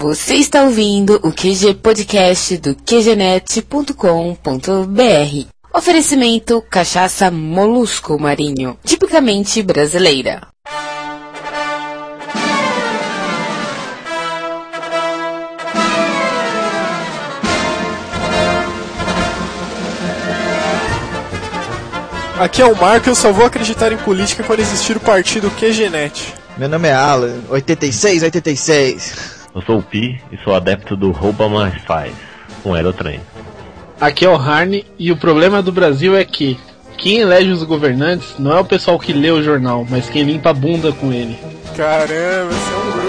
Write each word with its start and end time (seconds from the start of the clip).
Você 0.00 0.36
está 0.36 0.62
ouvindo 0.62 1.20
o 1.22 1.30
QG 1.30 1.74
Podcast 1.74 2.56
do 2.56 2.74
QGNet.com.br. 2.74 5.46
Oferecimento 5.74 6.64
Cachaça 6.70 7.30
Molusco 7.30 8.18
Marinho, 8.18 8.78
tipicamente 8.82 9.62
brasileira. 9.62 10.48
Aqui 22.38 22.62
é 22.62 22.64
o 22.64 22.74
Marco 22.74 23.10
eu 23.10 23.14
só 23.14 23.30
vou 23.30 23.44
acreditar 23.44 23.92
em 23.92 23.98
política 23.98 24.42
quando 24.44 24.60
existir 24.60 24.96
o 24.96 25.00
partido 25.00 25.50
QGNet. 25.50 26.32
Meu 26.56 26.70
nome 26.70 26.88
é 26.88 26.94
Alan, 26.94 27.42
86, 27.50 28.22
86. 28.22 29.39
Eu 29.54 29.62
sou 29.62 29.78
o 29.78 29.82
Pi 29.82 30.20
e 30.30 30.36
sou 30.38 30.54
adepto 30.54 30.96
do 30.96 31.10
rouba 31.10 31.48
mais 31.48 31.74
faz, 31.82 32.12
um 32.64 32.74
aerotrem. 32.74 33.20
Aqui 34.00 34.24
é 34.24 34.28
o 34.28 34.36
Harney 34.36 34.86
e 34.98 35.10
o 35.10 35.16
problema 35.16 35.60
do 35.62 35.72
Brasil 35.72 36.16
é 36.16 36.24
que 36.24 36.58
quem 36.96 37.18
elege 37.18 37.50
os 37.50 37.62
governantes 37.62 38.34
não 38.38 38.56
é 38.56 38.60
o 38.60 38.64
pessoal 38.64 38.98
que 38.98 39.12
lê 39.12 39.30
o 39.30 39.42
jornal, 39.42 39.86
mas 39.88 40.08
quem 40.08 40.22
limpa 40.22 40.50
a 40.50 40.54
bunda 40.54 40.92
com 40.92 41.12
ele. 41.12 41.38
Caramba, 41.76 42.52
você 42.52 42.72
é 42.72 42.76
um 42.76 42.99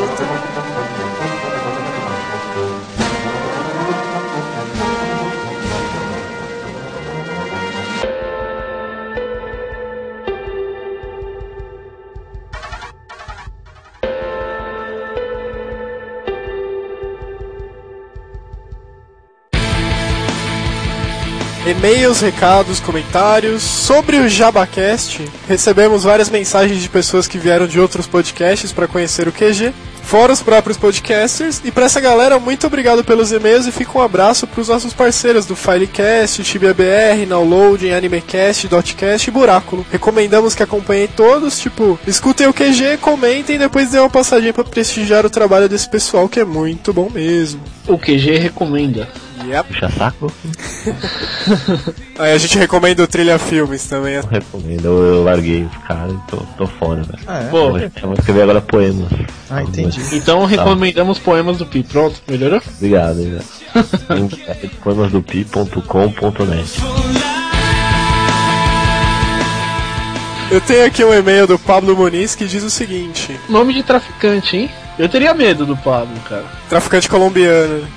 E-mails, 21.72 22.20
recados, 22.20 22.82
comentários 22.82 23.64
sobre 23.64 24.18
o 24.18 24.28
JabaCast. 24.28 25.24
Recebemos 25.48 26.04
várias 26.04 26.30
mensagens 26.30 26.82
de 26.82 26.90
pessoas 26.90 27.30
que 27.30 27.38
vieram 27.38 27.66
de 27.66 27.80
outros 27.80 28.06
podcasts 28.06 28.74
para 28.74 28.90
conhecer 28.90 29.26
o 29.26 29.32
QG, 29.32 29.74
fora 30.04 30.34
os 30.34 30.42
próprios 30.42 30.78
podcasters. 30.78 31.62
E 31.64 31.72
para 31.72 31.86
essa 31.86 32.02
galera, 32.02 32.38
muito 32.38 32.68
obrigado 32.68 33.06
pelos 33.06 33.32
e-mails 33.32 33.68
e 33.68 33.72
fica 33.72 33.98
um 33.98 34.02
abraço 34.02 34.46
para 34.46 34.60
os 34.60 34.68
nossos 34.68 34.92
parceiros 34.92 35.46
do 35.46 35.56
Filecast, 35.56 36.44
TibiaBR, 36.44 37.26
Downloading, 37.26 37.92
Animecast, 37.92 38.68
Dotcast 38.68 39.30
e 39.30 39.32
Buráculo. 39.32 39.86
Recomendamos 39.90 40.54
que 40.54 40.64
acompanhem 40.64 41.08
todos, 41.08 41.58
tipo, 41.58 41.98
escutem 42.06 42.48
o 42.48 42.54
QG, 42.54 42.98
comentem 43.00 43.56
e 43.56 43.60
depois 43.60 43.92
dê 43.92 43.98
uma 43.98 44.10
passadinha 44.10 44.52
para 44.52 44.66
prestigiar 44.66 45.26
o 45.26 45.30
trabalho 45.30 45.70
desse 45.70 45.88
pessoal 45.88 46.28
que 46.28 46.42
é 46.42 46.46
muito 46.46 46.92
bom 46.92 47.10
mesmo. 47.10 47.62
O 47.88 47.98
QG 47.98 48.38
recomenda. 48.40 49.08
Yep. 49.46 49.68
Puxa 49.74 49.90
saco? 49.90 50.32
Aí 52.20 52.34
a 52.34 52.38
gente 52.38 52.58
recomenda 52.58 53.04
o 53.04 53.08
Trilha 53.08 53.38
Filmes 53.40 53.86
também. 53.88 54.18
Não 54.22 54.30
recomendo, 54.30 54.86
eu, 54.86 55.04
eu 55.16 55.24
larguei 55.24 55.64
os 55.64 55.78
caras 55.88 56.14
e 56.14 56.18
tô, 56.30 56.38
tô 56.58 56.68
fora, 56.68 57.02
velho. 57.04 57.20
Ah, 57.28 57.40
é? 57.40 57.50
Pô, 57.50 57.78
Eu 57.78 57.84
eu 57.84 57.92
vou 58.04 58.14
escrever 58.14 58.44
agora 58.44 58.62
poemas. 58.62 59.10
Ah, 59.50 59.64
entendi. 59.64 60.00
então 60.14 60.46
recomendamos 60.46 61.18
poemas 61.20 61.58
do 61.58 61.66
Pi. 61.66 61.84
Pronto, 61.84 62.22
melhorou? 62.28 62.62
Obrigado, 62.78 63.20
é 63.22 63.42
poemasdopi.com.net. 64.84 66.82
Eu 70.52 70.60
tenho 70.60 70.86
aqui 70.86 71.04
um 71.04 71.14
e-mail 71.14 71.48
do 71.48 71.58
Pablo 71.58 71.96
Muniz 71.96 72.36
que 72.36 72.46
diz 72.46 72.62
o 72.64 72.70
seguinte: 72.70 73.40
Nome 73.48 73.74
de 73.74 73.84
traficante, 73.84 74.58
hein? 74.58 74.70
Eu 75.00 75.08
teria 75.08 75.34
medo 75.34 75.66
do 75.66 75.78
Pablo, 75.78 76.14
cara. 76.28 76.44
traficante 76.70 77.08
colombiano. 77.08 77.88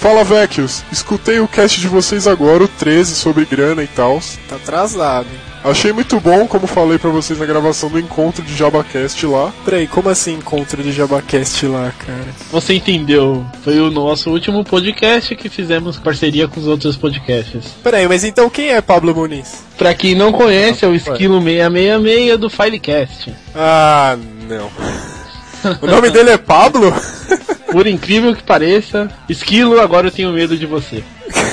Fala, 0.00 0.22
Vecchios. 0.24 0.82
Escutei 0.92 1.40
o 1.40 1.48
cast 1.48 1.80
de 1.80 1.88
vocês 1.88 2.26
agora, 2.26 2.64
o 2.64 2.68
13, 2.68 3.14
sobre 3.14 3.44
grana 3.44 3.82
e 3.82 3.86
tal. 3.86 4.20
Tá 4.48 4.56
atrasado. 4.56 5.26
hein? 5.32 5.40
Achei 5.64 5.92
muito 5.92 6.20
bom, 6.20 6.46
como 6.46 6.64
falei 6.68 6.96
pra 6.96 7.10
vocês 7.10 7.40
na 7.40 7.44
gravação 7.44 7.88
do 7.88 7.98
encontro 7.98 8.40
de 8.40 8.54
JabaCast 8.54 9.26
lá. 9.26 9.52
Peraí, 9.64 9.88
como 9.88 10.08
assim 10.08 10.34
encontro 10.34 10.80
de 10.80 10.92
Jabacast 10.92 11.66
lá, 11.66 11.92
cara? 12.06 12.28
Você 12.52 12.74
entendeu? 12.74 13.44
Foi 13.64 13.80
o 13.80 13.90
nosso 13.90 14.30
último 14.30 14.62
podcast 14.64 15.34
que 15.34 15.48
fizemos 15.48 15.96
parceria 15.98 16.46
com 16.46 16.60
os 16.60 16.68
outros 16.68 16.96
podcasts. 16.96 17.64
Peraí, 17.82 18.06
mas 18.06 18.22
então 18.22 18.48
quem 18.48 18.68
é 18.68 18.80
Pablo 18.80 19.12
Muniz? 19.12 19.64
Pra 19.76 19.92
quem 19.92 20.14
não 20.14 20.30
conhece, 20.30 20.84
é 20.84 20.88
o 20.88 20.94
Esquilo 20.94 21.42
666 21.42 22.38
do 22.38 22.48
Filecast. 22.48 23.34
Ah, 23.54 24.16
não. 24.48 24.70
O 25.82 25.86
nome 25.86 26.10
dele 26.10 26.30
é 26.30 26.38
Pablo? 26.38 26.94
Por 27.76 27.86
incrível 27.86 28.34
que 28.34 28.42
pareça, 28.42 29.06
Esquilo, 29.28 29.78
agora 29.78 30.06
eu 30.06 30.10
tenho 30.10 30.32
medo 30.32 30.56
de 30.56 30.64
você. 30.64 31.04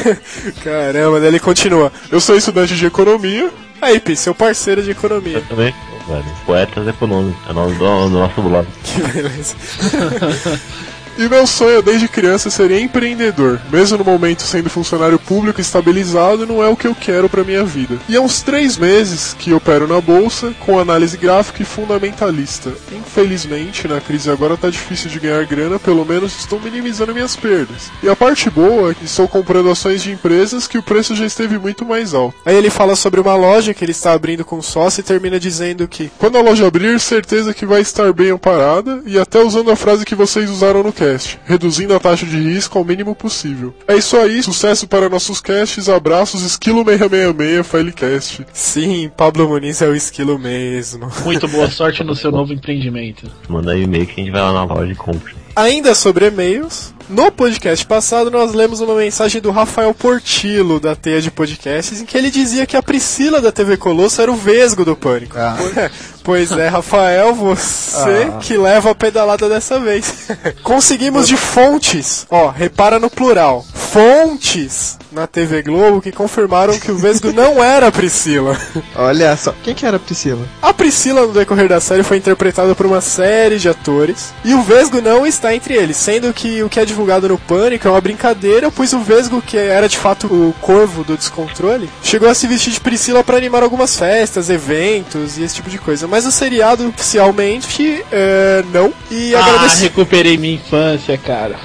Caramba, 0.64 1.20
daí 1.20 1.28
ele 1.28 1.40
continua. 1.40 1.92
Eu 2.10 2.22
sou 2.22 2.38
estudante 2.38 2.78
de 2.78 2.86
economia. 2.86 3.52
Aí, 3.82 4.00
Pi, 4.00 4.16
seu 4.16 4.34
parceiro 4.34 4.82
de 4.82 4.92
economia. 4.92 5.40
Eu 5.40 5.42
também, 5.42 5.76
velho. 6.08 6.24
Poetas 6.46 6.88
econômicos, 6.88 7.36
é 7.46 7.52
o 7.52 7.54
nome 7.54 7.76
do, 7.76 8.10
do 8.10 8.20
nosso 8.20 8.42
blog. 8.42 8.66
Que 8.86 9.02
beleza. 9.02 9.56
E 11.18 11.30
meu 11.30 11.46
sonho 11.46 11.82
desde 11.82 12.08
criança 12.08 12.50
seria 12.50 12.80
empreendedor. 12.80 13.60
Mesmo 13.72 13.98
no 13.98 14.04
momento 14.04 14.42
sendo 14.42 14.70
funcionário 14.70 15.20
público 15.20 15.62
estabilizado, 15.62 16.46
não 16.46 16.64
é 16.64 16.68
o 16.68 16.76
que 16.76 16.88
eu 16.88 16.96
quero 16.96 17.30
pra 17.30 17.44
minha 17.44 17.64
vida. 17.64 17.98
E 18.10 18.16
há 18.16 18.22
uns 18.22 18.42
três 18.42 18.78
meses 18.78 19.36
que 19.38 19.54
opero 19.54 19.88
na 19.88 20.02
bolsa, 20.02 20.54
com 20.60 20.80
análise 20.80 21.18
gráfica 21.18 21.62
e 21.62 21.66
fundamentalista. 21.66 22.72
Infelizmente, 22.92 23.88
na 23.88 24.02
crise 24.02 24.30
agora 24.30 24.58
tá 24.58 24.70
difícil 24.70 25.10
de 25.10 25.20
ganhar 25.20 25.46
grana, 25.46 25.80
pelo 25.80 26.06
menos 26.06 26.38
estou 26.38 26.60
minimizando 26.60 27.14
minhas 27.14 27.36
perdas. 27.36 27.92
E 28.02 28.10
a 28.10 28.16
parte 28.16 28.50
boa 28.50 28.92
é 28.92 28.94
que 28.94 29.06
estou 29.06 29.28
comprando 29.28 29.70
ações 29.70 30.02
de 30.02 30.12
empresas 30.12 30.68
que 30.68 30.78
o 30.78 30.84
preço 30.84 31.16
já 31.16 31.26
esteve 31.26 31.58
muito 31.58 31.86
mais 31.86 32.14
alto. 32.14 32.36
Aí 32.46 32.56
ele 32.56 32.70
fala 32.70 32.96
sobre 32.96 33.20
uma 33.20 33.36
loja 33.36 33.74
que 33.74 33.86
ele 33.86 33.92
está 33.92 34.14
abrindo 34.14 34.44
com 34.44 34.62
sócio 34.62 35.02
e 35.02 35.04
termina 35.04 35.40
dizendo 35.40 35.88
que 35.88 36.12
Quando 36.18 36.38
a 36.38 36.42
loja 36.42 36.66
abrir, 36.66 37.00
certeza 37.00 37.54
que 37.54 37.66
vai 37.66 37.82
estar 37.82 38.12
bem 38.14 38.32
amparada 38.32 39.02
e 39.06 39.20
até 39.20 39.40
usando 39.40 39.72
a 39.72 39.76
frase 39.76 40.06
que 40.06 40.16
vocês 40.16 40.50
usaram 40.50 40.84
no 40.84 40.92
cast, 41.04 41.40
reduzindo 41.46 41.94
a 41.94 42.00
taxa 42.00 42.26
de 42.26 42.38
risco 42.38 42.78
ao 42.78 42.86
mínimo 42.86 43.14
possível. 43.14 43.74
É 43.88 43.96
isso 43.96 44.16
aí, 44.16 44.42
sucesso 44.42 44.88
para 44.88 45.10
nossos 45.10 45.42
casts, 45.42 45.90
abraços, 45.90 46.44
Esquilo 46.44 46.84
666, 46.86 47.68
Filecast. 47.68 48.46
sim, 48.54 49.12
Pablo 49.16 49.50
Muniz 49.50 49.82
é 49.82 49.88
o 49.88 49.96
esquilo 49.96 50.40
mesmo. 50.40 51.12
Muito 51.26 51.48
boa 51.48 51.70
sorte 51.70 52.04
no 52.04 52.16
seu 52.16 52.32
novo 52.32 52.54
empreendimento. 52.54 53.30
Manda 53.50 53.74
aí 53.74 53.84
e-mail 53.84 54.06
que 54.06 54.22
a 54.22 54.24
gente 54.24 54.32
vai 54.32 54.42
lá 54.42 54.54
na 54.54 54.64
loja 54.64 54.92
e 54.92 54.96
compra. 54.96 55.34
Ainda 55.56 55.94
sobre 55.94 56.28
e-mails, 56.28 56.94
no 57.10 57.32
podcast 57.32 57.86
passado 57.86 58.32
nós 58.32 58.54
lemos 58.54 58.80
uma 58.80 58.96
mensagem 58.96 59.40
do 59.42 59.52
Rafael 59.52 59.94
Portillo, 59.94 60.80
da 60.80 60.96
Teia 60.96 61.22
de 61.22 61.30
Podcasts, 61.30 62.02
em 62.02 62.06
que 62.06 62.18
ele 62.18 62.32
dizia 62.32 62.66
que 62.66 62.76
a 62.76 62.82
Priscila 62.82 63.40
da 63.42 63.52
TV 63.52 63.78
Colosso 63.78 64.22
era 64.22 64.32
o 64.32 64.36
vesgo 64.36 64.84
do 64.84 64.96
Pânico. 64.96 65.38
Ah. 65.38 65.56
Pois 66.24 66.52
é, 66.52 66.68
Rafael, 66.70 67.34
você 67.34 68.30
Ah. 68.34 68.38
que 68.40 68.56
leva 68.58 68.92
a 68.92 68.96
pedalada 68.96 69.50
dessa 69.50 69.80
vez. 69.80 70.30
Conseguimos 70.64 71.28
de 71.28 71.36
fontes, 71.36 72.26
ó, 72.30 72.50
repara 72.50 72.98
no 73.00 73.10
plural, 73.10 73.66
fontes 73.74 74.98
na 75.12 75.28
TV 75.28 75.62
Globo 75.62 76.02
que 76.02 76.12
confirmaram 76.12 76.80
que 76.80 76.92
o 76.92 76.98
vesgo 76.98 77.32
não 77.34 77.64
era 77.64 77.88
a 77.88 77.92
Priscila. 77.92 78.58
Olha 78.96 79.36
só, 79.38 79.54
quem 79.64 79.76
que 79.76 79.86
era 79.86 79.98
a 79.98 80.00
Priscila? 80.00 80.44
A 80.62 80.74
Priscila, 80.74 81.28
no 81.28 81.34
decorrer 81.34 81.68
da 81.70 81.80
série, 81.80 82.02
foi 82.04 82.18
interpretada 82.18 82.74
por 82.74 82.86
uma 82.88 83.00
série 83.02 83.60
de 83.60 83.70
atores. 83.70 84.34
E 84.44 84.54
o 84.56 84.64
Vesgo 84.64 85.02
não 85.02 85.26
está 85.28 85.54
entre 85.54 85.76
eles, 85.76 85.98
sendo 85.98 86.34
que 86.34 86.64
o 86.64 86.70
que 86.70 86.80
é 86.80 86.86
divulgado 86.86 87.28
no 87.30 87.38
Pânico 87.38 87.88
é 87.88 87.92
uma 87.92 88.02
brincadeira, 88.02 88.72
pois 88.72 88.92
o 88.94 89.00
Vesgo, 89.00 89.42
que 89.42 89.56
era 89.58 89.88
de 89.88 89.98
fato 89.98 90.26
o 90.28 90.54
corvo 90.62 91.04
do 91.04 91.16
descontrole, 91.16 91.90
chegou 92.02 92.28
a 92.30 92.34
se 92.34 92.48
vestir 92.48 92.74
de 92.74 92.80
Priscila 92.80 93.24
para 93.24 93.38
animar 93.38 93.62
algumas 93.62 93.96
festas, 93.96 94.50
eventos 94.50 95.38
e 95.38 95.44
esse 95.44 95.56
tipo 95.56 95.70
de 95.70 95.78
coisa. 95.78 96.08
Mas 96.14 96.28
o 96.28 96.32
seriado, 96.32 96.88
oficialmente, 96.90 98.06
é, 98.12 98.64
não. 98.72 98.94
E 99.10 99.34
Ah, 99.34 99.66
recuperei 99.80 100.38
minha 100.38 100.54
infância, 100.54 101.18
cara. 101.18 101.56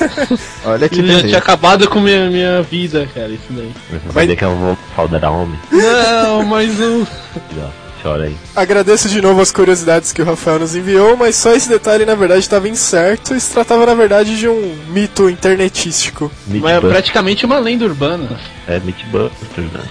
Olha 0.64 0.88
que 0.88 0.98
Ele 0.98 1.08
já 1.08 1.12
tinha 1.12 1.22
beleza. 1.24 1.36
acabado 1.36 1.86
com 1.86 2.00
minha, 2.00 2.30
minha 2.30 2.62
vida, 2.62 3.06
cara, 3.14 3.28
isso 3.28 3.44
daí. 3.50 3.70
Vai 4.06 4.24
dizer 4.24 4.36
que 4.38 4.44
eu 4.46 4.56
vou 4.56 4.78
faldear 4.96 5.30
homem? 5.30 5.60
Não, 5.70 6.42
mas 6.42 6.80
o. 6.80 7.06
Já, 7.54 7.68
Chora 8.02 8.24
aí. 8.24 8.36
Agradeço 8.56 9.10
de 9.10 9.20
novo 9.20 9.42
as 9.42 9.52
curiosidades 9.52 10.10
que 10.10 10.22
o 10.22 10.24
Rafael 10.24 10.58
nos 10.60 10.74
enviou, 10.74 11.14
mas 11.14 11.36
só 11.36 11.52
esse 11.52 11.68
detalhe, 11.68 12.06
na 12.06 12.14
verdade, 12.14 12.40
estava 12.40 12.70
incerto 12.70 13.34
e 13.34 13.40
se 13.40 13.52
tratava, 13.52 13.84
na 13.84 13.94
verdade, 13.94 14.38
de 14.38 14.48
um 14.48 14.74
mito 14.88 15.28
internetístico. 15.28 16.32
Mas 16.46 16.76
é 16.76 16.80
praticamente 16.80 17.44
uma 17.44 17.58
lenda 17.58 17.84
urbana. 17.84 18.40
É 18.66 18.80
Mythbusters, 18.80 19.70
né? 19.70 19.82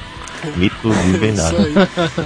Mito 0.55 0.89
desvendado. 0.89 1.55
Isso 1.69 1.79
aí. 2.17 2.25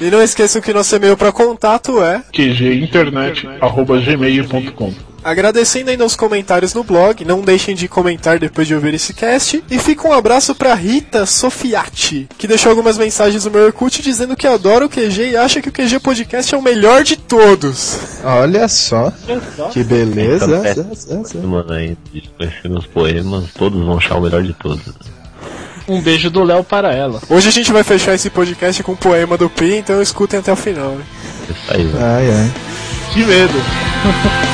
E 0.00 0.10
não 0.10 0.22
esqueçam 0.22 0.62
que 0.62 0.72
nosso 0.72 0.94
e-mail 0.96 1.16
para 1.16 1.30
contato 1.32 2.00
é 2.02 2.22
qginternet.gmail.com 2.32 5.14
Agradecendo 5.24 5.88
ainda 5.88 6.04
os 6.04 6.14
comentários 6.14 6.74
no 6.74 6.84
blog, 6.84 7.24
não 7.24 7.40
deixem 7.40 7.74
de 7.74 7.88
comentar 7.88 8.38
depois 8.38 8.68
de 8.68 8.74
ouvir 8.74 8.92
esse 8.92 9.14
cast. 9.14 9.64
E 9.70 9.78
fica 9.78 10.06
um 10.06 10.12
abraço 10.12 10.54
pra 10.54 10.74
Rita 10.74 11.24
Sofiati, 11.24 12.28
que 12.36 12.46
deixou 12.46 12.68
algumas 12.68 12.98
mensagens 12.98 13.46
no 13.46 13.50
meu 13.50 13.64
Orkut 13.64 14.02
dizendo 14.02 14.36
que 14.36 14.46
adora 14.46 14.84
o 14.84 14.88
QG 14.88 15.30
e 15.30 15.36
acha 15.36 15.62
que 15.62 15.70
o 15.70 15.72
QG 15.72 15.98
Podcast 16.00 16.54
é 16.54 16.58
o 16.58 16.62
melhor 16.62 17.02
de 17.02 17.16
todos. 17.16 17.98
Olha 18.22 18.68
só, 18.68 19.10
que 19.72 19.82
beleza. 19.82 20.62
Mano, 21.42 21.72
aí, 21.72 21.96
conhecendo 22.36 22.78
os 22.78 22.86
poemas, 22.86 23.44
todos 23.54 23.82
vão 23.82 23.96
achar 23.96 24.18
o 24.18 24.20
melhor 24.20 24.42
de 24.42 24.52
todos. 24.52 24.82
Um 25.86 26.00
beijo 26.00 26.30
do 26.30 26.42
Léo 26.42 26.64
para 26.64 26.92
ela. 26.94 27.20
Hoje 27.28 27.48
a 27.48 27.52
gente 27.52 27.72
vai 27.72 27.84
fechar 27.84 28.14
esse 28.14 28.30
podcast 28.30 28.82
com 28.82 28.92
um 28.92 28.96
poema 28.96 29.36
do 29.36 29.50
Pi, 29.50 29.76
então 29.76 30.00
escutem 30.00 30.40
até 30.40 30.52
o 30.52 30.56
final. 30.56 30.92
Né? 30.92 31.04
Isso 31.50 31.74
aí, 31.74 31.84
velho. 31.84 32.04
Ai, 32.04 32.30
ai. 32.30 32.52
Que 33.12 33.24
medo. 33.24 33.54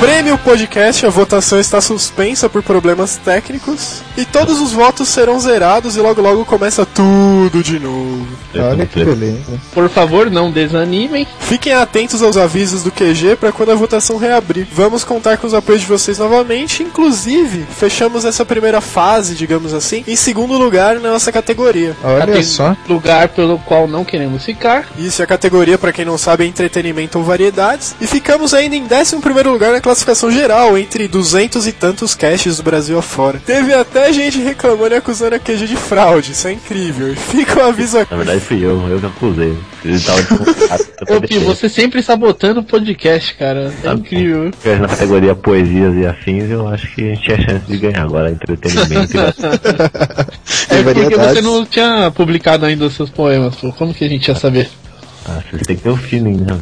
Prêmio 0.00 0.36
Podcast, 0.36 1.06
a 1.06 1.08
votação 1.08 1.58
está 1.58 1.80
suspensa 1.80 2.50
por 2.50 2.62
problemas 2.62 3.16
técnicos 3.16 4.02
e 4.16 4.26
todos 4.26 4.60
os 4.60 4.72
votos 4.72 5.08
serão 5.08 5.40
zerados 5.40 5.96
e 5.96 6.00
logo 6.00 6.20
logo 6.20 6.44
começa 6.44 6.84
tudo 6.84 7.62
de 7.62 7.78
novo. 7.78 8.26
Olha 8.54 8.86
que 8.86 9.02
beleza. 9.02 9.60
Por 9.72 9.88
favor, 9.88 10.30
não 10.30 10.50
desanimem. 10.50 11.26
Fiquem 11.40 11.72
atentos 11.72 12.22
aos 12.22 12.36
avisos 12.36 12.82
do 12.82 12.90
QG 12.90 13.36
para 13.36 13.52
quando 13.52 13.72
a 13.72 13.74
votação 13.74 14.18
reabrir. 14.18 14.66
Vamos 14.70 15.02
contar 15.02 15.38
com 15.38 15.46
os 15.46 15.54
apoios 15.54 15.80
de 15.80 15.86
vocês 15.86 16.18
novamente, 16.18 16.82
inclusive 16.82 17.66
fechamos 17.78 18.24
essa 18.24 18.44
primeira 18.44 18.80
fase, 18.80 19.34
digamos 19.34 19.72
assim, 19.72 20.04
em 20.06 20.16
segundo 20.16 20.58
lugar 20.58 20.96
na 21.00 21.10
nossa 21.10 21.32
categoria. 21.32 21.96
Olha 22.04 22.26
Tem 22.26 22.42
só. 22.42 22.76
Lugar 22.88 23.28
pelo 23.30 23.58
qual 23.60 23.88
não 23.88 24.04
queremos 24.04 24.44
ficar. 24.44 24.86
Isso, 24.98 25.22
e 25.22 25.24
a 25.24 25.26
categoria, 25.26 25.78
para 25.78 25.92
quem 25.92 26.04
não 26.04 26.18
sabe, 26.18 26.44
é 26.44 26.46
entretenimento 26.46 27.18
ou 27.18 27.24
variedades. 27.24 27.94
E 28.00 28.06
ficamos 28.06 28.52
ainda 28.52 28.76
em 28.76 28.84
11 28.84 29.16
primeiro 29.20 29.50
lugar 29.50 29.72
na 29.72 29.80
classificação 29.86 30.30
geral, 30.32 30.76
entre 30.76 31.06
200 31.06 31.66
e 31.66 31.72
tantos 31.72 32.14
casts 32.14 32.56
do 32.56 32.62
Brasil 32.64 32.98
afora. 32.98 33.40
Teve 33.46 33.72
até 33.72 34.12
gente 34.12 34.38
reclamando 34.38 34.94
e 34.94 34.98
acusando 34.98 35.36
a 35.36 35.38
QG 35.38 35.66
de 35.66 35.76
fraude, 35.76 36.32
isso 36.32 36.48
é 36.48 36.52
incrível. 36.52 37.12
E 37.12 37.16
fica 37.16 37.60
o 37.60 37.68
aviso 37.68 37.98
aqui. 37.98 38.10
Na 38.10 38.16
verdade 38.16 38.40
fui 38.40 38.64
eu, 38.64 38.80
eu 38.88 38.98
que 38.98 39.06
acusei. 39.06 39.56
Ele 39.84 40.00
tava 40.00 40.20
eu 41.08 41.20
Pi, 41.20 41.38
você 41.38 41.68
sempre 41.68 42.02
sabotando 42.02 42.60
o 42.60 42.64
podcast, 42.64 43.34
cara. 43.34 43.72
É 43.84 43.92
incrível. 43.92 44.50
Na 44.80 44.88
categoria 44.88 45.34
poesias 45.36 45.94
e 45.94 46.04
afins, 46.04 46.50
eu 46.50 46.66
acho 46.68 46.92
que 46.94 47.02
a 47.02 47.14
gente 47.14 47.22
tinha 47.22 47.40
chance 47.40 47.66
de 47.66 47.76
ganhar 47.78 48.02
agora 48.02 48.30
entretenimento. 48.30 49.16
e- 49.16 49.20
É 50.74 50.82
porque 50.82 51.16
você 51.16 51.40
não 51.40 51.64
tinha 51.64 52.10
publicado 52.10 52.66
ainda 52.66 52.86
os 52.86 52.94
seus 52.94 53.08
poemas, 53.10 53.54
pô. 53.54 53.72
Como 53.72 53.94
que 53.94 54.04
a 54.04 54.08
gente 54.08 54.26
ia 54.28 54.34
saber? 54.34 54.68
ah, 55.28 55.40
vocês 55.50 55.62
têm 55.66 55.76
que 55.76 55.82
ter 55.82 55.90
o 55.90 55.96
feeling, 55.96 56.38
né? 56.38 56.58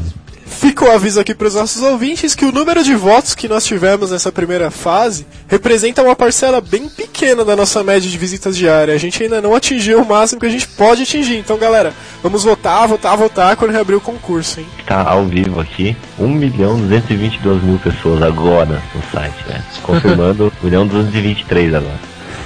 Fica 0.60 0.84
o 0.86 0.90
aviso 0.90 1.20
aqui 1.20 1.34
para 1.34 1.46
os 1.48 1.54
nossos 1.54 1.82
ouvintes 1.82 2.34
que 2.34 2.44
o 2.44 2.50
número 2.52 2.82
de 2.82 2.94
votos 2.94 3.34
que 3.34 3.46
nós 3.46 3.64
tivemos 3.64 4.10
nessa 4.10 4.32
primeira 4.32 4.70
fase 4.70 5.26
representa 5.46 6.02
uma 6.02 6.16
parcela 6.16 6.60
bem 6.60 6.88
pequena 6.88 7.44
da 7.44 7.54
nossa 7.54 7.82
média 7.84 8.08
de 8.08 8.16
visitas 8.16 8.56
diárias. 8.56 8.96
A 8.96 8.98
gente 8.98 9.22
ainda 9.22 9.42
não 9.42 9.54
atingiu 9.54 10.00
o 10.00 10.06
máximo 10.06 10.40
que 10.40 10.46
a 10.46 10.50
gente 10.50 10.66
pode 10.68 11.02
atingir. 11.02 11.36
Então, 11.36 11.58
galera, 11.58 11.92
vamos 12.22 12.44
votar, 12.44 12.88
votar, 12.88 13.16
votar 13.16 13.56
quando 13.56 13.72
reabrir 13.72 13.96
o 13.96 14.00
concurso, 14.00 14.60
hein? 14.60 14.66
Tá 14.86 15.02
ao 15.02 15.26
vivo 15.26 15.60
aqui, 15.60 15.94
1 16.18 16.28
milhão 16.28 16.76
222 16.80 17.62
mil 17.62 17.78
pessoas 17.78 18.22
agora 18.22 18.82
no 18.94 19.02
site, 19.12 19.44
né? 19.46 19.62
Confirmando 19.82 20.52
1 20.62 20.64
milhão 20.66 20.86
223 20.86 21.74
agora. 21.74 22.00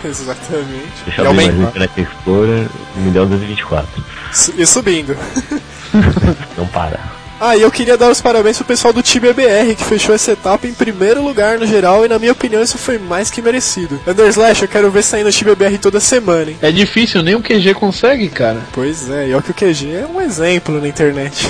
Exatamente. 0.05 0.89
Deixa 1.07 1.23
eu 1.23 1.31
abrir 1.31 1.47
mais 1.47 1.61
Internet 1.61 2.01
Explorer, 2.01 2.67
1 2.97 3.01
milhão 3.01 3.27
224. 3.27 4.05
Su- 4.33 4.55
E 4.59 4.67
subindo. 4.67 5.17
Não 6.59 6.67
para. 6.67 7.18
Ah, 7.41 7.57
e 7.57 7.63
eu 7.63 7.71
queria 7.71 7.97
dar 7.97 8.11
os 8.11 8.21
parabéns 8.21 8.57
pro 8.57 8.67
pessoal 8.67 8.93
do 8.93 9.03
TBBR, 9.03 9.77
que 9.77 9.85
fechou 9.85 10.13
essa 10.13 10.33
etapa 10.33 10.67
em 10.67 10.75
primeiro 10.75 11.23
lugar 11.23 11.59
no 11.59 11.67
geral, 11.67 12.05
e 12.05 12.09
na 12.09 12.19
minha 12.19 12.33
opinião 12.33 12.61
isso 12.61 12.77
foi 12.77 12.99
mais 12.99 13.31
que 13.31 13.41
merecido. 13.41 14.01
Underslash, 14.07 14.63
eu 14.63 14.69
quero 14.69 14.91
ver 14.91 15.05
saindo 15.05 15.33
TBBR 15.33 15.79
toda 15.79 16.01
semana, 16.01 16.51
hein? 16.51 16.57
É 16.61 16.73
difícil, 16.73 17.23
nem 17.23 17.37
o 17.37 17.43
QG 17.43 17.75
consegue, 17.75 18.29
cara. 18.29 18.61
Pois 18.73 19.09
é, 19.09 19.29
e 19.29 19.35
olha 19.35 19.43
que 19.43 19.53
o 19.53 19.55
QG 19.55 19.89
é 19.95 20.07
um 20.13 20.21
exemplo 20.21 20.81
na 20.81 20.89
internet. 20.89 21.47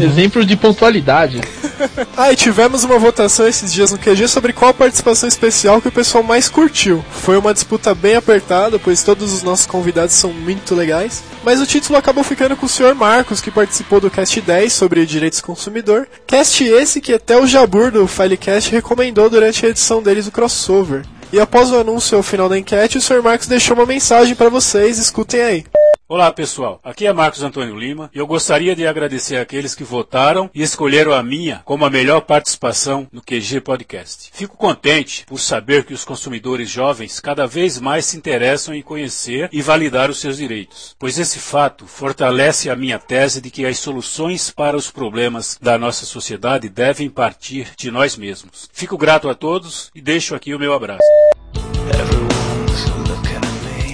Exemplo 0.00 0.44
de 0.44 0.56
pontualidade. 0.56 1.40
ah, 2.16 2.32
e 2.32 2.36
tivemos 2.36 2.82
uma 2.82 2.98
votação 2.98 3.46
esses 3.46 3.72
dias 3.72 3.92
no 3.92 3.98
QG 3.98 4.26
sobre 4.26 4.52
qual 4.52 4.74
participação 4.74 5.28
especial 5.28 5.80
que 5.80 5.88
o 5.88 5.92
pessoal 5.92 6.24
mais 6.24 6.48
curtiu. 6.48 7.04
Foi 7.10 7.38
uma 7.38 7.54
disputa 7.54 7.94
bem 7.94 8.16
apertada, 8.16 8.78
pois 8.78 9.02
todos 9.04 9.32
os 9.32 9.42
nossos 9.42 9.66
convidados 9.66 10.14
são 10.14 10.32
muito 10.32 10.74
legais. 10.74 11.22
Mas 11.48 11.62
o 11.62 11.66
título 11.66 11.98
acabou 11.98 12.22
ficando 12.22 12.54
com 12.54 12.66
o 12.66 12.68
Sr. 12.68 12.94
Marcos, 12.94 13.40
que 13.40 13.50
participou 13.50 13.98
do 13.98 14.10
Cast 14.10 14.38
10 14.38 14.70
sobre 14.70 15.06
direitos 15.06 15.40
do 15.40 15.46
consumidor. 15.46 16.06
Cast 16.26 16.62
esse 16.62 17.00
que 17.00 17.14
até 17.14 17.38
o 17.38 17.46
Jabur 17.46 17.90
do 17.90 18.06
Filecast 18.06 18.70
recomendou 18.70 19.30
durante 19.30 19.64
a 19.64 19.70
edição 19.70 20.02
deles 20.02 20.26
do 20.26 20.30
crossover. 20.30 21.06
E 21.32 21.40
após 21.40 21.70
o 21.70 21.78
anúncio 21.78 22.18
ao 22.18 22.22
final 22.22 22.50
da 22.50 22.58
enquete, 22.58 22.98
o 22.98 23.00
Sr. 23.00 23.22
Marcos 23.22 23.46
deixou 23.46 23.74
uma 23.74 23.86
mensagem 23.86 24.34
para 24.34 24.50
vocês, 24.50 24.98
escutem 24.98 25.40
aí. 25.40 25.64
Olá 26.10 26.32
pessoal, 26.32 26.80
aqui 26.82 27.06
é 27.06 27.12
Marcos 27.12 27.42
Antônio 27.42 27.78
Lima 27.78 28.10
e 28.14 28.18
eu 28.18 28.26
gostaria 28.26 28.74
de 28.74 28.86
agradecer 28.86 29.36
àqueles 29.36 29.74
que 29.74 29.84
votaram 29.84 30.50
e 30.54 30.62
escolheram 30.62 31.12
a 31.12 31.22
minha 31.22 31.60
como 31.66 31.84
a 31.84 31.90
melhor 31.90 32.22
participação 32.22 33.06
no 33.12 33.20
QG 33.20 33.60
Podcast. 33.60 34.30
Fico 34.32 34.56
contente 34.56 35.26
por 35.26 35.38
saber 35.38 35.84
que 35.84 35.92
os 35.92 36.06
consumidores 36.06 36.70
jovens 36.70 37.20
cada 37.20 37.46
vez 37.46 37.78
mais 37.78 38.06
se 38.06 38.16
interessam 38.16 38.74
em 38.74 38.80
conhecer 38.80 39.50
e 39.52 39.60
validar 39.60 40.08
os 40.08 40.18
seus 40.18 40.38
direitos, 40.38 40.96
pois 40.98 41.18
esse 41.18 41.38
fato 41.38 41.86
fortalece 41.86 42.70
a 42.70 42.74
minha 42.74 42.98
tese 42.98 43.42
de 43.42 43.50
que 43.50 43.66
as 43.66 43.78
soluções 43.78 44.50
para 44.50 44.78
os 44.78 44.90
problemas 44.90 45.58
da 45.60 45.76
nossa 45.76 46.06
sociedade 46.06 46.70
devem 46.70 47.10
partir 47.10 47.72
de 47.76 47.90
nós 47.90 48.16
mesmos. 48.16 48.66
Fico 48.72 48.96
grato 48.96 49.28
a 49.28 49.34
todos 49.34 49.90
e 49.94 50.00
deixo 50.00 50.34
aqui 50.34 50.54
o 50.54 50.58
meu 50.58 50.72
abraço. 50.72 51.04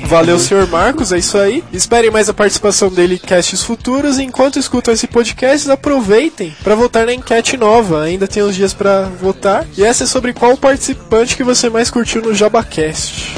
Valeu, 0.06 0.39
Sr. 0.39 0.69
Marcos, 0.69 1.12
é 1.12 1.19
isso 1.19 1.37
aí. 1.39 1.65
Esperem 1.73 2.11
mais 2.11 2.29
a 2.29 2.35
participação 2.35 2.89
dele 2.89 3.15
em 3.15 3.27
casts 3.27 3.62
futuros. 3.62 4.19
Enquanto 4.19 4.59
escutam 4.59 4.95
esse 4.95 5.06
podcast, 5.06 5.71
aproveitem 5.71 6.55
para 6.62 6.75
votar 6.75 7.06
na 7.06 7.15
enquete 7.15 7.56
nova. 7.56 8.03
Ainda 8.03 8.29
tem 8.29 8.43
uns 8.43 8.55
dias 8.55 8.73
para 8.73 9.03
votar. 9.21 9.67
E 9.77 9.83
essa 9.83 10.05
é 10.05 10.06
sobre 10.06 10.33
qual 10.33 10.56
participante 10.56 11.37
que 11.37 11.43
você 11.43 11.69
mais 11.69 11.91
curtiu 11.91 12.23
no 12.23 12.35
JabaCast. 12.35 13.35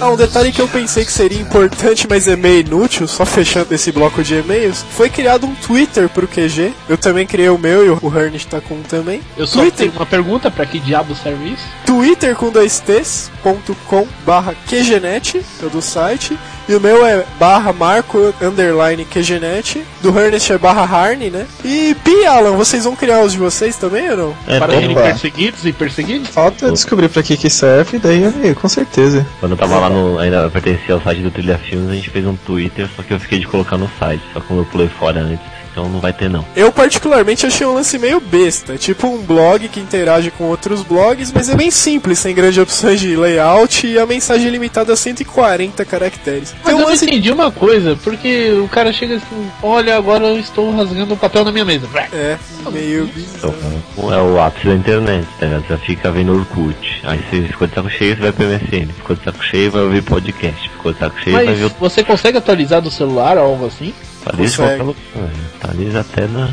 Ah, 0.00 0.10
um 0.10 0.16
detalhe 0.16 0.50
que 0.50 0.62
eu 0.62 0.66
pensei 0.66 1.04
que 1.04 1.12
seria 1.12 1.38
importante, 1.38 2.06
mas 2.08 2.26
é 2.26 2.34
meio 2.34 2.60
inútil, 2.60 3.06
só 3.06 3.26
fechando 3.26 3.74
esse 3.74 3.92
bloco 3.92 4.22
de 4.22 4.36
e-mails, 4.36 4.82
foi 4.92 5.10
criado 5.10 5.46
um 5.46 5.54
Twitter 5.54 6.08
pro 6.08 6.26
QG. 6.26 6.72
Eu 6.88 6.96
também 6.96 7.26
criei 7.26 7.50
o 7.50 7.58
meu 7.58 7.84
e 7.84 7.90
o 7.90 8.18
Hernest 8.18 8.48
tá 8.48 8.62
com 8.62 8.76
um 8.76 8.82
também. 8.82 9.20
Eu 9.36 9.46
só 9.46 9.60
Twitter, 9.60 9.78
tenho 9.78 9.92
uma 9.92 10.06
pergunta, 10.06 10.50
pra 10.50 10.64
que 10.64 10.80
diabo 10.80 11.14
serve 11.14 11.50
isso? 11.50 11.64
Twitter 11.84 12.34
com 12.34 12.50
dois 12.50 12.80
t's, 12.80 13.30
ponto 13.42 13.76
com 13.86 14.06
barra 14.24 14.54
QGNet, 14.68 15.44
é 15.62 15.68
do 15.68 15.82
site. 15.82 16.38
E 16.70 16.74
o 16.76 16.80
meu 16.80 17.04
é 17.04 17.26
barra 17.36 17.72
marco 17.72 18.32
underline 18.40 19.04
QGNet. 19.04 19.82
Do 20.00 20.16
Hernest 20.16 20.52
é 20.52 20.56
barra 20.56 20.82
Harney, 20.82 21.28
né? 21.28 21.44
E 21.64 21.96
Pi, 22.04 22.24
Alan, 22.24 22.52
vocês 22.52 22.84
vão 22.84 22.94
criar 22.94 23.24
os 23.24 23.32
de 23.32 23.38
vocês 23.38 23.74
também 23.74 24.08
ou 24.10 24.16
não? 24.16 24.36
É, 24.46 24.60
Para 24.60 24.74
serem 24.74 24.92
Opa. 24.92 25.02
perseguidos 25.02 25.66
e 25.66 25.72
perseguidos? 25.72 26.28
Falta 26.28 26.70
descobrir 26.70 27.08
pra 27.08 27.24
que 27.24 27.36
que 27.36 27.50
serve, 27.50 27.98
daí 27.98 28.22
eu 28.22 28.30
vi, 28.30 28.54
com 28.54 28.68
certeza. 28.68 29.26
Quando 29.40 29.52
eu 29.52 29.58
tava 29.58 29.80
lá 29.80 29.90
no. 29.90 30.16
ainda 30.20 30.48
pertencia 30.48 30.94
ao 30.94 31.00
site 31.00 31.22
do 31.22 31.30
Trilha 31.32 31.58
Filmes, 31.58 31.90
a 31.90 31.94
gente 31.94 32.08
fez 32.08 32.24
um 32.24 32.36
Twitter, 32.36 32.88
só 32.94 33.02
que 33.02 33.12
eu 33.14 33.18
fiquei 33.18 33.40
de 33.40 33.48
colocar 33.48 33.76
no 33.76 33.90
site, 33.98 34.22
só 34.32 34.40
como 34.40 34.60
eu 34.60 34.64
pulei 34.66 34.86
fora 34.86 35.18
antes, 35.22 35.44
então 35.70 35.88
não 35.88 36.00
vai 36.00 36.12
ter 36.12 36.28
não. 36.28 36.44
Eu 36.54 36.70
particularmente 36.72 37.46
achei 37.46 37.66
um 37.66 37.74
lance 37.74 37.98
meio 37.98 38.20
besta. 38.20 38.74
É 38.74 38.78
tipo 38.78 39.06
um 39.06 39.18
blog 39.22 39.68
que 39.68 39.80
interage 39.80 40.30
com 40.30 40.44
outros 40.44 40.82
blogs, 40.82 41.32
mas 41.32 41.48
é 41.48 41.56
bem 41.56 41.70
simples, 41.70 42.18
sem 42.18 42.34
grandes 42.34 42.58
opções 42.58 43.00
de 43.00 43.16
layout 43.16 43.86
e 43.86 43.98
a 43.98 44.06
mensagem 44.06 44.48
é 44.48 44.50
limitada 44.50 44.92
a 44.92 44.96
140 44.96 45.84
caracteres. 45.84 46.54
Mas 46.64 46.74
um 46.74 46.78
eu 46.78 46.82
não 46.82 46.90
lance 46.90 47.04
entendi 47.04 47.30
uma 47.30 47.50
coisa, 47.50 47.96
porque 48.02 48.52
o 48.62 48.68
cara 48.68 48.92
chega 48.92 49.16
assim, 49.16 49.50
olha, 49.62 49.96
agora 49.96 50.26
eu 50.26 50.38
estou 50.38 50.74
rasgando 50.74 51.14
o 51.14 51.16
papel 51.16 51.44
na 51.44 51.52
minha 51.52 51.64
mesa. 51.64 51.88
É, 52.12 52.36
meio 52.72 53.08
Então, 53.36 53.54
bizarro. 53.54 54.12
é 54.12 54.22
o 54.22 54.40
ápice 54.40 54.66
da 54.66 54.74
internet, 54.74 55.26
tá 55.38 55.46
ligado? 55.46 55.64
Você 55.68 55.76
fica 55.78 56.10
vendo 56.10 56.32
Orkut. 56.34 57.00
Aí 57.04 57.18
você 57.30 57.42
ficou 57.42 57.66
de 57.66 57.74
saco 57.74 57.90
cheio, 57.90 58.16
você 58.16 58.22
vai 58.22 58.32
pro 58.32 58.46
MSN. 58.46 58.92
Ficou 58.94 59.16
de 59.16 59.24
saco 59.24 59.44
cheio, 59.44 59.70
vai 59.70 59.82
ouvir 59.82 60.02
podcast. 60.02 60.68
Ficou 60.68 60.92
de 60.92 60.98
saco 60.98 61.20
cheio, 61.20 61.36
vai 61.36 61.46
ver 61.46 61.62
Mas 61.62 61.72
o 61.72 61.74
você 61.78 62.02
consegue 62.02 62.38
atualizar 62.38 62.80
do 62.80 62.90
celular 62.90 63.36
ou 63.38 63.44
algo 63.44 63.66
assim? 63.66 63.94
Consegue. 64.24 64.56
qualquer 64.56 64.82
lugar. 64.82 65.30
Atualiza 65.62 66.00
até 66.00 66.26
na. 66.26 66.50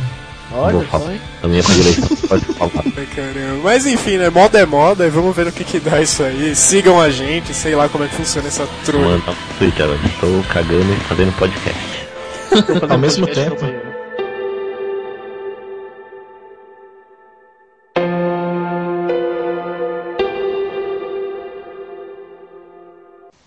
Olha 0.54 0.80
Vou 0.80 1.12
hein? 1.12 1.20
Na 1.44 1.50
minha 1.50 1.62
direita 1.62 2.08
pode 2.28 2.46
falar. 2.46 2.84
Caramba. 3.16 3.62
Mas 3.64 3.86
enfim, 3.86 4.18
né? 4.18 4.30
Moda 4.30 4.60
é 4.60 4.66
moda 4.66 5.06
e 5.06 5.10
vamos 5.10 5.36
ver 5.36 5.46
no 5.46 5.52
que 5.52 5.64
que 5.64 5.80
dá 5.80 6.02
isso 6.02 6.24
aí. 6.24 6.56
Sigam 6.56 7.02
a 7.02 7.10
gente, 7.10 7.54
sei 7.54 7.76
lá 7.76 7.90
como 7.90 8.06
é 8.06 8.08
que 8.08 8.16
funciona 8.16 8.48
essa 8.48 8.66
trolha. 8.86 9.06
Mano, 9.06 9.22
tá 9.24 9.32
no 9.32 9.58
Twitter, 9.58 9.86
eu 9.86 9.96
estou 9.96 10.44
cagando 10.44 10.94
e 10.94 10.96
fazendo 11.02 11.38
podcast. 11.38 12.08
Ao 12.90 12.98
mesmo 12.98 13.28
tempo. 13.28 13.87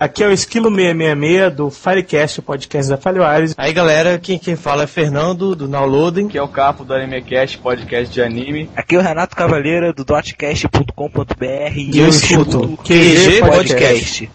Aqui 0.00 0.24
é 0.24 0.26
o 0.26 0.32
Esquilo 0.32 0.74
666 0.74 1.54
do 1.54 1.70
Firecast, 1.70 2.40
o 2.40 2.42
podcast 2.42 2.90
da 2.90 2.96
Falhoares. 2.96 3.54
Aí 3.58 3.70
galera, 3.70 4.18
quem, 4.18 4.38
quem 4.38 4.56
fala 4.56 4.84
é 4.84 4.86
Fernando, 4.86 5.54
do 5.54 5.68
Downloading. 5.68 6.28
Aqui 6.28 6.38
é 6.38 6.42
o 6.42 6.48
Capo 6.48 6.86
do 6.86 6.94
AnimeCast, 6.94 7.58
podcast 7.58 8.10
de 8.10 8.22
anime. 8.22 8.70
Aqui 8.74 8.96
é 8.96 8.98
o 8.98 9.02
Renato 9.02 9.36
Cavaleira 9.36 9.92
do 9.92 10.02
dotcast.com.br 10.02 11.76
e 11.76 11.98
eu 11.98 12.08
escuto 12.08 12.62
o 12.62 12.76
QG 12.78 13.40
Podcast. 13.40 14.30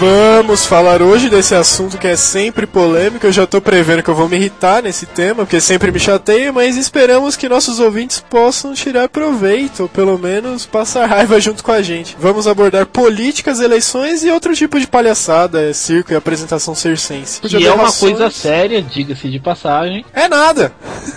Vamos 0.00 0.64
falar 0.64 1.02
hoje 1.02 1.28
desse 1.28 1.54
assunto 1.54 1.98
que 1.98 2.06
é 2.06 2.16
sempre 2.16 2.66
polêmico. 2.66 3.26
Eu 3.26 3.32
já 3.32 3.46
tô 3.46 3.60
prevendo 3.60 4.02
que 4.02 4.08
eu 4.08 4.14
vou 4.14 4.30
me 4.30 4.36
irritar 4.36 4.82
nesse 4.82 5.04
tema, 5.04 5.44
porque 5.44 5.60
sempre 5.60 5.92
me 5.92 6.00
chateia, 6.00 6.50
mas 6.50 6.78
esperamos 6.78 7.36
que 7.36 7.46
nossos 7.50 7.78
ouvintes 7.78 8.18
possam 8.18 8.72
tirar 8.72 9.10
proveito, 9.10 9.82
ou 9.82 9.88
pelo 9.90 10.16
menos 10.16 10.64
passar 10.64 11.04
raiva 11.04 11.38
junto 11.38 11.62
com 11.62 11.70
a 11.70 11.82
gente. 11.82 12.16
Vamos 12.18 12.48
abordar 12.48 12.86
políticas, 12.86 13.60
eleições 13.60 14.24
e 14.24 14.30
outro 14.30 14.54
tipo 14.54 14.80
de 14.80 14.86
palhaçada, 14.86 15.74
circo 15.74 16.14
e 16.14 16.16
apresentação 16.16 16.74
circense. 16.74 17.42
E 17.44 17.66
é 17.66 17.70
uma 17.70 17.92
coisa 17.92 18.30
séria, 18.30 18.80
diga-se 18.80 19.28
de 19.28 19.38
passagem. 19.38 20.02
É 20.14 20.26
nada! 20.28 20.72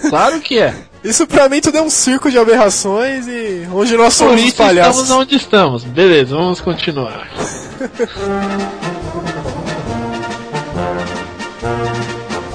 Claro 0.10 0.42
que 0.42 0.60
é. 0.60 0.76
Isso 1.04 1.28
pra 1.28 1.50
mim 1.50 1.60
tudo 1.60 1.78
é 1.78 1.82
um 1.82 1.90
circo 1.90 2.32
de 2.32 2.38
aberrações 2.38 3.28
e 3.28 3.68
onde 3.74 3.98
nós 3.98 4.14
somos 4.14 4.42
os 4.42 4.54
palhaços. 4.54 5.02
estamos 5.02 5.22
onde 5.22 5.36
estamos. 5.36 5.84
Beleza, 5.84 6.36
vamos 6.36 6.62
continuar. 6.62 7.28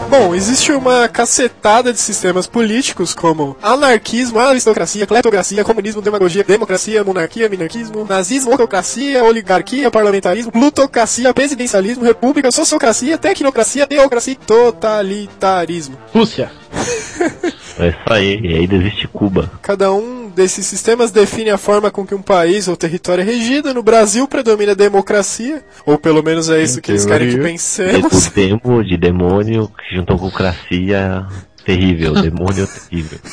Bom, 0.09 0.35
existe 0.35 0.73
uma 0.73 1.07
cacetada 1.07 1.93
de 1.93 2.01
sistemas 2.01 2.47
políticos 2.47 3.15
como 3.15 3.55
anarquismo, 3.63 4.39
aristocracia, 4.39 5.07
cleptocracia, 5.07 5.63
comunismo, 5.63 6.01
demagogia, 6.01 6.43
democracia, 6.43 7.05
monarquia, 7.05 7.47
minarquismo, 7.47 8.07
nazismo, 8.09 8.53
autocracia, 8.53 9.23
oligarquia, 9.23 9.91
parlamentarismo, 9.91 10.51
plutocracia, 10.51 11.35
presidencialismo, 11.35 12.03
república, 12.05 12.51
sociocracia, 12.51 13.19
tecnocracia, 13.19 13.87
teocracia 13.87 14.33
e 14.33 14.37
totalitarismo. 14.37 15.99
Rússia. 16.15 16.51
É 17.79 17.89
isso 17.89 17.99
aí, 18.07 18.41
e 18.43 18.55
ainda 18.55 18.75
existe 18.75 19.07
Cuba. 19.09 19.51
Cada 19.63 19.93
um 19.93 20.29
desses 20.29 20.67
sistemas 20.67 21.11
define 21.11 21.51
a 21.51 21.59
forma 21.59 21.91
com 21.91 22.07
que 22.07 22.15
um 22.15 22.23
país 22.23 22.69
ou 22.69 22.77
território 22.77 23.23
é 23.23 23.25
regido. 23.25 23.73
No 23.73 23.83
Brasil 23.83 24.27
predomina 24.27 24.73
a 24.73 24.75
democracia, 24.75 25.63
ou 25.87 25.99
pelo 25.99 26.23
menos 26.23 26.49
é 26.51 26.63
isso 26.63 26.81
que 26.81 26.91
eles 26.93 27.05
querem 27.07 27.29
que 27.31 27.37
É 27.37 27.43
pensemos. 27.43 28.27
do 28.27 28.31
demo 28.35 28.85
de 28.85 28.97
demônio 28.97 29.69
que 29.69 29.97
juntou 29.97 30.19
com 30.19 30.31
cracia 30.31 31.27
terrível, 31.69 32.15
demônio 32.23 32.67
terrível. 32.67 33.19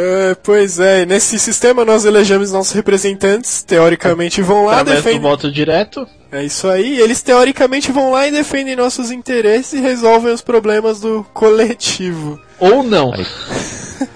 É, 0.00 0.36
pois 0.44 0.78
é, 0.78 1.04
nesse 1.04 1.40
sistema 1.40 1.84
nós 1.84 2.04
elegemos 2.04 2.52
nossos 2.52 2.72
representantes, 2.72 3.64
teoricamente 3.64 4.40
vão 4.40 4.66
lá 4.66 4.74
Através 4.74 4.98
do 4.98 5.04
defendem. 5.06 5.20
voto 5.28 5.50
direto. 5.50 6.06
É 6.30 6.44
isso 6.44 6.68
aí, 6.68 7.00
eles 7.00 7.20
teoricamente 7.20 7.90
vão 7.90 8.12
lá 8.12 8.28
e 8.28 8.30
defendem 8.30 8.76
nossos 8.76 9.10
interesses 9.10 9.72
e 9.72 9.80
resolvem 9.80 10.32
os 10.32 10.40
problemas 10.40 11.00
do 11.00 11.26
coletivo. 11.34 12.40
Ou 12.60 12.84
não. 12.84 13.10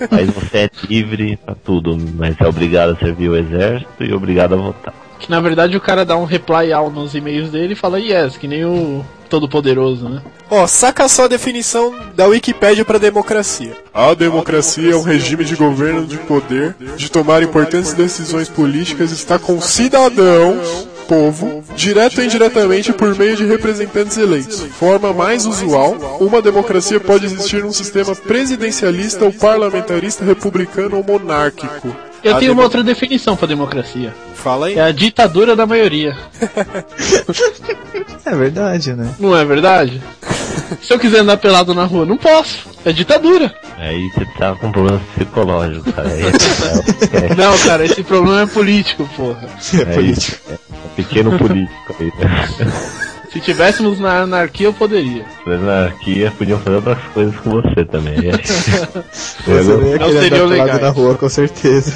Mas 0.08 0.30
você 0.30 0.58
é 0.58 0.70
livre 0.88 1.36
pra 1.44 1.56
tudo, 1.56 1.98
mas 2.14 2.36
é 2.40 2.46
obrigado 2.46 2.90
a 2.90 2.96
servir 2.96 3.30
o 3.30 3.36
exército 3.36 4.04
e 4.04 4.12
obrigado 4.12 4.54
a 4.54 4.58
votar. 4.58 4.94
Que 5.22 5.30
na 5.30 5.40
verdade 5.40 5.76
o 5.76 5.80
cara 5.80 6.04
dá 6.04 6.16
um 6.16 6.24
reply 6.24 6.72
all 6.72 6.90
nos 6.90 7.14
e-mails 7.14 7.48
dele 7.48 7.74
e 7.74 7.76
fala 7.76 8.00
yes, 8.00 8.36
que 8.36 8.48
nem 8.48 8.64
o 8.64 9.04
Todo-Poderoso, 9.30 10.08
né? 10.08 10.20
Ó, 10.50 10.66
saca 10.66 11.08
só 11.08 11.24
a 11.24 11.28
definição 11.28 11.94
da 12.16 12.26
Wikipédia 12.26 12.84
para 12.84 12.98
democracia. 12.98 13.72
A 13.94 14.12
democracia 14.14 14.92
é 14.92 14.96
um 14.96 15.02
regime 15.02 15.44
de 15.44 15.54
governo 15.54 16.04
de 16.04 16.18
poder, 16.18 16.74
de 16.96 17.08
tomar 17.08 17.40
importantes 17.40 17.92
decisões 17.92 18.48
políticas, 18.48 19.12
está 19.12 19.38
com 19.38 19.60
cidadãos, 19.60 20.88
povo, 21.08 21.62
direto 21.76 22.18
ou 22.18 22.24
indiretamente 22.24 22.92
por 22.92 23.16
meio 23.16 23.36
de 23.36 23.46
representantes 23.46 24.18
eleitos. 24.18 24.60
Forma 24.78 25.12
mais 25.12 25.46
usual, 25.46 26.18
uma 26.20 26.42
democracia 26.42 26.98
pode 26.98 27.26
existir 27.26 27.62
num 27.62 27.72
sistema 27.72 28.14
presidencialista 28.16 29.24
ou 29.24 29.32
parlamentarista, 29.32 30.24
republicano 30.24 30.96
ou 30.96 31.04
monárquico. 31.04 31.94
Eu 32.24 32.36
A 32.36 32.38
tenho 32.38 32.52
uma 32.52 32.62
outra 32.62 32.82
definição 32.84 33.36
pra 33.36 33.48
democracia. 33.48 34.14
Fala 34.34 34.66
aí. 34.66 34.78
É 34.78 34.82
a 34.82 34.92
ditadura 34.92 35.56
da 35.56 35.66
maioria. 35.66 36.16
É 38.24 38.34
verdade, 38.34 38.94
né? 38.94 39.14
Não 39.18 39.36
é 39.36 39.44
verdade? 39.44 40.00
Se 40.80 40.92
eu 40.92 40.98
quiser 40.98 41.18
andar 41.20 41.36
pelado 41.36 41.74
na 41.74 41.84
rua, 41.84 42.06
não 42.06 42.16
posso. 42.16 42.66
É 42.84 42.92
ditadura. 42.92 43.52
Aí 43.76 44.08
você 44.10 44.24
tá 44.38 44.54
com 44.54 44.70
problemas 44.70 45.02
psicológicos, 45.14 45.92
cara. 45.92 46.08
Aí 46.08 46.22
é, 46.22 47.32
é, 47.32 47.34
Não, 47.34 47.58
cara, 47.58 47.84
esse 47.84 48.02
problema 48.02 48.42
é 48.42 48.46
político, 48.46 49.08
porra. 49.16 49.48
é, 49.86 50.00
isso, 50.00 50.38
é 50.48 50.54
um 50.54 50.88
pequeno 50.94 51.36
político 51.36 51.96
aí, 51.98 52.06
né? 52.18 53.01
Se 53.32 53.40
tivéssemos 53.40 53.98
na 53.98 54.20
anarquia, 54.22 54.66
eu 54.66 54.72
poderia. 54.74 55.24
Na 55.46 55.54
anarquia 55.54 56.30
podiam 56.36 56.58
fazer 56.58 56.76
outras 56.76 56.98
coisas 57.14 57.34
com 57.36 57.50
você 57.50 57.84
também. 57.84 58.16
Você 59.10 59.62
não 59.62 59.86
ia 59.88 59.98
Não 59.98 60.06
querer 60.08 60.20
seriam 60.20 60.46
andar 60.46 60.54
pelado 60.54 60.72
legais. 60.72 60.80
na 60.82 60.88
rua, 60.90 61.14
com 61.14 61.28
certeza. 61.28 61.92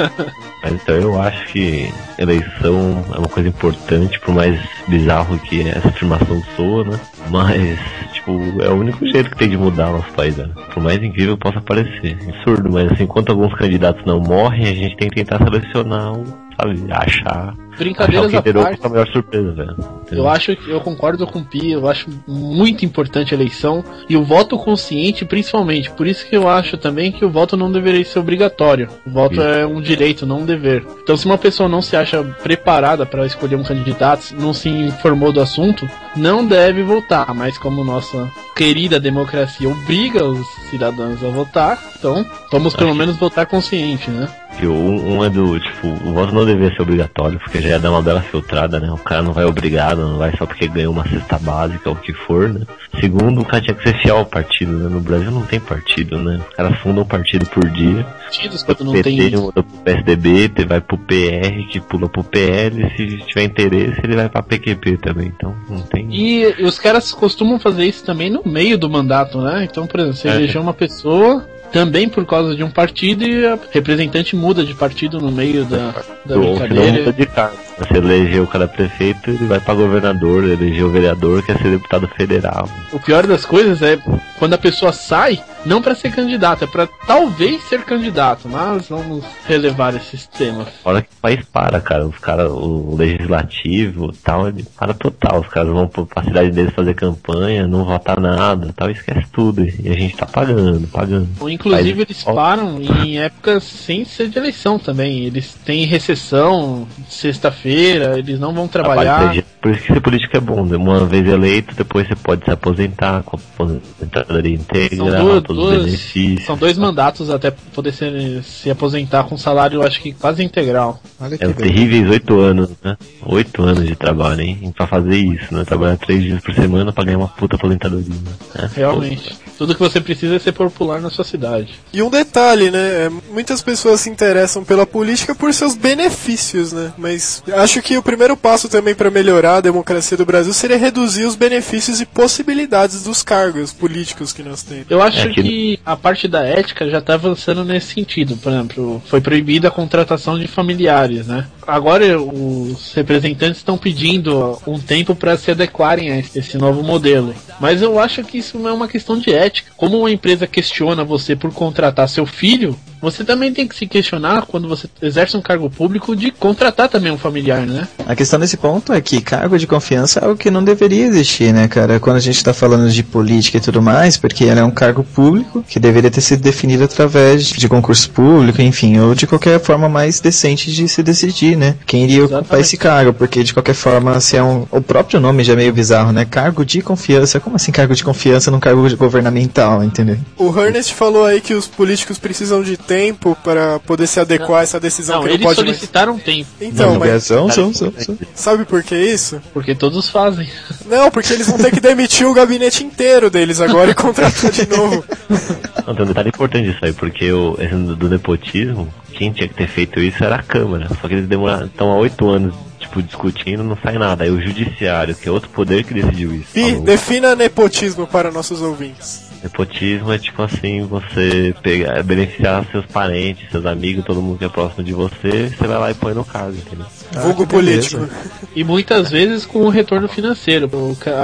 Mas 0.62 0.74
então 0.74 0.94
eu 0.94 1.20
acho 1.20 1.46
que 1.52 1.92
eleição 2.18 3.04
é 3.14 3.18
uma 3.18 3.28
coisa 3.28 3.48
importante, 3.48 4.20
por 4.20 4.34
mais 4.34 4.60
bizarro 4.88 5.38
que 5.38 5.68
essa 5.68 5.88
afirmação 5.88 6.42
soa, 6.56 6.84
né? 6.84 7.00
Mas, 7.30 7.78
tipo, 8.12 8.32
é 8.62 8.68
o 8.68 8.74
único 8.74 9.06
jeito 9.06 9.30
que 9.30 9.36
tem 9.36 9.48
de 9.48 9.56
mudar 9.56 9.90
o 9.90 9.98
nosso 9.98 10.12
país, 10.12 10.36
né? 10.36 10.48
Por 10.72 10.82
mais 10.82 11.02
incrível 11.02 11.36
que 11.36 11.42
possa 11.42 11.60
parecer. 11.60 12.18
Absurdo, 12.28 12.70
mas 12.70 12.92
assim, 12.92 13.04
enquanto 13.04 13.30
alguns 13.30 13.54
candidatos 13.54 14.04
não 14.04 14.20
morrem, 14.20 14.66
a 14.66 14.74
gente 14.74 14.96
tem 14.96 15.08
que 15.08 15.16
tentar 15.16 15.38
selecionar 15.38 16.12
um, 16.12 16.24
sabe, 16.60 16.92
achar. 16.92 17.54
Brincadeiras 17.78 18.26
achar 18.26 18.46
à 18.46 18.50
o 18.50 18.62
parte. 18.62 18.80
com 18.80 18.86
a 18.86 18.90
melhor 18.90 19.08
surpresa, 19.08 19.52
velho. 19.52 19.76
Eu 20.10 20.28
acho 20.28 20.54
que 20.56 20.70
eu 20.70 20.80
concordo 20.80 21.26
com 21.26 21.38
o 21.38 21.44
Pi, 21.44 21.70
eu 21.70 21.88
acho 21.88 22.08
muito 22.26 22.84
importante 22.84 23.32
a 23.32 23.36
eleição 23.36 23.82
e 24.08 24.16
o 24.16 24.22
voto 24.22 24.58
consciente 24.58 25.24
principalmente. 25.24 25.90
Por 25.90 26.06
isso 26.06 26.26
que 26.26 26.36
eu 26.36 26.48
acho 26.48 26.76
também 26.76 27.10
que 27.10 27.24
o 27.24 27.30
voto 27.30 27.56
não 27.56 27.72
deveria 27.72 28.04
ser 28.04 28.18
obrigatório. 28.18 28.88
O 29.06 29.10
voto 29.10 29.34
Isso. 29.34 29.42
é 29.42 29.66
um 29.66 29.80
direito, 29.80 30.26
não 30.26 30.40
um 30.40 30.46
dever. 30.50 30.84
Então 31.02 31.16
se 31.16 31.26
uma 31.26 31.38
pessoa 31.38 31.68
não 31.68 31.82
se 31.82 31.96
acha 31.96 32.22
preparada 32.42 33.06
para 33.06 33.26
escolher 33.26 33.56
um 33.56 33.62
candidato, 33.62 34.34
não 34.38 34.52
se 34.52 34.68
informou 34.68 35.32
do 35.32 35.40
assunto, 35.40 35.88
não 36.16 36.46
deve 36.46 36.82
votar. 36.82 37.34
Mas 37.34 37.58
como 37.58 37.84
nossa 37.84 38.30
querida 38.54 39.00
democracia 39.00 39.68
obriga 39.68 40.24
os 40.24 40.46
cidadãos 40.70 41.22
a 41.24 41.28
votar, 41.28 41.78
então 41.98 42.24
vamos 42.50 42.74
pelo 42.74 42.94
menos 42.94 43.16
votar 43.16 43.46
consciente, 43.46 44.10
né? 44.10 44.28
Um, 44.62 45.24
é 45.24 45.30
do, 45.30 45.58
tipo, 45.58 45.86
o 45.86 46.12
voto 46.12 46.34
não 46.34 46.44
deveria 46.44 46.74
ser 46.74 46.82
obrigatório, 46.82 47.38
porque 47.38 47.62
já 47.62 47.70
ia 47.70 47.78
dar 47.78 47.90
uma 47.90 48.02
bela 48.02 48.20
filtrada, 48.20 48.78
né? 48.78 48.90
O 48.90 48.98
cara 48.98 49.22
não 49.22 49.32
vai 49.32 49.44
obrigado, 49.44 50.06
não 50.06 50.18
vai 50.18 50.36
só 50.36 50.44
porque 50.44 50.68
ganhou 50.68 50.92
uma 50.92 51.08
cesta 51.08 51.38
básica 51.38 51.88
ou 51.88 51.96
o 51.96 51.98
que 51.98 52.12
for, 52.12 52.48
né? 52.48 52.66
Segundo, 53.00 53.40
o 53.40 53.44
cara 53.44 53.62
tinha 53.62 53.74
que 53.74 53.82
ser 53.82 53.96
fiel 54.02 54.18
ao 54.18 54.26
partido, 54.26 54.72
né? 54.72 54.88
No 54.88 55.00
Brasil 55.00 55.30
não 55.30 55.46
tem 55.46 55.58
partido, 55.58 56.18
né? 56.18 56.40
Os 56.46 56.54
caras 56.54 56.78
fundam 56.80 57.04
um 57.04 57.06
partido 57.06 57.46
por 57.46 57.68
dia. 57.70 58.04
Partidos 58.24 58.62
quando 58.62 58.84
não 58.84 58.92
PT 58.92 59.16
tem 59.16 59.36
muda 59.36 59.62
pro 59.62 59.78
PSDB, 59.78 60.50
vai 60.66 60.80
pro 60.80 60.98
PR, 60.98 61.68
que 61.70 61.80
pula 61.80 62.08
pro 62.08 62.22
PL, 62.22 62.92
se 62.96 63.18
tiver 63.26 63.44
interesse 63.44 64.00
ele 64.02 64.16
vai 64.16 64.28
pra 64.28 64.42
PQP 64.42 64.98
também, 64.98 65.28
então 65.28 65.54
não 65.68 65.80
tem... 65.82 65.99
E 66.10 66.46
os 66.62 66.78
caras 66.78 67.12
costumam 67.12 67.58
fazer 67.58 67.84
isso 67.84 68.04
também 68.04 68.30
no 68.30 68.42
meio 68.44 68.78
do 68.78 68.88
mandato, 68.88 69.40
né? 69.40 69.66
Então, 69.70 69.86
por 69.86 70.00
exemplo, 70.00 70.16
você 70.16 70.28
É. 70.28 70.34
elegeu 70.36 70.60
uma 70.62 70.74
pessoa 70.74 71.46
também 71.72 72.08
por 72.08 72.24
causa 72.26 72.54
de 72.56 72.64
um 72.64 72.70
partido 72.70 73.24
e 73.24 73.46
a 73.46 73.58
representante 73.70 74.34
muda 74.34 74.64
de 74.64 74.74
partido 74.74 75.20
no 75.20 75.30
meio 75.30 75.64
da, 75.64 75.94
da 76.24 76.34
não 76.36 76.42
muda 76.42 76.66
brincadeira. 76.66 77.12
de 77.12 77.26
cargo. 77.26 77.56
Você 77.80 77.96
elegeu 77.96 78.44
o 78.44 78.46
cara 78.46 78.68
prefeito, 78.68 79.30
ele 79.30 79.46
vai 79.46 79.58
pra 79.58 79.72
governador, 79.72 80.44
elegeu 80.44 80.88
o 80.88 80.90
vereador, 80.90 81.42
quer 81.42 81.56
ser 81.56 81.70
deputado 81.70 82.06
federal. 82.08 82.68
O 82.92 83.00
pior 83.00 83.26
das 83.26 83.46
coisas 83.46 83.80
é 83.80 83.98
quando 84.38 84.52
a 84.52 84.58
pessoa 84.58 84.92
sai, 84.92 85.42
não 85.64 85.80
pra 85.80 85.94
ser 85.94 86.12
candidato, 86.12 86.64
é 86.64 86.66
pra 86.66 86.86
talvez 87.06 87.62
ser 87.64 87.82
candidato, 87.84 88.48
mas 88.48 88.88
vamos 88.88 89.24
relevar 89.46 89.94
esse 89.94 90.28
tema. 90.28 90.66
Fora 90.82 91.00
que 91.00 91.08
o 91.08 91.20
país 91.22 91.42
para, 91.46 91.80
cara. 91.80 92.06
Os 92.06 92.18
caras, 92.18 92.50
o 92.50 92.94
legislativo 92.96 94.12
tal, 94.22 94.48
ele 94.48 94.62
para 94.78 94.92
total. 94.92 95.40
Os 95.40 95.48
caras 95.48 95.72
vão 95.72 95.88
pra 95.88 96.22
cidade 96.22 96.50
deles 96.50 96.74
fazer 96.74 96.94
campanha, 96.94 97.66
não 97.66 97.84
votar 97.84 98.20
nada, 98.20 98.74
tal, 98.76 98.90
esquece 98.90 99.26
tudo. 99.32 99.64
E 99.64 99.88
a 99.88 99.94
gente 99.94 100.16
tá 100.16 100.26
pagando, 100.26 100.86
pagando. 100.88 101.28
Ou, 101.40 101.48
Inclusive, 101.48 102.02
eles 102.02 102.24
param 102.24 102.80
em 102.80 103.18
épocas 103.18 103.64
sem 103.64 104.04
ser 104.04 104.28
de 104.28 104.38
eleição 104.38 104.78
também. 104.78 105.24
Eles 105.24 105.54
têm 105.64 105.86
recessão 105.86 106.86
sexta-feira 107.08 107.69
eles 107.72 108.38
não 108.40 108.52
vão 108.54 108.66
trabalhar. 108.68 109.34
Por 109.60 109.70
isso 109.72 109.82
que 109.82 109.92
ser 109.92 110.00
político 110.00 110.36
é 110.36 110.40
bom. 110.40 110.64
né? 110.64 110.76
Uma 110.76 111.04
vez 111.04 111.26
eleito, 111.26 111.74
depois 111.74 112.06
você 112.08 112.16
pode 112.16 112.44
se 112.44 112.50
aposentar 112.50 113.22
com 113.22 113.36
aposentadoria 113.36 114.56
São, 114.56 114.64
íntegra, 114.64 115.18
duas, 115.20 115.42
todos 115.42 115.56
duas- 115.62 115.78
os 115.78 115.84
benefícios. 115.84 116.44
são 116.46 116.56
dois 116.56 116.78
mandatos 116.78 117.30
até 117.30 117.50
poder 117.50 117.92
se, 117.92 118.42
se 118.42 118.70
aposentar 118.70 119.24
com 119.24 119.36
salário, 119.36 119.82
acho 119.82 120.00
que 120.00 120.12
quase 120.12 120.42
integral. 120.42 121.00
Olha 121.20 121.36
que 121.36 121.44
É 121.44 121.48
bem. 121.48 121.56
terríveis 121.56 122.08
oito 122.10 122.38
anos, 122.40 122.70
né? 122.82 122.96
Oito 123.26 123.62
anos 123.62 123.86
de 123.86 123.94
trabalho, 123.94 124.40
hein? 124.40 124.72
Pra 124.76 124.86
fazer 124.86 125.16
isso, 125.18 125.52
né? 125.54 125.64
Trabalhar 125.64 125.96
três 125.98 126.22
dias 126.22 126.40
por 126.42 126.54
semana 126.54 126.92
pra 126.92 127.04
ganhar 127.04 127.18
uma 127.18 127.28
puta 127.28 127.56
aposentadoria. 127.56 128.06
Né? 128.54 128.70
Realmente. 128.74 129.38
Tudo 129.58 129.74
que 129.74 129.80
você 129.80 130.00
precisa 130.00 130.36
é 130.36 130.38
ser 130.38 130.52
popular 130.52 131.00
na 131.02 131.10
sua 131.10 131.24
cidade. 131.24 131.74
E 131.92 132.02
um 132.02 132.08
detalhe, 132.08 132.70
né? 132.70 132.78
é, 133.06 133.10
Muitas 133.30 133.60
pessoas 133.60 134.00
se 134.00 134.08
interessam 134.08 134.64
pela 134.64 134.86
política 134.86 135.34
por 135.34 135.52
seus 135.52 135.74
benefícios, 135.74 136.72
né? 136.72 136.92
Mas 136.96 137.42
acho 137.60 137.80
que 137.82 137.96
o 137.96 138.02
primeiro 138.02 138.36
passo 138.36 138.68
também 138.68 138.94
para 138.94 139.10
melhorar 139.10 139.56
a 139.56 139.60
democracia 139.60 140.16
do 140.16 140.26
Brasil 140.26 140.52
seria 140.52 140.76
reduzir 140.76 141.24
os 141.24 141.36
benefícios 141.36 142.00
e 142.00 142.06
possibilidades 142.06 143.04
dos 143.04 143.22
cargos 143.22 143.72
políticos 143.72 144.32
que 144.32 144.42
nós 144.42 144.62
temos. 144.62 144.86
Eu 144.90 145.00
acho 145.02 145.28
É 145.28 145.32
que- 145.32 145.78
a 145.84 145.96
parte 145.96 146.26
da 146.26 146.42
ética 146.44 146.88
já 146.88 147.00
tá 147.00 147.14
avançando 147.14 147.64
nesse 147.64 147.94
sentido. 147.94 148.36
Por 148.36 148.52
exemplo, 148.52 149.02
foi 149.06 149.20
proibida 149.20 149.68
a 149.68 149.70
contratação 149.70 150.38
de 150.38 150.46
familiares, 150.48 151.26
né? 151.26 151.46
Agora 151.66 152.20
os 152.20 152.92
representantes 152.94 153.58
estão 153.58 153.76
pedindo 153.78 154.58
um 154.66 154.78
tempo 154.78 155.14
para 155.14 155.36
se 155.36 155.50
adequarem 155.50 156.10
a 156.10 156.18
esse 156.18 156.56
novo 156.58 156.82
modelo. 156.82 157.34
Mas 157.60 157.82
eu 157.82 157.98
acho 157.98 158.24
que 158.24 158.38
isso 158.38 158.58
não 158.58 158.68
é 158.70 158.72
uma 158.72 158.88
questão 158.88 159.18
de 159.18 159.32
ética. 159.32 159.70
Como 159.76 159.98
uma 159.98 160.10
empresa 160.10 160.46
questiona 160.46 161.04
você 161.04 161.36
por 161.36 161.52
contratar 161.52 162.08
seu 162.08 162.26
filho, 162.26 162.76
você 163.00 163.24
também 163.24 163.52
tem 163.52 163.66
que 163.66 163.76
se 163.76 163.86
questionar 163.86 164.46
quando 164.46 164.68
você 164.68 164.88
exerce 165.00 165.36
um 165.36 165.42
cargo 165.42 165.70
público 165.70 166.14
de 166.14 166.30
contratar 166.30 166.88
também 166.88 167.10
um 167.12 167.18
familiar, 167.18 167.66
né? 167.66 167.88
A 168.06 168.14
questão 168.14 168.38
desse 168.38 168.56
ponto 168.56 168.92
é 168.92 169.00
que 169.00 169.20
cargo 169.20 169.58
de 169.58 169.66
confiança 169.66 170.20
é 170.20 170.24
algo 170.24 170.36
que 170.36 170.50
não 170.50 170.62
deveria 170.62 171.06
existir, 171.06 171.52
né, 171.52 171.68
cara? 171.68 172.00
Quando 172.00 172.16
a 172.16 172.20
gente 172.20 172.42
tá 172.42 172.52
falando 172.52 172.90
de 172.90 173.02
política 173.02 173.58
e 173.58 173.60
tudo 173.60 173.80
mais, 173.80 174.16
porque 174.16 174.44
ele 174.44 174.60
é 174.60 174.64
um 174.64 174.70
cargo 174.70 175.04
público 175.04 175.64
que 175.68 175.78
deveria 175.78 176.10
ter 176.10 176.20
sido 176.20 176.42
definido 176.42 176.84
através 176.84 177.46
de 177.46 177.68
concurso 177.68 178.10
público, 178.10 178.60
enfim, 178.60 178.98
ou 178.98 179.14
de 179.14 179.26
qualquer 179.26 179.60
forma 179.60 179.88
mais 179.88 180.20
decente 180.20 180.72
de 180.72 180.88
se 180.88 181.02
decidir, 181.02 181.56
né? 181.56 181.76
Quem 181.86 182.04
iria 182.04 182.24
ocupar 182.24 182.40
Exatamente. 182.40 182.66
esse 182.66 182.76
cargo, 182.76 183.12
porque 183.14 183.42
de 183.42 183.54
qualquer 183.54 183.74
forma, 183.74 184.20
se 184.20 184.36
é 184.36 184.42
um. 184.42 184.66
O 184.70 184.80
próprio 184.80 185.20
nome 185.20 185.44
já 185.44 185.52
é 185.52 185.56
meio 185.56 185.72
bizarro, 185.72 186.12
né? 186.12 186.24
Cargo 186.24 186.64
de 186.64 186.82
confiança. 186.82 187.40
Como 187.40 187.56
assim 187.56 187.72
cargo 187.72 187.94
de 187.94 188.04
confiança 188.04 188.50
num 188.50 188.60
cargo 188.60 188.88
governamental, 188.96 189.82
entendeu? 189.82 190.18
O 190.36 190.58
Ernest 190.58 190.94
falou 190.94 191.24
aí 191.24 191.40
que 191.40 191.54
os 191.54 191.66
políticos 191.66 192.18
precisam 192.18 192.62
de 192.62 192.76
tempo 192.90 193.38
para 193.44 193.78
poder 193.78 194.08
se 194.08 194.18
adequar 194.18 194.58
a 194.58 194.62
essa 194.64 194.80
decisão 194.80 195.16
Não, 195.16 195.22
que 195.22 195.28
não 195.28 195.34
eles 195.34 195.46
pode 195.46 195.60
mais... 195.60 195.76
solicitaram 195.76 196.18
tempo, 196.18 196.48
Então, 196.60 196.94
Não, 196.94 196.98
mas 196.98 197.22
são, 197.22 197.48
são, 197.48 197.72
são, 197.72 197.92
são. 197.96 198.18
sabe 198.34 198.64
por 198.64 198.82
que 198.82 198.96
isso? 198.96 199.40
porque 199.54 199.76
todos 199.76 200.08
fazem. 200.08 200.48
Não, 200.86 201.08
porque 201.08 201.32
eles 201.32 201.46
vão 201.46 201.56
ter 201.56 201.70
que 201.70 201.78
demitir 201.80 202.26
o 202.26 202.34
gabinete 202.34 202.82
inteiro 202.82 203.30
deles 203.30 203.60
agora 203.60 203.92
e 203.92 203.94
contratar 203.94 204.50
de 204.50 204.68
novo. 204.68 205.04
Não, 205.86 205.94
tem 205.94 206.04
um 206.04 206.08
detalhe 206.08 206.30
importante 206.30 206.68
disso 206.68 206.84
aí, 206.84 206.92
porque 206.92 207.30
o, 207.30 207.56
esse 207.60 207.74
do, 207.74 207.94
do 207.94 208.08
nepotismo, 208.08 208.92
quem 209.12 209.30
tinha 209.32 209.46
que 209.48 209.54
ter 209.54 209.68
feito 209.68 210.00
isso 210.00 210.22
era 210.24 210.34
a 210.36 210.42
Câmara. 210.42 210.88
Só 211.00 211.06
que 211.06 211.14
eles 211.14 211.28
demoraram, 211.28 211.66
estão 211.66 211.92
há 211.92 211.96
oito 211.96 212.28
anos, 212.28 212.54
tipo, 212.80 213.00
discutindo, 213.00 213.62
não 213.62 213.78
sai 213.80 213.98
nada. 213.98 214.24
Aí 214.24 214.30
o 214.30 214.40
Judiciário, 214.40 215.14
que 215.14 215.28
é 215.28 215.32
outro 215.32 215.48
poder 215.50 215.84
que 215.84 215.94
decidiu 215.94 216.34
isso. 216.34 216.48
Pi, 216.52 216.70
falou. 216.70 216.84
defina 216.84 217.36
nepotismo 217.36 218.06
para 218.06 218.32
nossos 218.32 218.60
ouvintes. 218.60 219.29
Nepotismo 219.42 220.12
é 220.12 220.18
tipo 220.18 220.42
assim, 220.42 220.82
você 220.82 221.54
pegar, 221.62 222.02
beneficiar 222.02 222.64
seus 222.70 222.84
parentes, 222.86 223.50
seus 223.50 223.64
amigos, 223.66 224.04
todo 224.04 224.20
mundo 224.20 224.38
que 224.38 224.44
é 224.44 224.48
próximo 224.48 224.84
de 224.84 224.92
você, 224.92 225.48
você 225.48 225.66
vai 225.66 225.78
lá 225.78 225.90
e 225.90 225.94
põe 225.94 226.14
no 226.14 226.24
caso, 226.24 226.56
entendeu? 226.56 226.86
Vulgo 227.12 227.46
que 227.46 227.56
beleza. 227.56 227.98
político. 227.98 228.30
E 228.54 228.62
muitas 228.64 229.10
vezes 229.10 229.44
com 229.46 229.60
o 229.60 229.68
retorno 229.68 230.08
financeiro. 230.08 230.70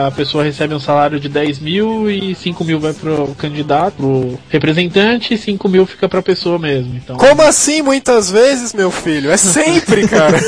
A 0.07 0.11
pessoa 0.11 0.43
recebe 0.43 0.75
um 0.75 0.81
salário 0.81 1.21
de 1.21 1.29
10 1.29 1.59
mil 1.59 2.11
e 2.11 2.35
5 2.35 2.65
mil 2.65 2.81
vai 2.81 2.93
pro 2.93 3.35
candidato, 3.39 3.97
pro 3.97 4.39
representante 4.49 5.35
e 5.35 5.39
5 5.39 5.69
mil 5.69 5.87
fica 5.87 6.09
pra 6.09 6.23
pessoa 6.23 6.59
mesmo. 6.59 6.95
Então, 6.97 7.17
Como 7.17 7.43
assim 7.43 7.83
muitas 7.83 8.31
vezes, 8.31 8.73
meu 8.73 8.91
filho? 8.91 9.31
É 9.31 9.37
sempre, 9.37 10.07
cara. 10.09 10.39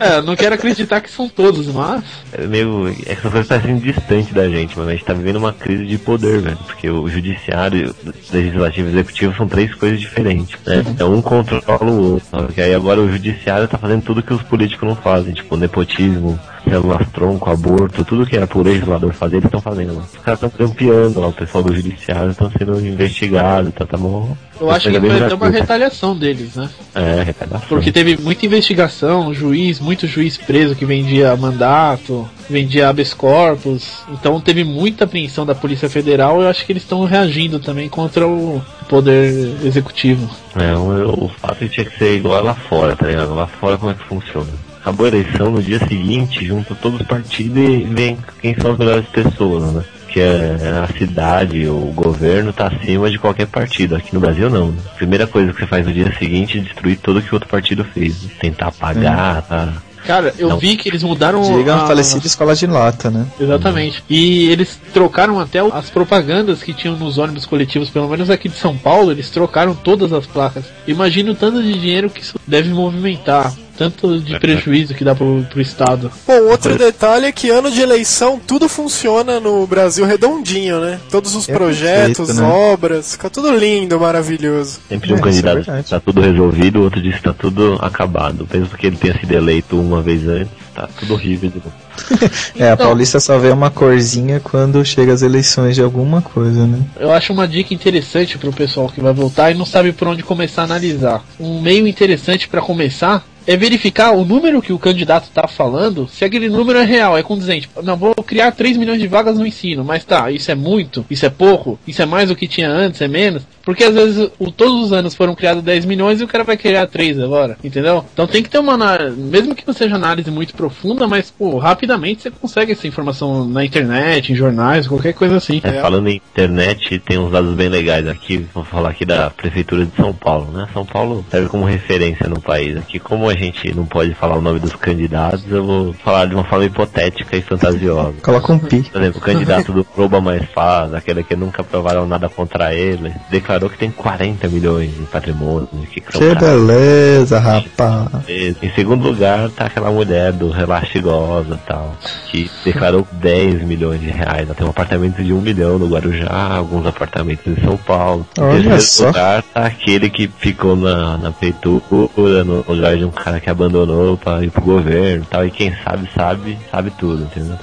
é, 0.00 0.22
não 0.22 0.36
quero 0.36 0.54
acreditar 0.54 1.00
que 1.00 1.10
são 1.10 1.28
todos, 1.28 1.66
mas 1.68 2.02
É 2.32 2.46
meio. 2.46 2.94
Essa 3.06 3.30
coisa 3.30 3.48
tá 3.48 3.60
sendo 3.60 3.80
distante 3.80 4.32
da 4.32 4.48
gente, 4.48 4.78
mas 4.78 4.88
a 4.88 4.92
gente 4.92 5.04
tá 5.04 5.12
vivendo 5.12 5.36
uma 5.36 5.52
crise 5.52 5.86
de 5.86 5.98
poder, 5.98 6.40
velho. 6.40 6.58
Porque 6.66 6.88
o 6.88 6.99
judiciário, 7.08 7.94
legislativo 8.32 8.88
e 8.88 8.92
executivo 8.92 9.36
são 9.36 9.48
três 9.48 9.74
coisas 9.74 10.00
diferentes, 10.00 10.58
né? 10.66 10.84
É 10.98 11.04
um 11.04 11.22
controla 11.22 11.90
o 11.90 12.12
outro. 12.12 12.28
Sabe? 12.30 12.52
Que 12.52 12.60
aí 12.60 12.74
agora 12.74 13.00
o 13.00 13.10
judiciário 13.10 13.68
tá 13.68 13.78
fazendo 13.78 14.02
tudo 14.02 14.22
que 14.22 14.34
os 14.34 14.42
políticos 14.42 14.88
não 14.88 14.96
fazem, 14.96 15.34
tipo 15.34 15.56
nepotismo, 15.56 16.38
células 16.70 17.08
tronco, 17.12 17.50
aborto, 17.50 18.04
tudo 18.04 18.24
que 18.24 18.36
era 18.36 18.46
pro 18.46 18.62
legislador 18.62 19.12
fazer, 19.12 19.36
eles 19.36 19.46
estão 19.46 19.60
fazendo 19.60 19.96
lá. 19.96 20.02
Os 20.02 20.22
caras 20.22 20.42
estão 20.42 20.50
campeando 20.50 21.20
lá, 21.20 21.26
o 21.28 21.32
pessoal 21.32 21.64
do 21.64 21.74
judiciário 21.74 22.30
estão 22.30 22.50
sendo 22.50 22.86
investigados, 22.86 23.74
tá, 23.74 23.84
tá 23.84 23.96
bom. 23.96 24.36
eu 24.60 24.70
acho 24.70 24.90
que 24.90 24.98
vai 24.98 25.28
ter 25.28 25.34
uma 25.34 25.48
retaliação 25.48 26.16
deles, 26.16 26.54
né? 26.54 26.68
É, 26.94 27.22
retaliação. 27.24 27.68
Porque 27.68 27.90
teve 27.90 28.16
muita 28.16 28.46
investigação, 28.46 29.34
juiz, 29.34 29.80
muito 29.80 30.06
juiz 30.06 30.36
preso 30.36 30.76
que 30.76 30.84
vendia 30.84 31.36
mandato, 31.36 32.28
vendia 32.48 32.88
habeas 32.88 33.12
corpus. 33.12 34.02
Então 34.10 34.40
teve 34.40 34.64
muita 34.64 35.04
apreensão 35.04 35.44
da 35.44 35.54
Polícia 35.54 35.88
Federal. 35.88 36.40
Eu 36.40 36.48
acho 36.48 36.64
que 36.64 36.72
eles 36.72 36.82
estão 36.82 37.04
reagindo 37.04 37.58
também 37.58 37.88
contra 37.88 38.26
o 38.26 38.62
poder 38.88 39.56
executivo. 39.64 40.28
É, 40.56 40.74
o, 40.76 41.24
o 41.24 41.28
fato 41.28 41.64
é 41.64 41.68
tinha 41.68 41.86
que 41.86 41.96
ser 41.98 42.16
igual 42.16 42.42
lá 42.42 42.54
fora, 42.54 42.96
tá 42.96 43.06
ligado? 43.06 43.34
Lá 43.34 43.46
fora 43.46 43.76
como 43.76 43.90
é 43.92 43.94
que 43.94 44.04
funciona? 44.04 44.69
Acabou 44.80 45.04
a 45.06 45.08
eleição, 45.08 45.50
no 45.50 45.62
dia 45.62 45.78
seguinte, 45.78 46.44
junta 46.44 46.74
todos 46.74 47.00
os 47.00 47.06
partidos 47.06 47.56
e 47.58 47.84
vem 47.84 48.16
quem 48.40 48.54
são 48.54 48.72
as 48.72 48.78
melhores 48.78 49.06
pessoas, 49.08 49.72
né? 49.74 49.84
Que 50.08 50.20
é 50.20 50.82
a 50.84 50.88
cidade, 50.98 51.66
o 51.68 51.92
governo 51.94 52.52
tá 52.52 52.66
acima 52.66 53.10
de 53.10 53.18
qualquer 53.18 53.46
partido. 53.46 53.94
Aqui 53.94 54.12
no 54.12 54.20
Brasil 54.20 54.48
não. 54.50 54.68
né? 54.72 54.78
Primeira 54.96 55.26
coisa 55.26 55.52
que 55.52 55.60
você 55.60 55.66
faz 55.66 55.86
no 55.86 55.92
dia 55.92 56.12
seguinte 56.18 56.58
é 56.58 56.60
destruir 56.62 56.98
tudo 56.98 57.22
que 57.22 57.30
o 57.30 57.34
outro 57.34 57.48
partido 57.48 57.84
fez. 57.84 58.22
né? 58.22 58.30
Tentar 58.40 58.68
apagar, 58.68 59.42
tá? 59.42 59.72
Cara, 60.06 60.34
eu 60.38 60.48
Não. 60.48 60.58
vi 60.58 60.76
que 60.78 60.88
eles 60.88 61.02
mudaram 61.02 61.42
Diga 61.42 61.74
a- 61.76 61.86
falecida 61.86 62.26
escola 62.26 62.56
de 62.56 62.66
lata, 62.66 63.10
né? 63.10 63.26
Exatamente. 63.38 64.02
E 64.08 64.48
eles 64.50 64.80
trocaram 64.94 65.38
até 65.38 65.58
as 65.60 65.90
propagandas 65.90 66.62
que 66.62 66.72
tinham 66.72 66.96
nos 66.96 67.18
ônibus 67.18 67.44
coletivos, 67.44 67.90
pelo 67.90 68.08
menos 68.08 68.30
aqui 68.30 68.48
de 68.48 68.56
São 68.56 68.74
Paulo, 68.76 69.12
eles 69.12 69.28
trocaram 69.28 69.74
todas 69.74 70.10
as 70.12 70.26
placas. 70.26 70.64
Imagina 70.88 71.32
o 71.32 71.34
tanto 71.34 71.62
de 71.62 71.74
dinheiro 71.78 72.08
que 72.08 72.22
isso 72.22 72.40
deve 72.46 72.70
movimentar. 72.70 73.52
Tanto 73.80 74.20
de 74.20 74.38
prejuízo 74.38 74.92
que 74.92 75.02
dá 75.02 75.14
pro, 75.14 75.42
pro 75.48 75.58
Estado. 75.58 76.12
Bom, 76.26 76.50
outro 76.50 76.76
detalhe 76.76 77.24
é 77.24 77.32
que 77.32 77.48
ano 77.48 77.70
de 77.70 77.80
eleição 77.80 78.38
tudo 78.38 78.68
funciona 78.68 79.40
no 79.40 79.66
Brasil 79.66 80.04
redondinho, 80.04 80.80
né? 80.82 81.00
Todos 81.10 81.34
os 81.34 81.48
É 81.48 81.52
projetos, 81.54 82.26
perfeito, 82.26 82.42
né? 82.42 82.46
obras, 82.46 83.12
fica 83.12 83.30
tudo 83.30 83.50
lindo, 83.56 83.98
maravilhoso. 83.98 84.80
Sempre 84.86 85.14
um 85.14 85.16
É, 85.16 85.18
é 85.18 85.22
candidato 85.22 85.54
verdade. 85.54 85.84
que 85.84 85.90
tá 85.90 85.98
tudo 85.98 86.20
resolvido, 86.20 86.80
o 86.80 86.82
outro 86.82 87.00
diz 87.00 87.16
que 87.16 87.22
tá 87.22 87.32
tudo 87.32 87.78
acabado. 87.80 88.46
Mesmo 88.52 88.76
que 88.76 88.86
ele 88.86 88.96
tenha 88.96 89.18
sido 89.18 89.32
eleito 89.32 89.80
uma 89.80 90.02
vez 90.02 90.28
antes, 90.28 90.52
tá 90.74 90.86
tudo 90.98 91.14
horrível 91.14 91.48
de 91.48 91.56
novo. 91.56 91.72
É, 92.56 92.68
a 92.70 92.74
Então- 92.74 92.86
Paulista 92.88 93.18
só 93.18 93.38
vê 93.38 93.48
uma 93.48 93.70
corzinha 93.70 94.40
quando 94.40 94.84
chega 94.84 95.12
as 95.14 95.22
eleições 95.22 95.74
de 95.74 95.82
alguma 95.82 96.20
coisa, 96.20 96.66
né? 96.66 96.78
Eu 96.98 97.12
acho 97.12 97.32
uma 97.32 97.48
dica 97.48 97.72
interessante 97.72 98.36
pro 98.36 98.52
pessoal 98.52 98.88
que 98.88 99.00
vai 99.00 99.12
votar 99.14 99.50
e 99.50 99.54
não 99.54 99.64
sabe 99.64 99.92
por 99.92 100.06
onde 100.08 100.22
começar 100.22 100.62
a 100.62 100.64
analisar. 100.64 101.24
Um 101.38 101.60
meio 101.62 101.86
interessante 101.86 102.46
para 102.48 102.60
começar 102.60 103.24
é 103.46 103.56
verificar 103.56 104.12
o 104.12 104.24
número 104.24 104.62
que 104.62 104.72
o 104.72 104.78
candidato 104.78 105.30
tá 105.32 105.48
falando, 105.48 106.08
se 106.08 106.24
aquele 106.24 106.48
número 106.48 106.78
é 106.78 106.84
real, 106.84 107.16
é 107.16 107.22
condizente. 107.22 107.68
Não, 107.82 107.96
vou 107.96 108.14
criar 108.14 108.52
3 108.52 108.76
milhões 108.76 109.00
de 109.00 109.06
vagas 109.06 109.38
no 109.38 109.46
ensino, 109.46 109.84
mas 109.84 110.04
tá, 110.04 110.30
isso 110.30 110.50
é 110.50 110.54
muito, 110.54 111.04
isso 111.10 111.26
é 111.26 111.30
pouco, 111.30 111.78
isso 111.86 112.02
é 112.02 112.06
mais 112.06 112.28
do 112.28 112.36
que 112.36 112.46
tinha 112.46 112.70
antes, 112.70 113.00
é 113.00 113.08
menos. 113.08 113.42
Porque 113.64 113.84
às 113.84 113.94
vezes 113.94 114.30
o, 114.38 114.50
todos 114.50 114.86
os 114.86 114.92
anos 114.92 115.14
foram 115.14 115.34
criados 115.34 115.62
10 115.62 115.84
milhões 115.84 116.20
e 116.20 116.24
o 116.24 116.28
cara 116.28 116.44
vai 116.44 116.56
criar 116.56 116.86
3 116.86 117.20
agora, 117.20 117.56
entendeu? 117.62 118.04
Então 118.12 118.26
tem 118.26 118.42
que 118.42 118.48
ter 118.48 118.58
uma 118.58 118.72
análise, 118.72 119.16
mesmo 119.16 119.54
que 119.54 119.66
não 119.66 119.74
seja 119.74 119.96
análise 119.96 120.30
muito 120.30 120.54
profunda, 120.54 121.06
mas 121.06 121.30
pô, 121.30 121.58
rapidamente 121.58 122.22
você 122.22 122.30
consegue 122.30 122.72
essa 122.72 122.86
informação 122.86 123.46
na 123.46 123.64
internet, 123.64 124.32
em 124.32 124.36
jornais, 124.36 124.88
qualquer 124.88 125.12
coisa 125.12 125.36
assim. 125.36 125.60
É, 125.62 125.80
falando 125.80 126.08
em 126.08 126.16
internet, 126.16 126.98
tem 127.00 127.18
uns 127.18 127.30
dados 127.30 127.54
bem 127.54 127.68
legais 127.68 128.06
aqui. 128.08 128.46
Vou 128.54 128.64
falar 128.64 128.90
aqui 128.90 129.04
da 129.04 129.30
Prefeitura 129.30 129.84
de 129.84 129.94
São 129.94 130.12
Paulo, 130.12 130.50
né? 130.52 130.66
São 130.72 130.84
Paulo 130.84 131.24
serve 131.30 131.48
como 131.48 131.64
referência 131.64 132.28
no 132.28 132.40
país. 132.40 132.76
Aqui, 132.76 132.98
como 132.98 133.28
a 133.28 133.34
gente 133.34 133.74
não 133.74 133.84
pode 133.84 134.14
falar 134.14 134.36
o 134.36 134.40
nome 134.40 134.58
dos 134.58 134.74
candidatos, 134.74 135.44
eu 135.50 135.64
vou 135.64 135.92
falar 135.92 136.26
de 136.26 136.34
uma 136.34 136.44
forma 136.44 136.64
hipotética 136.64 137.36
e 137.36 137.42
fantasiosa. 137.42 138.14
Coloca 138.22 138.52
um 138.52 138.58
pi. 138.58 138.82
Por 138.82 139.00
exemplo, 139.00 139.20
o 139.20 139.24
candidato 139.24 139.72
do 139.72 139.84
Proba 139.84 140.20
Mais 140.20 140.44
Faz, 140.50 140.94
aquele 140.94 141.22
que 141.22 141.36
nunca 141.36 141.62
provaram 141.62 142.06
nada 142.06 142.28
contra 142.28 142.74
ele, 142.74 143.12
declarou 143.30 143.49
declarou 143.50 143.68
que 143.70 143.78
tem 143.78 143.90
40 143.90 144.48
milhões 144.48 144.90
de 144.94 145.02
patrimônio. 145.06 145.68
Que, 145.92 146.00
que 146.00 146.34
beleza, 146.36 147.38
rapaz. 147.40 148.08
Em 148.28 148.70
segundo 148.74 149.08
lugar, 149.08 149.48
tá 149.50 149.66
aquela 149.66 149.90
mulher 149.90 150.32
do 150.32 150.50
Relaxigosa 150.50 151.54
e 151.54 151.66
tal, 151.68 151.94
que 152.30 152.50
declarou 152.64 153.06
10 153.12 153.62
milhões 153.64 154.00
de 154.00 154.08
reais. 154.10 154.42
Ela 154.46 154.54
tem 154.54 154.64
um 154.66 154.70
apartamento 154.70 155.22
de 155.22 155.32
1 155.32 155.40
milhão 155.40 155.78
no 155.78 155.88
Guarujá, 155.88 156.54
alguns 156.54 156.86
apartamentos 156.86 157.44
em 157.46 157.60
São 157.64 157.76
Paulo. 157.76 158.24
Em 158.38 158.40
Olha 158.42 158.52
terceiro 158.70 158.80
só. 158.82 159.06
lugar, 159.08 159.42
tá 159.42 159.66
aquele 159.66 160.08
que 160.08 160.28
ficou 160.38 160.76
na, 160.76 161.18
na 161.18 161.32
feitura, 161.32 162.44
no 162.44 162.64
lugar 162.68 162.96
de 162.96 163.04
um 163.04 163.10
cara 163.10 163.40
que 163.40 163.50
abandonou 163.50 164.16
pra 164.16 164.42
ir 164.44 164.50
pro 164.50 164.62
governo 164.62 165.24
e 165.24 165.26
tal. 165.26 165.44
E 165.46 165.50
quem 165.50 165.74
sabe, 165.82 166.08
sabe, 166.14 166.58
sabe 166.70 166.92
tudo, 166.98 167.22
entendeu? 167.24 167.56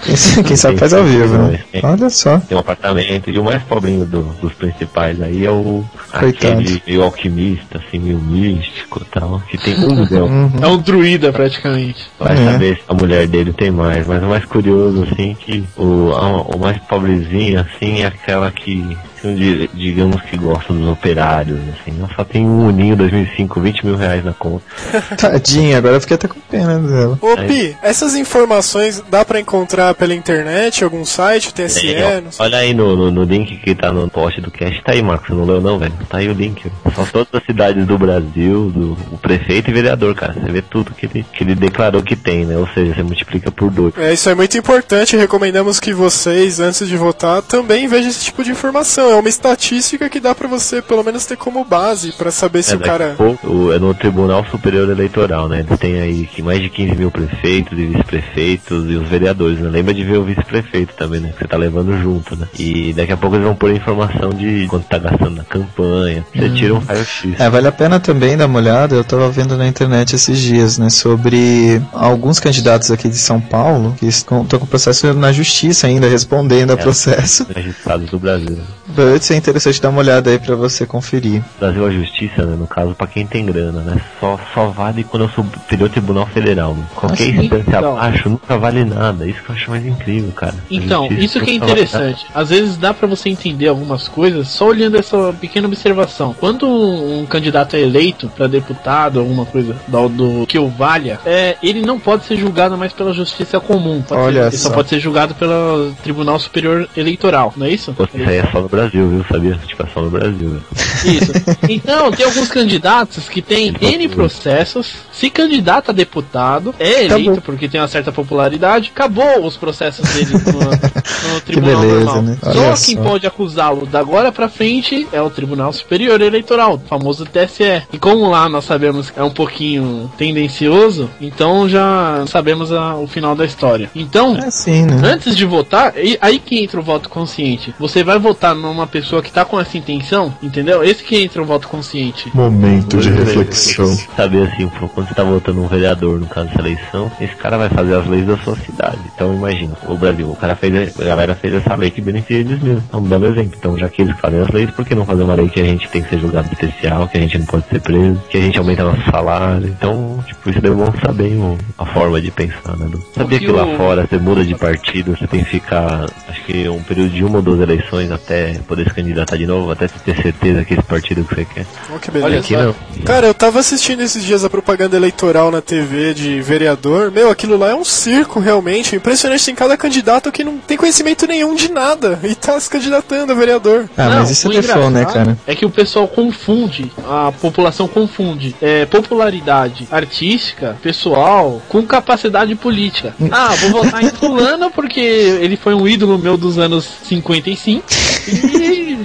Quem 0.46 0.56
sabe 0.58 0.78
faz 0.78 0.94
ao 0.94 1.04
vivo, 1.04 1.38
né? 1.38 1.60
Olha 1.84 2.10
só. 2.10 2.40
tem 2.40 2.58
um 2.58 2.62
apartamento 2.62 3.30
e 3.30 3.40
o 3.40 3.44
mais 3.44 3.64
pobrinho 3.64 4.06
do- 4.06 4.28
dos 4.42 4.54
principais 4.54 5.22
aí 5.22 5.46
é 5.46 5.52
o 5.52 5.77
Coitado. 6.12 6.60
aquele 6.62 6.82
meio 6.88 7.04
alquimista, 7.04 7.80
assim, 7.80 8.00
meio 8.00 8.20
místico 8.20 9.02
e 9.02 9.06
tal, 9.20 9.42
que 9.50 9.58
tem 9.58 9.76
um 9.76 9.96
milhão. 10.06 10.28
Uhum. 10.28 10.52
É 10.62 10.68
um 10.68 10.78
druida 10.78 11.32
praticamente. 11.32 12.08
Vai 12.20 12.34
É. 12.34 12.52
saber 12.52 12.76
se 12.78 12.82
a 12.88 12.94
mulher 12.94 13.28
dele 13.28 13.54
tem 13.54 13.72
mais, 13.72 14.06
mas 14.08 14.22
o 14.24 14.28
mais 14.28 14.46
curioso, 14.46 15.04
assim, 15.12 15.36
que 15.40 15.64
o, 15.78 16.12
a- 16.14 16.42
o 16.56 16.60
mais 16.60 16.78
pobrezinho, 16.84 17.60
assim, 17.62 18.02
é 18.02 18.08
aquela 18.08 18.52
que, 18.52 18.98
assim, 19.18 19.36
di- 19.36 19.70
digamos 19.74 20.22
que 20.24 20.38
gosta 20.38 20.74
dos 20.74 20.88
operários, 20.88 21.60
assim, 21.70 21.98
ela 22.00 22.10
só 22.16 22.24
tem 22.24 22.46
um 22.46 22.68
uninho 22.68 22.96
2005, 22.96 23.60
20 23.60 23.86
mil 23.86 23.96
reais 23.96 24.24
na 24.24 24.34
conta. 24.34 24.64
Tadinha, 25.18 25.78
agora 25.78 25.96
eu 25.96 26.02
fiquei 26.02 26.16
até 26.16 26.28
com 26.28 26.40
pena 26.40 26.80
dela. 26.80 27.18
Ô 27.22 27.36
Pi, 27.38 27.76
essas 27.82 28.16
informações 28.16 29.04
dá 29.10 29.24
pra 29.26 29.40
encontrar 29.40 29.94
pela 29.96 30.14
internet, 30.14 30.84
algum 30.84 31.04
site, 31.06 31.54
TSE, 31.54 31.94
É, 31.96 32.24
olha 32.40 32.58
aí 32.58 32.74
no, 32.74 32.96
no, 32.96 33.12
no 33.12 33.24
link 33.24 33.58
que 33.58 33.76
tá 33.76 33.92
no 33.92 34.10
post 34.10 34.40
do 34.42 34.52
cast, 34.52 34.82
tá 34.84 34.92
aí, 34.94 35.02
Marcos, 35.02 35.28
você 35.30 35.34
não 35.34 35.46
leu 35.46 35.62
não, 35.62 35.78
velho? 35.80 35.94
Tá 36.10 36.18
aí 36.20 36.30
o 36.30 36.34
link. 36.34 36.64
São 36.96 37.06
todas 37.06 37.28
as 37.34 37.44
cidades 37.46 37.86
do 37.86 37.98
Brasil, 37.98 38.70
do 38.72 38.98
o 39.12 39.18
prefeito 39.18 39.70
e 39.70 39.74
vereador, 39.74 40.14
cara. 40.16 40.34
Você 40.34 40.52
vê 40.52 40.62
tudo 40.62 40.92
que 40.94 41.06
ele, 41.06 41.26
que 41.34 41.44
ele 41.44 41.56
declarou 41.56 42.02
que 42.02 42.16
tem, 42.16 42.46
né? 42.46 42.58
Ou 42.58 42.68
seja, 42.74 42.94
você 42.96 43.04
multiplica 43.04 43.52
por 43.52 43.70
dois. 43.70 43.94
É, 43.98 44.14
isso 44.14 44.30
é 44.30 44.36
muito 44.36 44.58
importante. 44.58 45.16
Recomendamos 45.18 45.80
que 45.80 45.94
vocês, 45.94 46.60
antes 46.60 46.88
de 46.88 46.96
votar, 46.98 47.42
também 47.42 47.88
vejam 47.88 48.10
esse 48.10 48.26
tipo 48.26 48.44
de 48.44 48.52
informação. 48.52 49.07
É 49.10 49.16
uma 49.16 49.30
estatística 49.30 50.10
que 50.10 50.20
dá 50.20 50.34
pra 50.36 50.48
você, 50.48 50.82
pelo 50.82 51.04
menos, 51.04 51.26
ter 51.26 51.38
como 51.38 51.64
base 51.64 52.12
pra 52.14 52.30
saber 52.32 52.64
se 52.64 52.74
É, 52.74 52.76
o 52.76 52.80
daqui 52.80 52.90
a 52.90 52.98
cara. 52.98 53.14
pouco, 53.18 53.48
o- 53.48 53.74
é 53.74 53.80
no 53.80 53.94
Tribunal 53.94 54.46
Superior 54.52 54.90
Eleitoral, 54.90 55.48
né? 55.48 55.60
Eles 55.68 55.80
têm 55.80 56.00
aí 56.02 56.26
que 56.26 56.42
mais 56.42 56.62
de 56.62 56.70
15 56.70 56.96
mil 56.96 57.10
prefeitos 57.12 57.78
e 57.78 57.86
vice-prefeitos 57.86 58.90
e 58.90 58.96
os 58.96 59.08
vereadores, 59.08 59.60
né? 59.60 59.70
Lembra 59.70 59.94
de 59.94 60.04
ver 60.04 60.18
o 60.18 60.24
vice-prefeito 60.24 60.94
também, 60.96 61.20
né? 61.20 61.30
Que 61.32 61.40
você 61.40 61.48
tá 61.48 61.58
levando 61.58 61.98
junto, 62.02 62.36
né? 62.36 62.48
E 62.58 62.94
daqui 62.94 63.12
a 63.12 63.18
pouco 63.18 63.36
eles 63.36 63.46
vão 63.46 63.56
pôr 63.56 63.72
informação 63.72 64.30
de 64.30 64.68
quanto 64.70 64.86
tá 64.88 64.98
gastando 64.98 65.36
na 65.38 65.44
campanha. 65.44 66.26
Você 66.36 66.50
tira 66.50 66.74
um 66.74 66.80
raio-x. 66.80 67.40
É, 67.40 67.50
vale 67.50 67.68
a 67.68 67.72
pena 67.72 68.00
também 68.00 68.36
dar 68.38 68.46
uma 68.46 68.60
olhada. 68.60 68.96
Eu 68.96 69.04
tava 69.04 69.30
vendo 69.30 69.58
na 69.58 69.68
internet 69.68 70.16
esses 70.16 70.40
dias, 70.40 70.78
né, 70.78 70.90
sobre 70.90 71.82
alguns 71.94 72.40
candidatos 72.40 72.92
aqui 72.92 73.08
de 73.10 73.18
São 73.18 73.40
Paulo 73.40 73.96
que 74.00 74.06
estão 74.06 74.44
estão 74.44 74.60
com 74.60 74.66
processo 74.66 75.14
na 75.14 75.32
justiça 75.32 75.88
ainda, 75.88 76.08
respondendo 76.08 76.72
a 76.72 76.74
É. 76.74 76.78
processo. 76.78 77.46
Registrados 77.54 78.10
do 78.10 78.20
Brasil. 78.20 78.58
Putz, 78.98 79.30
é 79.30 79.36
interessante 79.36 79.80
dar 79.80 79.90
uma 79.90 80.00
olhada 80.00 80.32
aí 80.32 80.40
pra 80.40 80.56
você 80.56 80.84
conferir. 80.84 81.44
Brasil 81.60 81.86
a 81.86 81.92
justiça, 81.92 82.44
né, 82.44 82.56
no 82.58 82.66
caso, 82.66 82.96
pra 82.96 83.06
quem 83.06 83.28
tem 83.28 83.46
grana, 83.46 83.82
né? 83.82 84.02
Só, 84.20 84.40
só 84.56 84.68
vale 84.70 85.04
quando 85.04 85.24
eu 85.24 85.30
Superior 85.30 85.88
Tribunal 85.88 86.26
Federal. 86.26 86.74
Né? 86.74 86.84
Qualquer 86.96 87.30
Assim, 87.30 87.44
instância 87.44 87.78
então. 87.78 87.96
abaixo 87.96 88.28
nunca 88.28 88.58
vale 88.58 88.84
nada. 88.84 89.28
Isso 89.28 89.44
que 89.44 89.52
eu 89.52 89.56
acho 89.56 89.70
mais 89.70 89.86
incrível, 89.86 90.32
cara. 90.32 90.56
Então, 90.72 91.06
isso 91.12 91.40
que 91.40 91.52
é 91.52 91.54
nunca 91.54 91.68
vale 91.68 91.82
interessante. 91.82 92.26
Às 92.34 92.50
vezes 92.50 92.76
dá 92.76 92.92
pra 92.92 93.08
você 93.08 93.30
entender 93.30 93.68
algumas 93.68 94.08
coisas 94.08 94.48
só 94.48 94.70
olhando 94.70 94.98
essa 94.98 95.32
pequena 95.40 95.68
observação. 95.68 96.34
Quando 96.40 96.68
um 96.68 97.24
candidato 97.28 97.76
é 97.76 97.82
eleito 97.82 98.32
pra 98.36 98.48
deputado, 98.48 99.20
alguma 99.20 99.46
coisa 99.46 99.76
do, 99.88 100.10
do 100.10 100.48
que 100.48 100.58
o 100.58 100.70
valha, 100.70 101.20
é, 101.24 101.56
ele 101.62 101.84
não 101.84 102.00
pode 102.00 102.26
ser 102.26 102.36
julgado 102.36 102.76
mais 102.76 102.94
pela 102.94 103.14
justiça 103.14 103.60
comum. 103.60 104.02
Pode 104.02 104.22
Olha 104.22 104.42
ser, 104.44 104.48
ele 104.48 104.58
só 104.58 104.70
só. 104.70 104.74
pode 104.74 104.90
ser 104.90 105.00
julgado 105.00 105.36
pelo 105.36 105.92
Tribunal 106.02 106.40
Superior 106.40 106.88
Eleitoral, 106.98 107.54
não 107.56 107.68
é 107.68 107.70
isso? 107.70 107.96
Isso 108.16 108.30
aí 108.30 108.38
é 108.38 108.48
só 108.52 108.60
no 108.62 108.68
Brasil, 108.70 108.87
viu? 108.92 109.26
Sabia? 109.32 109.60
É 109.80 109.86
só 109.94 110.02
no 110.02 110.10
Brasil. 110.10 110.50
velho. 110.50 110.64
Isso. 111.06 111.32
Então, 111.70 112.12
tem 112.12 112.26
alguns 112.26 112.48
candidatos 112.50 113.28
que 113.30 113.42
têm 113.42 113.74
N 113.82 114.08
processos, 114.10 114.94
se 115.12 115.30
candidata 115.30 115.92
a 115.92 115.94
deputado, 115.94 116.74
é 116.80 117.06
eleito 117.06 117.14
Acabou. 117.14 117.42
porque 117.42 117.68
tem 117.68 117.80
uma 117.82 117.88
certa 117.88 118.12
popularidade, 118.12 118.92
acabou 118.94 119.46
os 119.46 119.56
processos 119.58 120.08
dele 120.14 120.34
no, 120.34 121.34
no 121.34 121.42
tribunal 121.46 121.82
beleza, 121.82 122.04
normal. 122.06 122.22
né? 122.24 122.38
Só 122.42 122.86
quem 122.86 122.96
só. 122.96 123.04
pode 123.04 123.28
acusá-lo 123.28 123.86
da 123.86 124.00
agora 124.00 124.32
pra 124.32 124.48
frente 124.48 125.08
é 125.12 125.22
o 125.22 125.30
Tribunal 125.30 125.74
Superior 125.74 126.22
Eleitoral, 126.22 126.76
o 126.76 126.80
famoso 126.88 127.26
TSE. 127.26 127.84
E 127.92 127.98
como 128.00 128.30
lá 128.30 128.48
nós 128.48 128.64
sabemos 128.66 129.10
que 129.10 129.20
é 129.20 129.24
um 129.24 129.30
pouquinho 129.30 130.10
tendencioso, 130.18 131.10
então 131.20 131.68
já 131.68 132.24
sabemos 132.28 132.72
a- 132.72 132.96
o 132.96 133.08
final 133.08 133.36
da 133.36 133.44
história. 133.46 133.90
Então, 133.96 134.38
É 134.38 134.46
assim, 134.46 134.84
né? 134.86 135.02
Antes 135.04 135.36
de 135.36 135.46
votar, 135.46 135.94
aí 136.22 136.40
que 136.40 136.60
entra 136.64 136.80
o 136.80 136.84
voto 136.84 137.10
consciente. 137.10 137.74
Você 137.80 138.04
vai 138.04 138.18
votar 138.20 138.56
numa 138.78 138.88
pessoa 138.88 139.24
que 139.24 139.32
tá 139.32 139.44
com 139.44 139.60
essa 139.60 139.76
intenção, 139.78 140.32
entendeu? 140.42 140.84
Esse 140.84 141.04
que 141.04 141.16
entra 141.18 141.42
o 141.42 141.46
voto 141.46 141.68
consciente. 141.68 142.32
Momento 142.36 142.98
de 142.98 143.10
reflexão. 143.10 143.88
Saber 144.16 144.44
assim, 144.48 144.68
quando 144.94 145.08
você 145.08 145.16
tá 145.16 145.24
votando 145.24 145.62
um 145.64 145.68
vereador, 145.68 146.20
no 146.20 146.28
caso 146.28 146.48
dessa 146.50 146.60
eleição, 146.62 147.12
esse 147.20 147.36
cara 147.36 147.58
vai 147.58 147.70
fazer 147.70 147.96
as 147.96 148.06
leis 148.08 148.26
da 148.28 148.38
sua 148.38 148.56
cidade. 148.58 149.00
Então 149.16 149.34
imagina, 149.34 149.74
o 149.88 149.96
Brasil, 149.98 150.30
o 150.30 150.36
cara 150.36 150.56
fez, 150.56 150.96
a 151.00 151.04
galera 151.04 151.34
fez 151.36 151.56
essa 151.56 151.74
lei 151.76 151.90
que 151.90 152.02
beneficia 152.02 152.38
eles 152.38 152.62
mesmos. 152.62 152.84
É 152.94 152.96
um 152.96 153.02
belo 153.02 153.26
exemplo. 153.26 153.54
Então, 153.58 153.78
já 153.78 153.90
que 153.90 154.04
eles 154.04 154.16
fazem 154.20 154.40
as 154.42 154.50
leis, 154.50 154.70
por 154.72 154.86
que 154.86 154.94
não 154.94 155.06
fazer 155.06 155.24
uma 155.24 155.34
lei 155.34 155.50
que 155.50 155.60
a 155.60 155.66
gente 155.66 155.88
tem 155.90 156.04
que 156.04 156.10
ser 156.10 156.20
julgado 156.20 156.48
especial, 156.52 157.08
que 157.08 157.18
a 157.18 157.22
gente 157.22 157.38
não 157.40 157.46
pode 157.48 157.68
ser 157.68 157.82
preso, 157.82 158.22
que 158.30 158.38
a 158.38 158.42
gente 158.42 158.58
aumenta 158.60 158.84
nosso 158.84 159.02
salário? 159.10 159.68
Então, 159.68 160.24
tipo, 160.28 160.50
isso 160.52 160.62
demonstra 160.62 161.12
bem 161.12 161.36
o- 161.38 161.58
a 161.78 161.86
forma 161.86 162.22
de 162.22 162.30
pensar, 162.30 162.78
né? 162.78 162.88
Lu? 162.92 163.02
Sabia 163.16 163.40
que 163.40 163.48
lá 163.48 163.66
fora 163.76 164.06
você 164.08 164.18
muda 164.20 164.46
de 164.46 164.54
partido, 164.56 165.18
você 165.18 165.26
tem 165.26 165.44
que 165.44 165.50
ficar, 165.50 166.06
acho 166.30 166.44
que 166.46 166.68
um 166.70 166.84
período 166.84 167.10
de 167.10 167.24
uma 167.24 167.38
ou 167.38 167.42
duas 167.42 167.60
eleições 167.62 168.12
até 168.12 168.60
poder 168.68 168.88
se 168.88 168.94
candidatar 168.94 169.38
de 169.38 169.48
novo, 169.48 169.72
até 169.72 169.88
você 169.88 170.00
ter 170.00 170.22
certeza 170.22 170.66
que 170.66 170.74
esse 170.74 170.84
partido 170.84 171.24
que 171.24 171.36
você 171.36 171.46
quer. 171.46 171.66
Oh, 171.94 172.00
que 172.00 172.12
Olha 172.12 172.22
beleza. 172.22 172.46
Aqui 172.46 172.58
não. 172.58 172.76
Cara, 173.04 173.28
eu 173.28 173.34
tava 173.34 173.60
assistindo 173.60 174.02
esses 174.02 174.24
dias 174.24 174.44
a 174.44 174.50
propaganda 174.50 174.96
eleitoral 174.96 175.50
na 175.50 175.62
TV 175.62 176.14
de 176.14 176.42
vereador. 176.42 177.12
Meu, 177.12 177.30
aquilo 177.30 177.58
lá 177.58 177.70
é 177.70 177.76
um 177.76 177.86
circo, 177.86 178.40
realmente. 178.40 178.96
Impressionante, 178.96 179.46
tem 179.46 179.56
cada 179.56 179.78
candidato 179.78 180.32
que 180.32 180.44
não 180.44 180.58
tem 180.58 180.78
conhecimento 180.78 181.26
nenhum 181.26 181.56
de 181.56 181.72
nada 181.72 182.20
e 182.24 182.36
tá 182.36 182.60
se 182.60 182.70
candidatando 182.70 183.32
a 183.32 183.36
vereador. 183.36 183.90
Ah, 183.98 184.10
Não, 184.10 184.16
mas 184.20 184.32
isso 184.32 184.52
é 184.52 184.62
default, 184.62 184.90
né, 184.92 185.06
cara? 185.06 185.38
É 185.48 185.56
que 185.56 185.66
o 185.66 185.70
pessoal 185.70 186.08
confunde, 186.08 186.92
a 187.08 187.32
população 187.32 187.88
confunde 187.88 188.56
é, 188.62 188.86
popularidade 188.86 189.88
artística, 189.90 190.78
pessoal, 190.82 191.62
com 191.70 191.84
capacidade 191.84 192.54
política. 192.56 193.16
Ah, 193.40 193.54
vou 193.56 193.84
votar 193.84 194.04
em 194.04 194.10
fulano 194.10 194.72
porque 194.72 195.00
ele 195.00 195.58
foi 195.58 195.74
um 195.76 195.88
ídolo 195.88 196.18
meu 196.18 196.38
dos 196.38 196.58
anos 196.58 196.88
55 197.04 197.84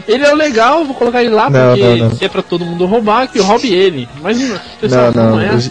ele 0.08 0.24
é 0.24 0.34
legal, 0.34 0.84
vou 0.84 0.94
colocar 0.94 1.22
ele 1.22 1.34
lá 1.34 1.48
Não, 1.48 1.68
porque 1.68 1.82
não, 1.82 2.08
não. 2.08 2.18
é 2.20 2.28
pra 2.28 2.42
todo 2.42 2.64
mundo 2.64 2.86
roubar, 2.86 3.28
que 3.28 3.40
roube 3.40 3.72
ele. 3.72 4.08
Mas 4.20 4.38
pessoal, 4.80 5.12
Não, 5.14 5.22
não, 5.24 5.30
não, 5.36 5.40
é 5.40 5.50
assim. 5.50 5.70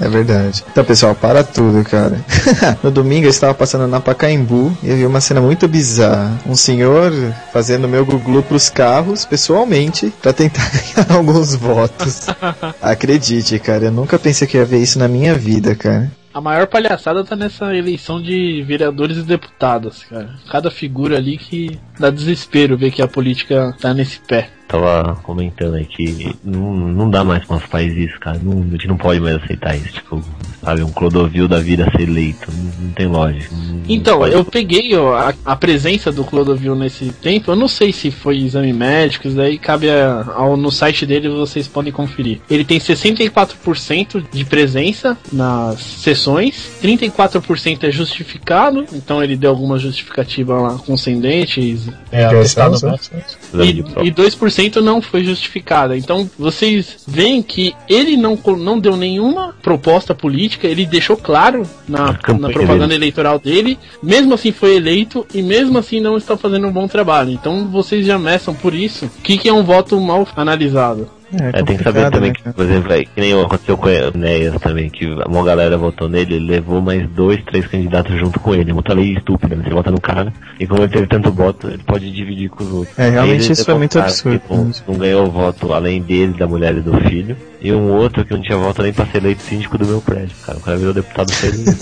É 0.00 0.08
verdade. 0.08 0.64
Então, 0.70 0.84
pessoal, 0.84 1.14
para 1.14 1.44
tudo, 1.44 1.84
cara. 1.84 2.18
no 2.82 2.90
domingo 2.90 3.26
eu 3.26 3.30
estava 3.30 3.54
passando 3.54 3.86
na 3.86 4.00
Pacaembu 4.00 4.76
e 4.82 4.90
eu 4.90 4.96
vi 4.96 5.06
uma 5.06 5.20
cena 5.20 5.40
muito 5.40 5.68
bizarra. 5.68 6.38
Um 6.46 6.56
senhor 6.56 7.12
fazendo 7.52 7.88
meu 7.88 8.04
guglu 8.04 8.42
pros 8.42 8.68
carros, 8.68 9.24
pessoalmente, 9.24 10.12
pra 10.20 10.32
tentar 10.32 10.68
ganhar 10.96 11.16
alguns 11.16 11.54
votos. 11.54 12.26
Acredite, 12.82 13.58
cara, 13.58 13.86
eu 13.86 13.92
nunca 13.92 14.18
pensei 14.18 14.48
que 14.48 14.56
ia 14.56 14.64
ver 14.64 14.78
isso 14.78 14.98
na 14.98 15.06
minha 15.08 15.34
vida, 15.34 15.74
cara. 15.74 16.10
A 16.34 16.40
maior 16.40 16.66
palhaçada 16.66 17.22
tá 17.22 17.36
nessa 17.36 17.76
eleição 17.76 18.20
de 18.20 18.60
vereadores 18.62 19.18
e 19.18 19.22
deputados, 19.22 20.02
cara. 20.02 20.34
Cada 20.50 20.68
figura 20.68 21.16
ali 21.16 21.38
que 21.38 21.78
dá 21.96 22.10
desespero 22.10 22.76
ver 22.76 22.90
que 22.90 23.00
a 23.00 23.06
política 23.06 23.72
tá 23.80 23.94
nesse 23.94 24.18
pé. 24.18 24.50
Tava 24.66 25.16
comentando 25.22 25.74
aí 25.74 25.84
que 25.84 26.34
não, 26.42 26.74
não 26.74 27.10
dá 27.10 27.22
mais 27.22 27.44
pra 27.44 27.56
nosso 27.56 27.68
país 27.68 27.94
isso, 27.96 28.18
cara. 28.18 28.40
Não, 28.42 28.60
a 28.62 28.70
gente 28.72 28.88
não 28.88 28.96
pode 28.96 29.20
mais 29.20 29.36
aceitar 29.36 29.76
isso. 29.76 29.92
Tipo, 29.92 30.22
sabe, 30.62 30.82
um 30.82 30.90
Clodovil 30.90 31.46
da 31.46 31.58
vida 31.60 31.88
ser 31.94 32.02
eleito. 32.08 32.50
Não, 32.50 32.86
não 32.86 32.92
tem 32.92 33.06
lógica. 33.06 33.54
Não- 33.54 33.82
Então, 33.88 34.18
pode. 34.18 34.34
eu 34.34 34.44
peguei 34.44 34.94
ó, 34.96 35.14
a, 35.14 35.34
a 35.44 35.54
presença 35.56 36.10
do 36.10 36.24
Clodovil 36.24 36.74
nesse 36.74 37.10
tempo. 37.12 37.50
Eu 37.50 37.56
não 37.56 37.68
sei 37.68 37.92
se 37.92 38.10
foi 38.10 38.38
exame 38.38 38.72
médico, 38.72 39.28
isso 39.28 39.36
daí 39.36 39.58
cabe 39.58 39.90
a- 39.90 40.32
ao, 40.34 40.56
no 40.56 40.70
site 40.70 41.04
dele, 41.04 41.28
vocês 41.28 41.68
podem 41.68 41.92
conferir. 41.92 42.40
Ele 42.50 42.64
tem 42.64 42.80
64% 42.80 44.24
de 44.32 44.44
presença 44.44 45.16
nas 45.32 45.80
sessões, 45.80 46.70
34% 46.82 47.84
é 47.84 47.90
justificado, 47.90 48.84
então 48.92 49.22
ele 49.22 49.36
deu 49.36 49.50
alguma 49.50 49.78
justificativa 49.78 50.54
lá 50.60 50.78
concedente, 50.78 51.78
é, 52.10 52.24
atestado 52.24 52.78
médico. 52.82 53.16
Exame 53.52 53.72
de 53.72 53.80
E, 54.02 54.08
e 54.08 54.12
2% 54.12 54.53
não 54.82 55.00
foi 55.00 55.24
justificada. 55.24 55.96
Então 55.96 56.28
vocês 56.38 57.02
veem 57.06 57.42
que 57.42 57.74
ele 57.88 58.16
não, 58.16 58.38
não 58.58 58.78
deu 58.78 58.96
nenhuma 58.96 59.54
proposta 59.62 60.14
política, 60.14 60.66
ele 60.66 60.84
deixou 60.84 61.16
claro 61.16 61.62
na, 61.88 62.06
na 62.06 62.48
propaganda 62.50 62.88
dele. 62.88 62.94
eleitoral 62.94 63.38
dele 63.38 63.54
ele, 63.54 63.78
mesmo 64.02 64.34
assim, 64.34 64.52
foi 64.52 64.76
eleito 64.76 65.26
e 65.32 65.40
mesmo 65.40 65.78
assim 65.78 66.00
não 66.00 66.16
está 66.16 66.36
fazendo 66.36 66.66
um 66.66 66.72
bom 66.72 66.88
trabalho. 66.88 67.30
Então 67.30 67.66
vocês 67.68 68.04
já 68.04 68.18
meçam 68.18 68.54
por 68.54 68.74
isso. 68.74 69.06
O 69.06 69.22
que, 69.22 69.38
que 69.38 69.48
é 69.48 69.52
um 69.52 69.62
voto 69.62 69.98
mal 70.00 70.26
analisado? 70.36 71.08
É, 71.40 71.62
tem 71.62 71.76
que 71.76 71.82
saber 71.82 72.10
também 72.10 72.32
que, 72.32 72.42
por 72.42 72.64
exemplo, 72.64 72.92
aí, 72.92 73.06
que 73.06 73.20
nem 73.20 73.32
aconteceu 73.40 73.76
com 73.76 73.86
o 73.86 73.90
Enéas 73.90 74.60
também, 74.60 74.90
que 74.90 75.06
uma 75.06 75.44
galera 75.44 75.76
votou 75.76 76.08
nele, 76.08 76.34
ele 76.34 76.46
levou 76.46 76.80
mais 76.80 77.08
dois, 77.10 77.42
três 77.44 77.66
candidatos 77.66 78.18
junto 78.18 78.38
com 78.40 78.54
ele. 78.54 78.70
É 78.70 78.74
uma 78.74 78.82
lei 78.94 79.14
estúpida, 79.14 79.56
né? 79.56 79.64
Você 79.64 79.70
vota 79.70 79.90
no 79.90 80.00
cara, 80.00 80.32
e 80.58 80.66
como 80.66 80.82
ele 80.82 80.92
teve 80.92 81.06
tanto 81.06 81.32
voto, 81.32 81.68
ele 81.68 81.82
pode 81.84 82.10
dividir 82.10 82.48
com 82.50 82.64
os 82.64 82.72
outros. 82.72 82.98
É, 82.98 83.10
realmente 83.10 83.52
isso 83.52 83.70
é 83.70 83.74
muito 83.74 83.98
absurdo. 83.98 84.42
Não, 84.48 84.70
não 84.88 84.94
ganhou 84.96 85.30
voto 85.30 85.72
além 85.72 86.00
dele, 86.00 86.34
da 86.38 86.46
mulher 86.46 86.76
e 86.76 86.80
do 86.80 86.94
filho. 87.08 87.36
E 87.60 87.72
um 87.72 87.92
outro 87.92 88.24
que 88.24 88.34
não 88.34 88.42
tinha 88.42 88.58
voto 88.58 88.82
nem 88.82 88.92
pra 88.92 89.06
ser 89.06 89.18
eleito 89.18 89.42
síndico 89.42 89.78
do 89.78 89.86
meu 89.86 90.00
prédio, 90.00 90.36
cara. 90.44 90.58
O 90.58 90.60
cara 90.60 90.76
virou 90.76 90.92
deputado 90.92 91.32
feliz. 91.32 91.78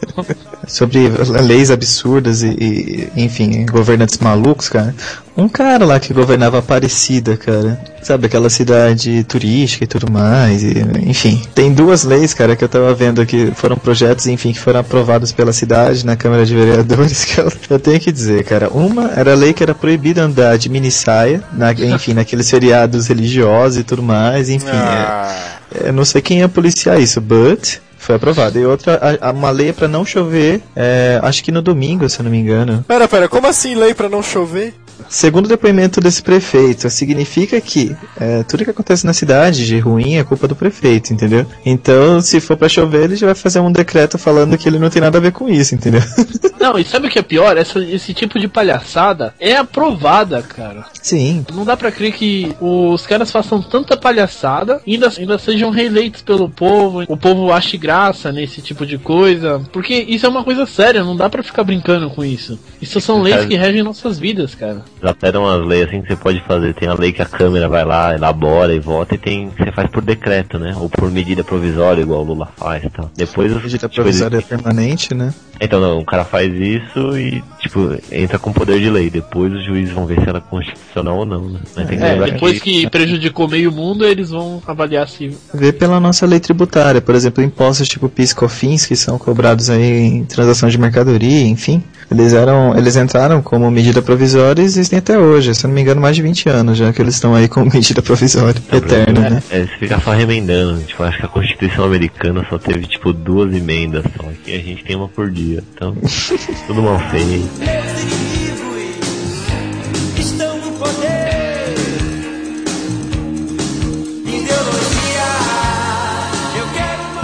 Sobre 0.79 1.09
leis 1.45 1.69
absurdas 1.69 2.41
e, 2.41 2.47
e, 2.47 3.09
enfim, 3.17 3.65
governantes 3.65 4.17
malucos, 4.19 4.69
cara. 4.69 4.95
Um 5.35 5.49
cara 5.49 5.83
lá 5.83 5.99
que 5.99 6.13
governava 6.13 6.59
Aparecida, 6.59 7.35
cara. 7.35 7.77
Sabe, 8.01 8.27
aquela 8.27 8.49
cidade 8.49 9.25
turística 9.25 9.83
e 9.83 9.87
tudo 9.87 10.09
mais. 10.09 10.63
E, 10.63 10.75
enfim, 11.01 11.41
tem 11.53 11.73
duas 11.73 12.05
leis, 12.05 12.33
cara, 12.33 12.55
que 12.55 12.63
eu 12.63 12.69
tava 12.69 12.93
vendo 12.93 13.25
que 13.25 13.51
foram 13.55 13.75
projetos, 13.75 14.25
enfim, 14.27 14.53
que 14.53 14.59
foram 14.59 14.79
aprovados 14.79 15.33
pela 15.33 15.51
cidade 15.51 16.05
na 16.05 16.15
Câmara 16.15 16.45
de 16.45 16.55
Vereadores, 16.55 17.25
que 17.27 17.41
eu, 17.41 17.51
eu 17.71 17.77
tenho 17.77 17.99
que 17.99 18.09
dizer, 18.09 18.45
cara. 18.45 18.69
Uma 18.69 19.11
era 19.17 19.33
a 19.33 19.35
lei 19.35 19.51
que 19.51 19.61
era 19.61 19.75
proibida 19.75 20.21
andar 20.21 20.57
de 20.57 20.69
mini 20.69 20.91
saia, 20.91 21.43
na, 21.51 21.73
enfim, 21.73 22.13
naqueles 22.13 22.49
feriados 22.49 23.07
religiosos 23.07 23.79
e 23.79 23.83
tudo 23.83 24.01
mais, 24.01 24.49
enfim. 24.49 24.69
Ah. 24.71 25.57
É, 25.75 25.89
eu 25.89 25.93
não 25.93 26.05
sei 26.05 26.21
quem 26.21 26.39
ia 26.39 26.47
policiar 26.47 27.01
isso, 27.01 27.19
but 27.19 27.79
foi 27.99 28.15
aprovado. 28.15 28.57
E 28.57 28.65
outra, 28.65 29.19
a, 29.21 29.31
uma 29.31 29.51
lei 29.51 29.71
para 29.71 29.87
não 29.87 30.05
chover, 30.05 30.61
é, 30.75 31.19
acho 31.21 31.43
que 31.43 31.51
no 31.51 31.61
domingo, 31.61 32.09
se 32.09 32.19
eu 32.19 32.23
não 32.23 32.31
me 32.31 32.39
engano. 32.39 32.83
Pera, 32.87 33.07
pera, 33.07 33.27
como 33.27 33.45
assim 33.45 33.75
lei 33.75 33.93
para 33.93 34.09
não 34.09 34.23
chover? 34.23 34.73
Segundo 35.07 35.45
o 35.45 35.49
depoimento 35.49 35.99
desse 35.99 36.21
prefeito, 36.21 36.89
significa 36.89 37.59
que 37.61 37.95
é, 38.19 38.43
tudo 38.43 38.63
que 38.63 38.71
acontece 38.71 39.05
na 39.05 39.13
cidade 39.13 39.65
de 39.65 39.79
ruim 39.79 40.15
é 40.15 40.23
culpa 40.23 40.47
do 40.47 40.55
prefeito, 40.55 41.13
entendeu? 41.13 41.45
Então, 41.65 42.21
se 42.21 42.39
for 42.39 42.57
para 42.57 42.69
chover, 42.69 43.03
ele 43.03 43.15
já 43.15 43.27
vai 43.27 43.35
fazer 43.35 43.59
um 43.59 43.71
decreto 43.71 44.17
falando 44.17 44.57
que 44.57 44.67
ele 44.67 44.79
não 44.79 44.89
tem 44.89 45.01
nada 45.01 45.17
a 45.17 45.21
ver 45.21 45.31
com 45.31 45.49
isso, 45.49 45.75
entendeu? 45.75 46.01
Não, 46.59 46.77
e 46.77 46.83
sabe 46.83 47.07
o 47.07 47.09
que 47.09 47.17
é 47.17 47.21
pior? 47.21 47.57
Essa, 47.57 47.79
esse 47.79 48.13
tipo 48.13 48.37
de 48.37 48.47
palhaçada 48.47 49.33
é 49.39 49.55
aprovada, 49.55 50.41
cara. 50.41 50.85
Sim. 51.01 51.45
Não 51.53 51.63
dá 51.63 51.77
pra 51.77 51.89
crer 51.89 52.11
que 52.11 52.53
os 52.59 53.07
caras 53.07 53.31
façam 53.31 53.61
tanta 53.61 53.95
palhaçada 53.95 54.81
e 54.85 54.95
ainda, 54.95 55.09
ainda 55.17 55.39
sejam 55.39 55.69
reeleitos 55.69 56.21
pelo 56.21 56.49
povo. 56.49 57.03
O 57.07 57.15
povo 57.15 57.53
ache 57.53 57.77
graça 57.77 58.31
nesse 58.31 58.61
tipo 58.61 58.85
de 58.85 58.97
coisa. 58.97 59.61
Porque 59.71 59.93
isso 59.93 60.25
é 60.25 60.29
uma 60.29 60.43
coisa 60.43 60.65
séria, 60.65 61.03
não 61.03 61.15
dá 61.15 61.29
pra 61.29 61.41
ficar 61.41 61.63
brincando 61.63 62.09
com 62.09 62.25
isso. 62.25 62.59
Isso 62.81 62.99
são 62.99 63.21
leis 63.21 63.45
que 63.45 63.55
regem 63.55 63.81
nossas 63.81 64.19
vidas, 64.19 64.53
cara. 64.53 64.83
Já 65.01 65.13
deram 65.13 65.43
umas 65.43 65.65
leis 65.65 65.87
assim 65.87 66.01
que 66.01 66.09
você 66.09 66.15
pode 66.15 66.41
fazer. 66.41 66.73
Tem 66.73 66.87
a 66.87 66.93
lei 66.93 67.11
que 67.11 67.21
a 67.21 67.25
Câmara 67.25 67.69
vai 67.69 67.85
lá, 67.85 68.13
elabora 68.13 68.73
e 68.73 68.79
vota, 68.79 69.15
e 69.15 69.17
tem 69.17 69.49
que 69.49 69.63
você 69.63 69.71
faz 69.71 69.89
por 69.89 70.01
decreto, 70.03 70.59
né? 70.59 70.75
Ou 70.77 70.89
por 70.89 71.09
medida 71.09 71.43
provisória, 71.43 72.01
igual 72.01 72.21
o 72.21 72.25
Lula 72.25 72.49
faz 72.57 72.83
e 72.83 72.89
tal. 72.89 73.09
Depois 73.15 73.53
medida 73.53 73.77
tipo, 73.77 73.95
provisória 73.95 74.35
ele... 74.35 74.43
é 74.43 74.47
permanente, 74.47 75.13
né? 75.13 75.33
Então 75.61 75.79
não, 75.79 75.99
o 75.99 76.05
cara 76.05 76.23
faz 76.23 76.53
isso 76.53 77.17
e, 77.17 77.43
tipo, 77.59 77.95
entra 78.11 78.39
com 78.39 78.53
poder 78.53 78.79
de 78.79 78.89
lei. 78.89 79.09
Depois 79.09 79.53
os 79.53 79.65
juízes 79.65 79.93
vão 79.93 80.05
ver 80.05 80.21
se 80.21 80.29
ela 80.29 80.39
é 80.39 80.41
constitucional 80.41 81.17
ou 81.17 81.25
não, 81.25 81.49
né? 81.49 81.59
Mas 81.75 81.91
é, 81.91 82.31
depois 82.31 82.59
que... 82.61 82.81
que 82.81 82.89
prejudicou 82.89 83.47
meio 83.47 83.71
mundo, 83.71 84.05
eles 84.05 84.29
vão 84.29 84.61
avaliar 84.65 85.07
se. 85.07 85.35
Vê 85.53 85.73
pela 85.73 85.99
nossa 85.99 86.25
lei 86.25 86.39
tributária, 86.39 87.01
por 87.01 87.15
exemplo, 87.15 87.43
impostos 87.43 87.87
tipo 87.87 88.07
PIS 88.07 88.33
COFINS 88.33 88.85
que 88.85 88.95
são 88.95 89.17
cobrados 89.17 89.69
aí 89.69 89.83
em 89.83 90.25
transação 90.25 90.69
de 90.69 90.77
mercadoria, 90.77 91.47
enfim. 91.47 91.83
Eles 92.11 92.33
eram, 92.33 92.75
eles 92.77 92.95
entraram 92.95 93.41
como 93.41 93.69
medida 93.69 94.01
provisória 94.01 94.61
e 94.61 94.65
existem 94.65 94.97
até 94.97 95.17
hoje. 95.17 95.53
Se 95.53 95.65
eu 95.65 95.67
não 95.67 95.75
me 95.75 95.81
engano, 95.81 96.01
mais 96.01 96.15
de 96.15 96.21
20 96.21 96.49
anos 96.49 96.77
já 96.77 96.91
que 96.91 97.01
eles 97.01 97.15
estão 97.15 97.35
aí 97.35 97.47
como 97.47 97.69
medida 97.73 98.01
provisória 98.01 98.61
é, 98.71 98.77
eterna, 98.77 99.29
né? 99.29 99.43
É, 99.51 99.61
você 99.61 99.77
fica 99.79 99.99
só 99.99 100.11
remendando. 100.11 100.81
Tipo, 100.83 101.03
acho 101.03 101.19
que 101.19 101.25
a 101.25 101.29
Constituição 101.29 101.85
americana 101.85 102.45
só 102.49 102.57
teve 102.57 102.87
tipo 102.87 103.13
duas 103.13 103.53
emendas 103.53 104.03
só. 104.17 104.27
Aqui 104.27 104.55
a 104.55 104.59
gente 104.59 104.83
tem 104.83 104.95
uma 104.95 105.07
por 105.07 105.29
dia. 105.29 105.63
Então, 105.75 105.95
tudo 106.67 106.81
mal 106.81 106.99
feito. 107.11 108.28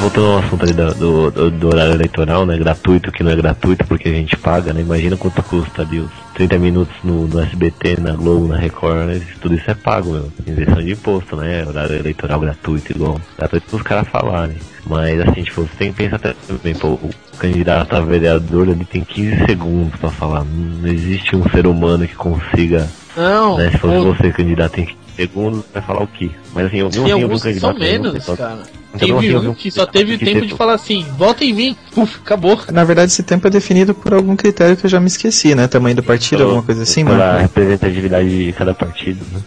Voltando 0.05 0.27
ao 0.27 0.37
assunto 0.37 0.63
ali 0.63 0.73
do, 0.73 1.31
do, 1.31 1.51
do, 1.51 1.67
horário 1.67 1.93
eleitoral, 1.93 2.45
né? 2.45 2.55
Gratuito, 2.57 3.11
que 3.11 3.23
não 3.23 3.31
é 3.31 3.35
gratuito 3.35 3.85
porque 3.87 4.07
a 4.07 4.11
gente 4.11 4.37
paga, 4.37 4.71
né? 4.71 4.81
Imagina 4.81 5.17
quanto 5.17 5.41
custa 5.41 5.81
ali 5.81 5.99
os 5.99 6.11
30 6.35 6.59
minutos 6.59 6.95
no, 7.03 7.27
no 7.27 7.39
SBT, 7.39 7.99
na 7.99 8.11
Globo, 8.11 8.47
na 8.47 8.55
Record, 8.55 9.07
né? 9.07 9.21
Tudo 9.41 9.55
isso 9.55 9.69
é 9.69 9.73
pago, 9.73 10.11
meu. 10.11 10.31
Injeção 10.45 10.83
de 10.83 10.91
imposto, 10.91 11.35
né? 11.35 11.65
Horário 11.65 11.95
eleitoral 11.95 12.39
gratuito, 12.39 12.91
igual. 12.91 13.19
Gratuito 13.35 13.65
pros 13.67 13.81
caras 13.81 14.07
falarem. 14.07 14.57
Mas 14.85 15.19
assim, 15.21 15.41
tipo, 15.41 15.61
você 15.63 15.75
tem 15.75 15.91
que 15.91 15.97
pensar 15.97 16.19
também, 16.19 16.75
pô, 16.75 16.89
o 16.89 17.09
candidato 17.39 17.95
a 17.95 18.01
vereador 18.01 18.67
ele 18.67 18.85
tem 18.85 19.03
15 19.03 19.45
segundos 19.47 19.99
pra 19.99 20.11
falar. 20.11 20.43
Não 20.43 20.87
existe 20.87 21.35
um 21.35 21.49
ser 21.49 21.65
humano 21.65 22.07
que 22.07 22.15
consiga. 22.15 22.87
Não. 23.17 23.57
Né, 23.57 23.71
se 23.71 23.79
fosse 23.79 24.05
você 24.05 24.31
candidato 24.31 24.73
tem 24.73 24.85
15 24.85 24.97
segundos, 25.15 25.65
vai 25.73 25.81
falar 25.81 26.03
o 26.03 26.07
quê? 26.07 26.29
Mas 26.53 26.67
assim, 26.67 26.77
eu 26.77 26.89
vi 26.91 26.99
um 26.99 27.23
alguns 27.23 27.41
que 27.41 27.55
são 27.55 27.73
menos, 27.73 28.23
cara. 28.23 28.61
Teve 28.97 29.37
um 29.37 29.53
que 29.53 29.71
só 29.71 29.85
teve 29.85 30.17
tempo 30.17 30.45
de 30.45 30.53
falar 30.53 30.73
assim, 30.73 31.05
volta 31.17 31.43
em 31.43 31.53
mim, 31.53 31.77
Uf, 31.95 32.17
acabou. 32.23 32.59
Na 32.71 32.83
verdade, 32.83 33.11
esse 33.11 33.23
tempo 33.23 33.47
é 33.47 33.49
definido 33.49 33.93
por 33.93 34.13
algum 34.13 34.35
critério 34.35 34.75
que 34.75 34.85
eu 34.85 34.89
já 34.89 34.99
me 34.99 35.07
esqueci, 35.07 35.55
né? 35.55 35.67
Tamanho 35.67 35.95
do 35.95 36.03
partido, 36.03 36.43
alguma 36.43 36.63
coisa 36.63 36.83
assim, 36.83 37.03
mano. 37.03 37.17
Pela 37.17 37.39
representatividade 37.39 38.45
de 38.45 38.53
cada 38.53 38.73
partido, 38.73 39.25
né? 39.31 39.39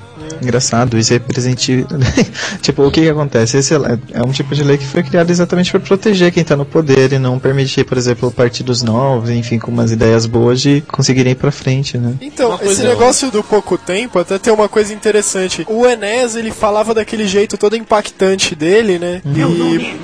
Engraçado, 0.42 0.98
isso 0.98 1.12
é 1.12 1.16
representativo. 1.16 1.86
tipo, 2.60 2.82
o 2.82 2.90
que 2.90 3.02
que 3.02 3.08
acontece? 3.08 3.58
Esse 3.58 3.74
é 3.74 4.22
um 4.22 4.30
tipo 4.30 4.54
de 4.54 4.62
lei 4.62 4.78
que 4.78 4.86
foi 4.86 5.02
criado 5.02 5.30
exatamente 5.30 5.70
para 5.70 5.80
proteger 5.80 6.32
quem 6.32 6.44
tá 6.44 6.56
no 6.56 6.64
poder 6.64 7.12
e 7.12 7.18
não 7.18 7.38
permitir, 7.38 7.84
por 7.84 7.98
exemplo, 7.98 8.30
partidos 8.30 8.82
novos, 8.82 9.30
enfim, 9.30 9.58
com 9.58 9.70
umas 9.70 9.90
ideias 9.92 10.26
boas 10.26 10.60
de 10.60 10.82
conseguirem 10.88 11.32
ir 11.32 11.36
pra 11.36 11.50
frente, 11.50 11.98
né? 11.98 12.14
Então, 12.20 12.58
esse 12.62 12.82
negócio 12.82 13.30
do 13.30 13.42
pouco 13.42 13.76
tempo 13.76 14.18
até 14.18 14.38
tem 14.38 14.52
uma 14.52 14.68
coisa 14.68 14.92
interessante. 14.92 15.64
O 15.68 15.86
Enes, 15.86 16.34
ele 16.34 16.50
falava 16.50 16.94
daquele 16.94 17.26
jeito 17.26 17.56
todo 17.56 17.76
impactante 17.76 18.54
dele, 18.54 18.98
né? 18.98 19.20
Meu 19.24 19.50
e... 19.50 19.58
nome 19.58 20.00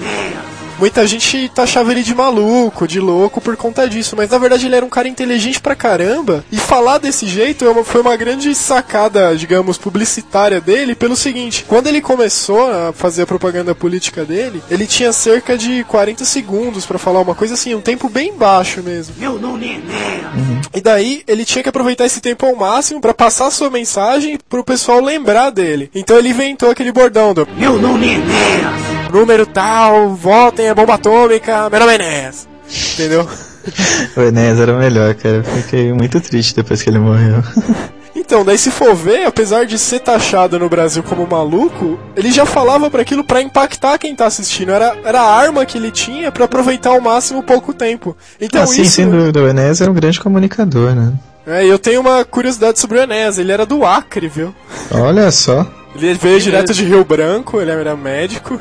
é 0.51 0.54
muita 0.79 1.07
gente 1.07 1.51
taxava 1.55 1.93
ele 1.93 2.03
de 2.03 2.15
maluco, 2.15 2.87
de 2.87 3.01
louco 3.01 3.41
por 3.41 3.57
conta 3.57 3.89
disso, 3.89 4.17
mas 4.17 4.31
na 4.31 4.39
verdade 4.39 4.67
ele 4.67 4.77
era 4.77 4.85
um 4.85 4.89
cara 4.91 5.09
inteligente 5.09 5.61
pra 5.61 5.75
caramba. 5.75 6.45
E 6.51 6.57
falar 6.57 6.99
desse 6.99 7.27
jeito 7.27 7.65
é 7.67 7.85
foi 7.85 8.01
uma 8.01 8.17
grande 8.17 8.55
sacada, 8.55 9.37
digamos, 9.37 9.77
publicitária 9.77 10.61
dele, 10.61 10.95
pelo 10.95 11.17
seguinte: 11.17 11.65
quando 11.67 11.87
ele 11.87 12.01
começou 12.01 12.71
a 12.71 12.93
fazer 12.93 13.23
a 13.23 13.27
propaganda 13.27 13.75
política 13.75 14.25
dele, 14.25 14.63
ele 14.71 14.87
tinha 14.87 15.13
cerca 15.13 15.57
de 15.59 15.85
40 15.85 16.25
segundos 16.25 16.87
para 16.87 16.99
falar 16.99 17.21
uma 17.21 17.35
coisa 17.35 17.55
assim, 17.55 17.75
um 17.75 17.81
tempo 17.81 18.09
bem 18.09 18.33
baixo 18.33 18.83
mesmo. 18.83 19.15
Meu 19.19 19.39
nome 19.39 19.73
é 19.73 20.37
uhum. 20.37 20.61
E 20.75 20.81
daí 20.81 21.23
ele 21.27 21.45
tinha 21.45 21.63
que 21.63 21.69
aproveitar 21.69 22.07
esse 22.07 22.21
tempo 22.21 22.47
ao 22.47 22.57
máximo 22.57 23.01
para 23.01 23.15
passar 23.15 23.51
sua 23.51 23.71
mensagem 23.71 24.39
pro 24.49 24.65
pessoal 24.65 25.01
lembrar 25.01 25.51
dele. 25.51 25.91
Então 25.95 26.19
ele 26.19 26.31
inventou 26.31 26.71
aquele 26.71 26.93
bordão 26.93 27.35
do 27.35 27.47
Meu 27.57 27.79
nome 27.81 28.15
é 28.15 28.94
Número 29.15 29.47
tal, 29.47 30.17
votem 30.17 30.69
a 30.69 30.75
bomba 30.75 30.95
atômica, 30.95 31.71
meu 31.71 31.79
nome 31.79 31.93
é 31.93 31.95
Enéas. 31.95 32.49
Entendeu? 32.95 33.25
o 34.17 34.21
Enéas 34.21 34.59
era 34.59 34.75
o 34.75 34.77
melhor, 34.77 35.15
cara. 35.15 35.45
Fiquei 35.45 35.93
muito 35.93 36.21
triste 36.21 36.57
depois 36.57 36.83
que 36.83 36.91
ele 36.91 36.99
morreu. 36.99 37.37
Então, 38.17 38.45
daí 38.45 38.57
se 38.57 38.71
for 38.71 38.95
ver, 38.95 39.27
apesar 39.27 39.67
de 39.67 39.77
ser 39.77 39.99
taxado 39.99 40.57
no 40.57 40.69
Brasil 40.69 41.03
como 41.03 41.27
maluco, 41.27 41.99
ele 42.15 42.31
já 42.31 42.47
falava 42.47 42.89
para 42.89 43.03
aquilo 43.03 43.25
para 43.25 43.43
impactar 43.43 43.99
quem 43.99 44.15
tá 44.15 44.25
assistindo. 44.25 44.71
Era, 44.71 44.97
era 45.05 45.21
a 45.21 45.37
arma 45.37 45.67
que 45.67 45.77
ele 45.77 45.91
tinha 45.91 46.31
para 46.31 46.45
aproveitar 46.45 46.91
ao 46.91 47.01
máximo 47.01 47.43
pouco 47.43 47.75
tempo. 47.75 48.17
Então 48.41 48.63
ah, 48.63 48.67
sim, 48.69 48.83
isso... 48.83 48.93
sem 48.93 49.11
dúvida, 49.11 49.43
o 49.43 49.49
Enéas 49.49 49.81
era 49.81 49.91
um 49.91 49.95
grande 49.95 50.21
comunicador, 50.21 50.95
né? 50.95 51.13
É, 51.45 51.67
eu 51.67 51.79
tenho 51.79 52.01
uma 52.01 52.25
curiosidade 52.25 52.79
sobre 52.79 52.99
o 52.99 53.03
Enéas, 53.03 53.37
ele 53.37 53.51
era 53.51 53.67
do 53.67 53.85
Acre, 53.85 54.29
viu? 54.29 54.55
Olha 54.93 55.29
só. 55.33 55.67
Ele 55.95 56.15
veio 56.15 56.41
direto 56.41 56.75
de 56.75 56.85
Rio 56.85 57.05
Branco, 57.05 57.61
ele 57.61 57.71
era 57.71 57.97
médico. 57.97 58.59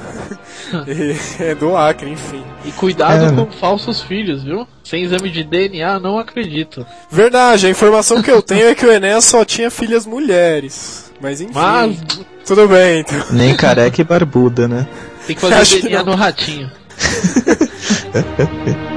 é 1.40 1.56
do 1.56 1.76
Acre, 1.76 2.10
enfim. 2.10 2.44
E 2.66 2.72
cuidado 2.72 3.26
é. 3.26 3.32
com 3.32 3.52
falsos 3.52 4.02
filhos, 4.02 4.44
viu? 4.44 4.68
Sem 4.84 5.04
exame 5.04 5.30
de 5.30 5.44
DNA, 5.44 6.00
não 6.00 6.18
acredito. 6.18 6.86
Verdade, 7.10 7.68
a 7.68 7.70
informação 7.70 8.22
que 8.22 8.32
eu 8.32 8.42
tenho 8.42 8.68
é 8.68 8.76
que 8.76 8.86
o 8.86 8.92
Enéas 8.92 9.26
só 9.26 9.46
tinha 9.46 9.70
filhas 9.70 10.06
mulheres. 10.06 11.12
Mas 11.22 11.42
enfim. 11.42 11.54
Mas... 11.54 11.98
Tudo 12.46 12.68
bem, 12.68 13.00
então. 13.00 13.24
Nem 13.32 13.56
careca 13.56 14.02
e 14.02 14.04
barbuda, 14.04 14.68
né? 14.68 14.86
Tem 15.26 15.36
que 15.36 15.42
fazer 15.42 15.56
Acho 15.56 15.82
DNA 15.82 16.04
no 16.04 16.16
ratinho. 16.16 16.70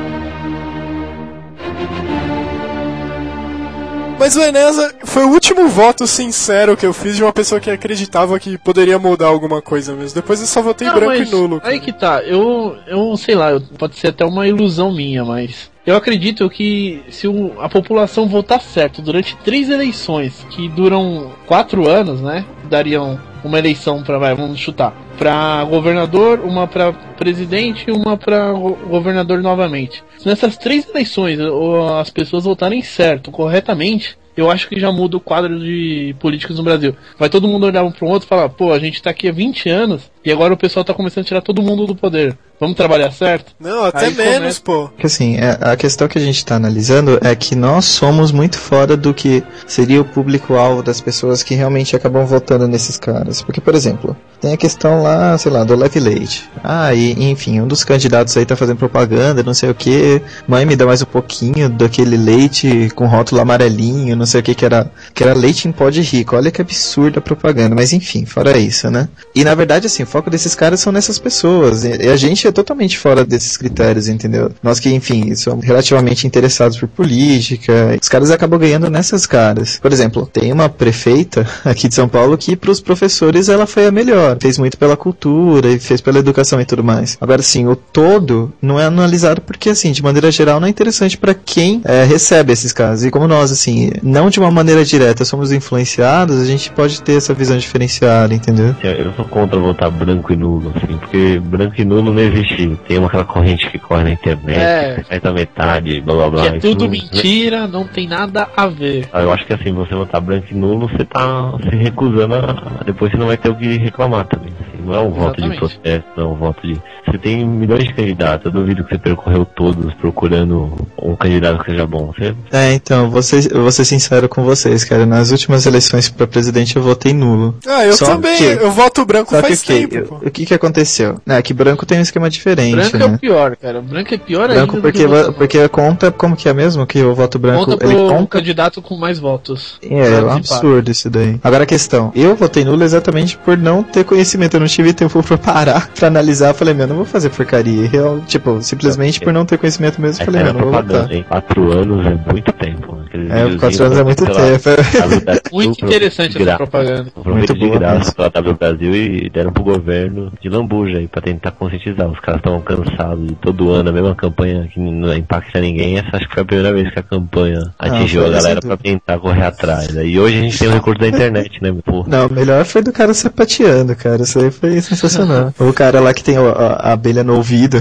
Mas 4.18 4.34
o 4.34 4.40
Enesa 4.42 4.94
foi 5.04 5.24
o 5.24 5.28
último 5.30 5.68
voto 5.68 6.06
sincero 6.06 6.74
que 6.76 6.86
eu 6.86 6.92
fiz 6.94 7.16
de 7.16 7.22
uma 7.22 7.32
pessoa 7.32 7.60
que 7.60 7.70
acreditava 7.70 8.38
que 8.40 8.56
poderia 8.56 8.98
mudar 8.98 9.26
alguma 9.26 9.60
coisa 9.60 9.92
mesmo. 9.94 10.14
Depois 10.14 10.40
eu 10.40 10.46
só 10.46 10.62
votei 10.62 10.88
Não, 10.88 10.94
branco 10.94 11.22
e 11.22 11.26
nulo. 11.30 11.60
Aí 11.62 11.78
que 11.78 11.92
tá, 11.92 12.22
eu, 12.22 12.76
eu 12.86 13.14
sei 13.18 13.34
lá, 13.34 13.60
pode 13.78 13.96
ser 13.96 14.08
até 14.08 14.24
uma 14.24 14.48
ilusão 14.48 14.90
minha, 14.92 15.22
mas 15.22 15.70
eu 15.86 15.94
acredito 15.94 16.48
que 16.48 17.02
se 17.10 17.28
o- 17.28 17.52
a 17.60 17.68
população 17.68 18.26
votar 18.26 18.60
certo 18.62 19.02
durante 19.02 19.36
três 19.44 19.68
eleições 19.68 20.46
que 20.50 20.66
duram 20.70 21.30
quatro 21.46 21.86
anos, 21.86 22.20
né? 22.22 22.44
Dariam 22.70 23.20
uma 23.44 23.58
eleição 23.58 24.02
para 24.02 24.18
vai, 24.18 24.34
vamos 24.34 24.58
chutar, 24.58 24.94
para 25.16 25.64
governador, 25.64 26.40
uma 26.40 26.66
para 26.66 26.92
presidente 26.92 27.84
e 27.88 27.92
uma 27.92 28.16
para 28.16 28.52
governador 28.52 29.40
novamente. 29.40 30.02
Se 30.18 30.26
nessas 30.26 30.56
três 30.56 30.88
eleições 30.88 31.38
o- 31.40 31.96
as 31.98 32.10
pessoas 32.10 32.44
votarem 32.44 32.82
certo, 32.82 33.30
corretamente, 33.30 34.16
eu 34.36 34.50
acho 34.50 34.68
que 34.68 34.78
já 34.78 34.92
muda 34.92 35.16
o 35.16 35.20
quadro 35.20 35.58
de 35.58 36.14
políticos 36.20 36.58
no 36.58 36.62
Brasil. 36.62 36.94
Vai 37.18 37.30
todo 37.30 37.48
mundo 37.48 37.64
olhar 37.66 37.82
um 37.82 37.90
pro 37.90 38.06
outro 38.06 38.26
e 38.26 38.28
falar, 38.28 38.50
pô, 38.50 38.72
a 38.72 38.78
gente 38.78 39.02
tá 39.02 39.10
aqui 39.10 39.28
há 39.28 39.32
20 39.32 39.68
anos 39.70 40.10
e 40.26 40.32
agora 40.32 40.52
o 40.52 40.56
pessoal 40.56 40.84
tá 40.84 40.92
começando 40.92 41.24
a 41.24 41.26
tirar 41.28 41.40
todo 41.40 41.62
mundo 41.62 41.86
do 41.86 41.94
poder. 41.94 42.36
Vamos 42.58 42.74
trabalhar 42.74 43.12
certo? 43.12 43.52
Não, 43.60 43.84
até 43.84 44.06
Aí 44.06 44.14
menos, 44.14 44.38
começa- 44.38 44.60
pô. 44.62 44.88
Porque 44.88 45.06
assim, 45.06 45.36
é- 45.36 45.58
a 45.60 45.76
questão 45.76 46.08
que 46.08 46.16
a 46.18 46.20
gente 46.22 46.38
está 46.38 46.56
analisando 46.56 47.18
é 47.22 47.34
que 47.36 47.54
nós 47.54 47.84
somos 47.84 48.32
muito 48.32 48.58
fora 48.58 48.96
do 48.96 49.12
que 49.12 49.42
seria 49.66 50.00
o 50.00 50.04
público-alvo 50.06 50.82
das 50.82 50.98
pessoas 51.00 51.42
que 51.42 51.54
realmente 51.54 51.94
acabam 51.94 52.24
votando 52.24 52.66
nesses 52.66 52.96
caras. 52.98 53.42
Porque, 53.42 53.60
por 53.60 53.74
exemplo, 53.74 54.16
tem 54.40 54.54
a 54.54 54.56
questão 54.56 55.02
lá, 55.02 55.36
sei 55.36 55.52
lá, 55.52 55.64
do 55.64 55.76
leve 55.76 56.00
leite. 56.00 56.48
Ah, 56.64 56.94
e 56.94 57.12
enfim, 57.30 57.60
um 57.60 57.68
dos 57.68 57.84
candidatos 57.84 58.34
aí 58.38 58.46
tá 58.46 58.56
fazendo 58.56 58.78
propaganda, 58.78 59.42
não 59.42 59.52
sei 59.52 59.68
o 59.68 59.74
que. 59.74 60.22
Mãe, 60.48 60.64
me 60.64 60.74
dá 60.74 60.86
mais 60.86 61.02
um 61.02 61.06
pouquinho 61.06 61.68
daquele 61.68 62.16
leite 62.16 62.90
com 62.94 63.06
rótulo 63.06 63.42
amarelinho, 63.42 64.16
não 64.16 64.24
sei 64.24 64.40
o 64.40 64.42
que, 64.42 64.54
que 64.54 64.64
era, 64.64 64.90
que 65.14 65.22
era 65.22 65.34
leite 65.34 65.68
em 65.68 65.72
pó 65.72 65.90
de 65.90 66.00
rico. 66.00 66.34
Olha 66.34 66.50
que 66.50 66.62
absurda 66.62 67.18
a 67.18 67.22
propaganda. 67.22 67.74
Mas 67.74 67.92
enfim, 67.92 68.24
fora 68.24 68.56
isso, 68.56 68.90
né? 68.90 69.10
E 69.34 69.44
na 69.44 69.54
verdade, 69.54 69.86
assim, 69.88 70.04
o 70.04 70.06
foco 70.16 70.30
desses 70.30 70.54
caras 70.54 70.80
são 70.80 70.90
nessas 70.90 71.18
pessoas. 71.18 71.84
E, 71.84 72.08
a 72.08 72.16
gente 72.16 72.46
é 72.46 72.52
totalmente 72.52 72.96
fora 72.96 73.22
desses 73.22 73.56
critérios, 73.56 74.08
entendeu? 74.08 74.50
Nós 74.62 74.80
que, 74.80 74.88
enfim, 74.88 75.34
somos 75.34 75.64
relativamente 75.64 76.26
interessados 76.26 76.78
por 76.78 76.88
política, 76.88 77.98
os 78.00 78.08
caras 78.08 78.30
acabam 78.30 78.58
ganhando 78.58 78.88
nessas 78.88 79.26
caras. 79.26 79.78
Por 79.78 79.92
exemplo, 79.92 80.26
tem 80.26 80.52
uma 80.52 80.70
prefeita 80.70 81.46
aqui 81.64 81.86
de 81.86 81.94
São 81.94 82.08
Paulo 82.08 82.38
que 82.38 82.56
pros 82.56 82.80
professores 82.80 83.50
ela 83.50 83.66
foi 83.66 83.86
a 83.86 83.92
melhor. 83.92 84.38
Fez 84.40 84.56
muito 84.56 84.78
pela 84.78 84.96
cultura 84.96 85.68
e 85.68 85.78
fez 85.78 86.00
pela 86.00 86.18
educação 86.18 86.58
e 86.60 86.64
tudo 86.64 86.82
mais. 86.82 87.18
Agora, 87.20 87.42
sim, 87.42 87.66
o 87.66 87.76
todo 87.76 88.50
não 88.62 88.80
é 88.80 88.86
analisado 88.86 89.42
porque, 89.42 89.68
assim, 89.68 89.92
de 89.92 90.02
maneira 90.02 90.30
geral, 90.30 90.58
não 90.58 90.66
é 90.66 90.70
interessante 90.70 91.18
para 91.18 91.34
quem 91.34 91.82
é, 91.84 92.04
recebe 92.04 92.54
esses 92.54 92.72
casos. 92.72 93.04
E 93.04 93.10
como 93.10 93.28
nós, 93.28 93.52
assim, 93.52 93.92
não 94.02 94.30
de 94.30 94.40
uma 94.40 94.50
maneira 94.50 94.82
direta 94.82 95.26
somos 95.26 95.52
influenciados, 95.52 96.40
a 96.40 96.44
gente 96.46 96.70
pode 96.70 97.02
ter 97.02 97.18
essa 97.18 97.34
visão 97.34 97.58
diferenciada, 97.58 98.32
entendeu? 98.32 98.70
Assim, 98.78 98.88
Eu 98.88 99.12
sou 99.12 99.26
contra 99.26 99.58
votar 99.58 99.90
branco 100.06 100.32
e 100.32 100.36
nulo, 100.36 100.72
assim, 100.76 100.96
porque 100.98 101.40
branco 101.40 101.74
e 101.78 101.84
nulo 101.84 102.12
não 102.12 102.20
existe. 102.22 102.78
Tem 102.86 102.98
uma 102.98 103.08
aquela 103.08 103.24
corrente 103.24 103.68
que 103.70 103.78
corre 103.78 104.04
na 104.04 104.10
internet, 104.12 104.58
É. 104.58 104.94
que 104.96 105.04
faz 105.08 105.24
a 105.24 105.32
metade, 105.32 106.00
blá 106.00 106.14
blá 106.14 106.30
blá. 106.30 106.42
Que 106.50 106.56
é 106.56 106.60
tudo 106.60 106.84
não- 106.84 106.90
mentira, 106.90 107.66
não 107.66 107.84
tem 107.86 108.06
nada 108.06 108.48
a 108.56 108.66
ver. 108.68 109.08
Ah, 109.12 109.20
Eu 109.22 109.32
acho 109.32 109.44
que 109.44 109.52
assim, 109.52 109.72
você 109.72 109.94
votar 109.94 110.20
branco 110.20 110.46
e 110.50 110.54
nulo, 110.54 110.88
você 110.88 111.04
tá 111.04 111.52
se 111.68 111.74
recusando 111.76 112.34
a. 112.36 112.84
Depois 112.84 113.10
você 113.10 113.18
não 113.18 113.26
vai 113.26 113.36
ter 113.36 113.48
o 113.50 113.56
que 113.56 113.76
reclamar 113.78 114.26
também. 114.26 114.52
Não 114.86 114.94
é 114.94 115.00
um 115.00 115.10
voto 115.10 115.40
de 115.42 115.56
protesto, 115.56 116.04
não 116.16 116.24
é 116.24 116.28
um 116.28 116.34
voto 116.36 116.66
de. 116.66 116.80
Você 117.06 117.18
tem 117.18 117.44
milhões 117.46 117.84
de 117.84 117.92
candidatos, 117.94 118.46
eu 118.46 118.52
duvido 118.52 118.82
que 118.84 118.90
você 118.90 118.98
percorreu 118.98 119.44
todos 119.44 119.92
procurando 119.94 120.72
um 121.00 121.14
candidato 121.14 121.62
que 121.62 121.70
seja 121.70 121.86
bom. 121.86 122.12
Você 122.16 122.34
É, 122.52 122.72
então, 122.72 123.10
vou 123.10 123.22
ser, 123.22 123.52
eu 123.52 123.62
vou 123.62 123.70
ser 123.70 123.84
sincero 123.84 124.28
com 124.28 124.42
vocês, 124.44 124.82
cara. 124.84 125.06
Nas 125.06 125.30
últimas 125.30 125.66
eleições 125.66 126.08
pra 126.08 126.26
presidente 126.26 126.76
eu 126.76 126.82
votei 126.82 127.12
nulo. 127.12 127.54
Ah, 127.66 127.84
eu 127.84 127.92
Só 127.92 128.06
também. 128.06 128.36
que- 128.36 128.44
Eu 128.44 128.70
voto 128.70 129.04
branco 129.04 129.30
Só 129.30 129.40
que 129.42 129.48
faz 129.48 129.60
o 129.60 129.64
que, 129.64 129.86
tempo, 129.86 130.08
pô. 130.08 130.26
o 130.26 130.30
que 130.30 130.46
que 130.46 130.54
aconteceu? 130.54 131.20
É, 131.26 131.40
que 131.42 131.52
branco 131.54 131.84
tem 131.86 131.98
um 131.98 132.02
esquema 132.02 132.28
diferente, 132.30 132.74
Branco 132.74 132.96
né? 132.98 133.04
é 133.04 133.08
o 133.08 133.18
pior, 133.18 133.56
cara. 133.56 133.80
Branco 133.80 134.14
é 134.14 134.18
pior 134.18 134.48
Branco 134.48 134.76
ainda. 134.76 134.82
porque, 134.82 134.98
que 134.98 135.06
voto 135.06 135.32
porque 135.34 135.68
conta, 135.68 136.10
como 136.10 136.36
que 136.36 136.48
é 136.48 136.52
mesmo 136.54 136.86
que 136.86 137.02
o 137.02 137.14
voto 137.14 137.38
branco, 137.38 137.64
conta 137.66 137.84
ele 137.84 137.94
pro 137.94 138.08
conta 138.08 138.26
candidato 138.26 138.82
com 138.82 138.96
mais 138.96 139.18
votos. 139.18 139.78
É, 139.82 140.14
é 140.14 140.22
um 140.22 140.30
absurdo 140.30 140.90
isso 140.90 141.08
daí. 141.10 141.38
Agora 141.42 141.64
a 141.64 141.66
questão, 141.66 142.12
eu 142.14 142.34
votei 142.34 142.64
nulo 142.64 142.82
exatamente 142.82 143.36
por 143.38 143.56
não 143.56 143.82
ter 143.82 144.04
conhecimento, 144.04 144.54
eu 144.54 144.60
não 144.60 144.66
tive 144.76 144.92
tempo 144.92 145.22
pra 145.22 145.38
parar, 145.38 145.88
pra 145.96 146.08
analisar, 146.08 146.48
eu 146.48 146.54
falei, 146.54 146.74
meu, 146.74 146.86
não 146.86 146.96
vou 146.96 147.04
fazer 147.06 147.30
porcaria. 147.30 147.88
Eu, 147.92 148.20
tipo, 148.26 148.60
simplesmente 148.60 149.20
por 149.20 149.32
não 149.32 149.46
ter 149.46 149.56
conhecimento 149.56 150.00
mesmo, 150.00 150.22
eu 150.22 150.26
Aí 150.26 150.26
falei, 150.26 150.42
meu, 150.44 150.52
não 150.52 150.70
vou 150.70 151.12
hein? 151.12 151.24
Quatro 151.26 151.72
anos 151.72 152.06
é 152.06 152.30
muito 152.30 152.52
tempo. 152.52 152.94
né? 152.96 153.05
Aqueles 153.16 153.30
É, 153.30 153.44
videozinhos 153.46 153.60
quatro 153.60 153.84
anos 153.84 153.98
é 153.98 154.04
muito 154.04 154.24
lá, 154.24 154.34
tempo. 154.34 154.82
W- 155.26 155.40
Muito 155.52 155.84
interessante 155.84 156.42
essa 156.42 156.56
propaganda. 156.56 157.06
Muito 157.24 157.54
de 157.54 157.60
boa 157.60 157.78
graça 157.78 158.12
pela 158.14 158.28
W 158.30 158.54
Brasil 158.54 158.94
e 158.94 159.30
deram 159.30 159.52
pro 159.52 159.62
governo 159.64 160.32
de 160.40 160.48
lambuja 160.48 160.98
aí 160.98 161.08
pra 161.08 161.22
tentar 161.22 161.50
conscientizar. 161.52 162.08
Os 162.08 162.20
caras 162.20 162.40
estavam 162.40 162.60
cansados 162.60 163.26
de 163.26 163.34
todo 163.36 163.70
ano 163.70 163.88
a 163.88 163.92
mesma 163.92 164.14
campanha 164.14 164.68
que 164.72 164.78
não 164.80 165.14
impacta 165.14 165.60
ninguém. 165.60 165.98
Essa 165.98 166.16
acho 166.16 166.28
que 166.28 166.34
foi 166.34 166.42
a 166.42 166.46
primeira 166.46 166.72
vez 166.72 166.92
que 166.92 166.98
a 166.98 167.02
campanha 167.02 167.60
atingiu 167.78 168.22
foi, 168.22 168.30
a 168.30 168.34
galera 168.36 168.60
pra 168.60 168.76
tentar 168.76 169.18
correr 169.18 169.44
atrás. 169.44 169.88
né? 169.92 170.04
E 170.06 170.18
hoje 170.18 170.38
a 170.38 170.40
gente 170.42 170.58
tem 170.58 170.68
o 170.68 170.72
recurso 170.72 171.00
da 171.00 171.08
internet, 171.08 171.50
né? 171.62 171.74
Pô, 171.84 172.04
Não, 172.06 172.26
o 172.26 172.32
melhor 172.32 172.64
foi 172.64 172.82
do 172.82 172.92
cara 172.92 173.12
sapateando, 173.14 173.94
cara. 173.96 174.22
Isso 174.22 174.38
aí 174.38 174.50
foi 174.50 174.80
sensacional. 174.80 175.52
o 175.58 175.72
cara 175.72 176.00
lá 176.00 176.12
que 176.12 176.22
tem 176.24 176.36
a, 176.36 176.40
a 176.40 176.92
abelha 176.92 177.22
no 177.24 177.36
ouvido. 177.36 177.78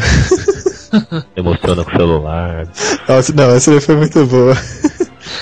emociona 1.35 1.83
com 1.83 1.91
o 1.91 1.97
celular. 1.97 2.67
Nossa, 3.07 3.33
não, 3.33 3.51
essa 3.55 3.71
daí 3.71 3.81
foi 3.81 3.95
muito 3.95 4.25
boa. 4.25 4.55